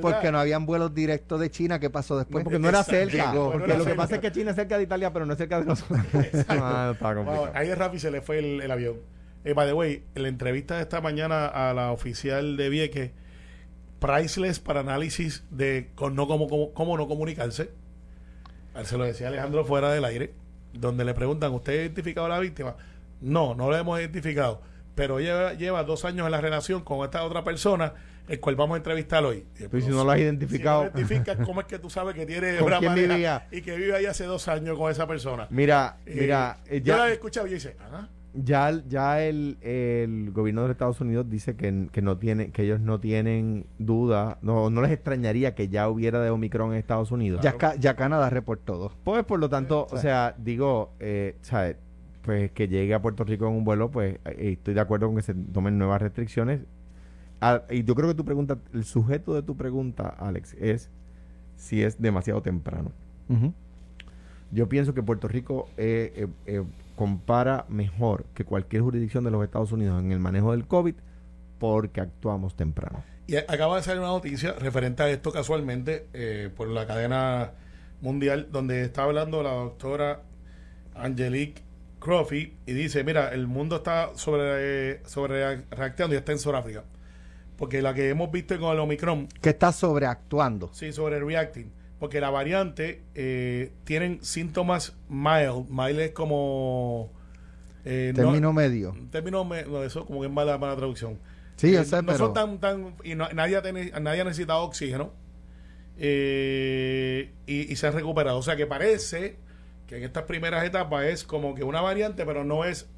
porque 0.00 0.30
no 0.30 0.38
habían 0.38 0.66
vuelos 0.66 0.94
directos 0.94 1.40
de 1.40 1.50
China, 1.50 1.80
¿qué 1.80 1.90
pasó 1.90 2.16
después? 2.16 2.44
porque 2.44 2.60
no 2.60 2.68
era 2.68 2.84
cerca. 2.84 3.32
porque 3.32 3.76
lo 3.76 3.84
que 3.84 3.96
pasa 3.96 4.14
es 4.16 4.20
que 4.20 4.30
China 4.30 4.50
es 4.50 4.56
cerca 4.56 4.76
de 4.78 4.84
Italia, 4.84 5.12
pero 5.12 5.26
no 5.26 5.32
es 5.32 5.38
cerca 5.38 5.58
de 5.58 5.66
nosotros. 5.66 5.98
ah, 6.48 6.94
ahí 7.54 7.66
de 7.66 7.74
Rappi 7.74 7.98
se 7.98 8.12
le 8.12 8.20
fue 8.20 8.38
el, 8.38 8.70
avión. 8.70 8.98
Eh, 9.44 9.54
by 9.54 9.66
the 9.66 9.72
way, 9.72 10.04
en 10.14 10.22
la 10.22 10.28
entrevista 10.28 10.76
de 10.76 10.82
esta 10.82 11.00
mañana 11.00 11.46
a 11.46 11.74
la 11.74 11.90
oficial 11.90 12.56
de 12.56 12.68
Vieques, 12.68 13.10
priceless 14.00 14.58
para 14.58 14.80
análisis 14.80 15.44
de 15.50 15.90
con 15.94 16.16
no 16.16 16.26
cómo, 16.26 16.72
cómo, 16.72 16.96
no 16.96 17.06
comunicarse. 17.06 17.70
Se 18.84 18.96
lo 18.96 19.04
decía 19.04 19.28
Alejandro 19.28 19.64
fuera 19.64 19.92
del 19.92 20.04
aire, 20.04 20.34
donde 20.72 21.04
le 21.04 21.14
preguntan, 21.14 21.52
¿usted 21.52 21.72
ha 21.72 21.76
identificado 21.82 22.26
a 22.26 22.30
la 22.30 22.38
víctima? 22.38 22.76
No, 23.20 23.54
no 23.54 23.68
lo 23.68 23.76
hemos 23.76 24.00
identificado, 24.00 24.62
pero 24.94 25.20
lleva, 25.20 25.52
lleva 25.54 25.84
dos 25.84 26.04
años 26.04 26.24
en 26.24 26.32
la 26.32 26.40
relación 26.40 26.82
con 26.82 27.04
esta 27.04 27.22
otra 27.24 27.44
persona, 27.44 27.92
el 28.28 28.40
cual 28.40 28.56
vamos 28.56 28.76
a 28.76 28.78
entrevistar 28.78 29.22
hoy. 29.24 29.44
Pero 29.58 29.80
si 29.80 29.90
no 29.90 30.04
lo 30.04 30.10
has 30.12 30.18
identificado. 30.18 30.90
¿cómo 31.44 31.60
es 31.60 31.66
que 31.66 31.78
tú 31.78 31.90
sabes 31.90 32.14
que 32.14 32.24
tiene 32.24 32.58
y 33.50 33.60
que 33.60 33.76
vive 33.76 33.96
ahí 33.96 34.06
hace 34.06 34.24
dos 34.24 34.48
años 34.48 34.78
con 34.78 34.90
esa 34.90 35.06
persona? 35.06 35.46
Mira, 35.50 35.98
eh, 36.06 36.16
mira. 36.18 36.58
Eh, 36.66 36.80
ya... 36.82 36.94
Yo 36.94 36.98
la 36.98 37.10
he 37.10 37.12
escuchado 37.12 37.46
y 37.48 37.54
dice, 37.54 37.76
¿ah? 37.80 38.08
Ya, 38.34 38.82
ya 38.88 39.22
el, 39.22 39.58
el, 39.60 40.30
gobierno 40.32 40.64
de 40.64 40.72
Estados 40.72 41.00
Unidos 41.00 41.28
dice 41.28 41.56
que, 41.56 41.88
que, 41.92 42.02
no 42.02 42.18
tiene, 42.18 42.50
que 42.50 42.62
ellos 42.62 42.80
no 42.80 43.00
tienen 43.00 43.66
duda, 43.78 44.38
no, 44.42 44.70
no 44.70 44.82
les 44.82 44.92
extrañaría 44.92 45.54
que 45.54 45.68
ya 45.68 45.88
hubiera 45.88 46.20
de 46.20 46.30
Omicron 46.30 46.72
en 46.72 46.78
Estados 46.78 47.10
Unidos. 47.10 47.42
Ya, 47.42 47.56
ya 47.78 47.96
Canadá 47.96 48.30
reportó 48.30 48.92
Pues 49.04 49.24
por 49.24 49.40
lo 49.40 49.48
tanto, 49.48 49.86
o 49.90 49.96
sea, 49.98 50.34
digo, 50.38 50.92
eh, 51.00 51.36
¿sabes? 51.42 51.76
Pues 52.22 52.52
que 52.52 52.68
llegue 52.68 52.94
a 52.94 53.02
Puerto 53.02 53.24
Rico 53.24 53.46
en 53.48 53.54
un 53.54 53.64
vuelo, 53.64 53.90
pues 53.90 54.18
eh, 54.24 54.52
estoy 54.52 54.74
de 54.74 54.80
acuerdo 54.80 55.06
con 55.06 55.16
que 55.16 55.22
se 55.22 55.34
tomen 55.34 55.78
nuevas 55.78 56.00
restricciones. 56.02 56.60
ah, 57.40 57.62
y 57.70 57.84
yo 57.84 57.94
creo 57.94 58.08
que 58.08 58.14
tu 58.14 58.24
pregunta, 58.24 58.58
el 58.74 58.84
sujeto 58.84 59.34
de 59.34 59.42
tu 59.42 59.56
pregunta, 59.56 60.08
Alex, 60.08 60.54
es 60.54 60.90
si 61.56 61.82
es 61.82 62.00
demasiado 62.00 62.42
temprano. 62.42 62.92
Yo 64.52 64.68
pienso 64.68 64.94
que 64.94 65.02
Puerto 65.02 65.28
Rico 65.28 65.68
eh, 65.76 66.12
eh, 66.16 66.26
eh, 66.46 66.64
compara 67.00 67.64
mejor 67.70 68.26
que 68.34 68.44
cualquier 68.44 68.82
jurisdicción 68.82 69.24
de 69.24 69.30
los 69.30 69.42
Estados 69.42 69.72
Unidos 69.72 69.98
en 70.02 70.12
el 70.12 70.18
manejo 70.18 70.50
del 70.52 70.66
COVID 70.66 70.96
porque 71.58 72.02
actuamos 72.02 72.54
temprano. 72.54 73.02
Y 73.26 73.36
acaba 73.36 73.76
de 73.76 73.82
salir 73.82 74.00
una 74.00 74.10
noticia 74.10 74.52
referente 74.52 75.02
a 75.02 75.08
esto 75.08 75.32
casualmente 75.32 76.08
eh, 76.12 76.50
por 76.54 76.68
la 76.68 76.86
cadena 76.86 77.52
mundial, 78.02 78.48
donde 78.52 78.82
está 78.82 79.04
hablando 79.04 79.42
la 79.42 79.52
doctora 79.52 80.20
Angelique 80.94 81.62
Crofi 82.00 82.58
y 82.66 82.72
dice, 82.74 83.02
mira, 83.02 83.32
el 83.32 83.46
mundo 83.46 83.76
está 83.76 84.10
sobre, 84.14 85.02
sobre 85.06 85.56
reaccionando 85.70 86.14
y 86.14 86.18
está 86.18 86.32
en 86.32 86.38
Sudáfrica. 86.38 86.84
Porque 87.56 87.80
la 87.80 87.94
que 87.94 88.10
hemos 88.10 88.30
visto 88.30 88.60
con 88.60 88.74
el 88.74 88.78
Omicron, 88.78 89.26
Que 89.40 89.48
está 89.48 89.72
sobreactuando. 89.72 90.68
sí, 90.74 90.92
sobre 90.92 91.18
reacting, 91.18 91.72
porque 92.00 92.20
la 92.20 92.30
variante 92.30 93.02
eh, 93.14 93.70
tienen 93.84 94.18
síntomas 94.24 94.96
mild, 95.08 95.68
mild 95.68 96.00
es 96.00 96.10
como... 96.10 97.12
eh, 97.84 98.12
no- 98.16 98.22
Término 98.24 98.52
medio. 98.52 98.96
término, 99.12 99.44
me- 99.44 99.62
no, 99.64 99.84
eso 99.84 100.04
como 100.06 100.20
que 100.22 100.26
es 100.26 100.32
mala, 100.32 100.58
mala 100.58 100.74
traducción. 100.76 101.18
Sí, 101.56 101.72
yo 101.72 101.80
Eh, 101.82 101.84
sé, 101.84 101.96
no 102.02 102.06
pero... 102.06 102.18
son 102.18 102.32
tan, 102.34 102.58
tan 102.58 102.94
y 103.04 103.14
no- 103.14 103.28
nadie, 103.28 103.56
ha 103.56 103.62
teni- 103.62 103.92
nadie 104.00 104.22
ha 104.22 104.24
necesitado 104.24 104.62
oxígeno 104.62 105.12
eh, 105.98 107.32
y, 107.46 107.72
y 107.72 107.76
se 107.76 107.86
han 107.86 107.92
recuperado. 107.92 108.38
O 108.38 108.42
sea 108.42 108.56
que 108.56 108.66
parece 108.66 109.36
que 109.86 109.96
en 109.98 110.04
estas 110.04 110.24
primeras 110.24 110.64
etapas 110.64 111.04
es 111.04 111.24
como 111.24 111.54
que 111.54 111.64
una 111.64 111.80
variante, 111.80 112.24
pero 112.24 112.44
no 112.44 112.64
es 112.64 112.88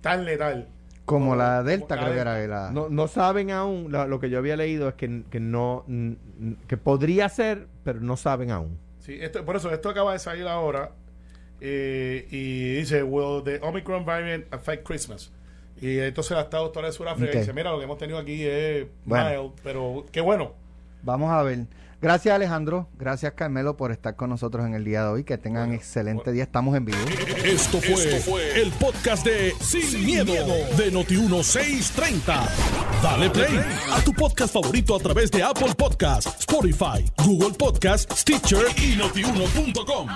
tan 0.00 0.24
letal. 0.24 0.68
Como 1.10 1.36
la 1.36 1.56
como 1.58 1.68
Delta, 1.70 1.96
la 1.96 2.02
creo 2.02 2.14
que 2.14 2.20
era. 2.20 2.46
La, 2.46 2.70
No, 2.70 2.88
no 2.88 3.08
saben 3.08 3.50
aún, 3.50 3.90
lo 3.90 4.20
que 4.20 4.30
yo 4.30 4.38
había 4.38 4.56
leído 4.56 4.88
es 4.88 4.94
que, 4.94 5.22
que 5.30 5.40
no, 5.40 5.84
que 6.66 6.76
podría 6.76 7.28
ser, 7.28 7.66
pero 7.84 8.00
no 8.00 8.16
saben 8.16 8.50
aún. 8.50 8.78
Sí, 9.00 9.16
esto, 9.20 9.44
por 9.44 9.56
eso 9.56 9.70
esto 9.72 9.88
acaba 9.88 10.12
de 10.12 10.18
salir 10.18 10.46
ahora 10.46 10.92
eh, 11.60 12.26
y 12.30 12.74
dice, 12.76 13.02
will 13.02 13.42
the 13.44 13.58
Omicron 13.62 14.04
variant 14.04 14.52
affect 14.52 14.86
Christmas? 14.86 15.30
Y 15.80 15.98
entonces 15.98 16.32
la 16.36 16.42
esta 16.42 16.58
doctora 16.58 16.88
de 16.88 16.92
Sudáfrica 16.92 17.32
Ok. 17.32 17.38
dice, 17.38 17.52
mira, 17.52 17.70
lo 17.70 17.78
que 17.78 17.84
hemos 17.84 17.98
tenido 17.98 18.18
aquí 18.18 18.44
es 18.44 18.86
Bueno. 19.04 19.30
mild, 19.30 19.52
pero 19.62 20.04
qué 20.12 20.20
bueno. 20.20 20.52
Vamos 21.02 21.30
a 21.30 21.42
ver. 21.42 21.60
Gracias 22.02 22.34
Alejandro, 22.34 22.88
gracias 22.98 23.34
Carmelo 23.34 23.76
por 23.76 23.92
estar 23.92 24.16
con 24.16 24.30
nosotros 24.30 24.64
en 24.64 24.74
el 24.74 24.84
día 24.84 25.02
de 25.04 25.08
hoy. 25.10 25.24
Que 25.24 25.36
tengan 25.36 25.64
Bueno, 25.68 25.74
excelente 25.74 26.22
bueno. 26.24 26.32
día. 26.32 26.44
Estamos 26.44 26.74
en 26.76 26.84
vivo. 26.86 26.98
Esto 27.44 27.78
fue, 27.80 28.60
el 28.60 28.70
podcast 28.72 29.24
de 29.24 29.52
Sin, 29.60 30.04
miedo, 30.04 30.32
de 30.32 30.92
Noti1630. 30.92 32.48
Dale 33.02 33.30
play 33.30 33.60
a 33.92 34.02
tu 34.02 34.12
podcast 34.14 34.52
favorito 34.54 34.96
a 34.96 34.98
través 34.98 35.30
de 35.30 35.42
Apple 35.42 35.74
Podcasts, 35.76 36.40
Spotify, 36.40 37.04
Google 37.24 37.52
Podcasts, 37.56 38.20
Stitcher 38.20 38.64
y 38.78 38.96
notiuno.com. 38.96 40.08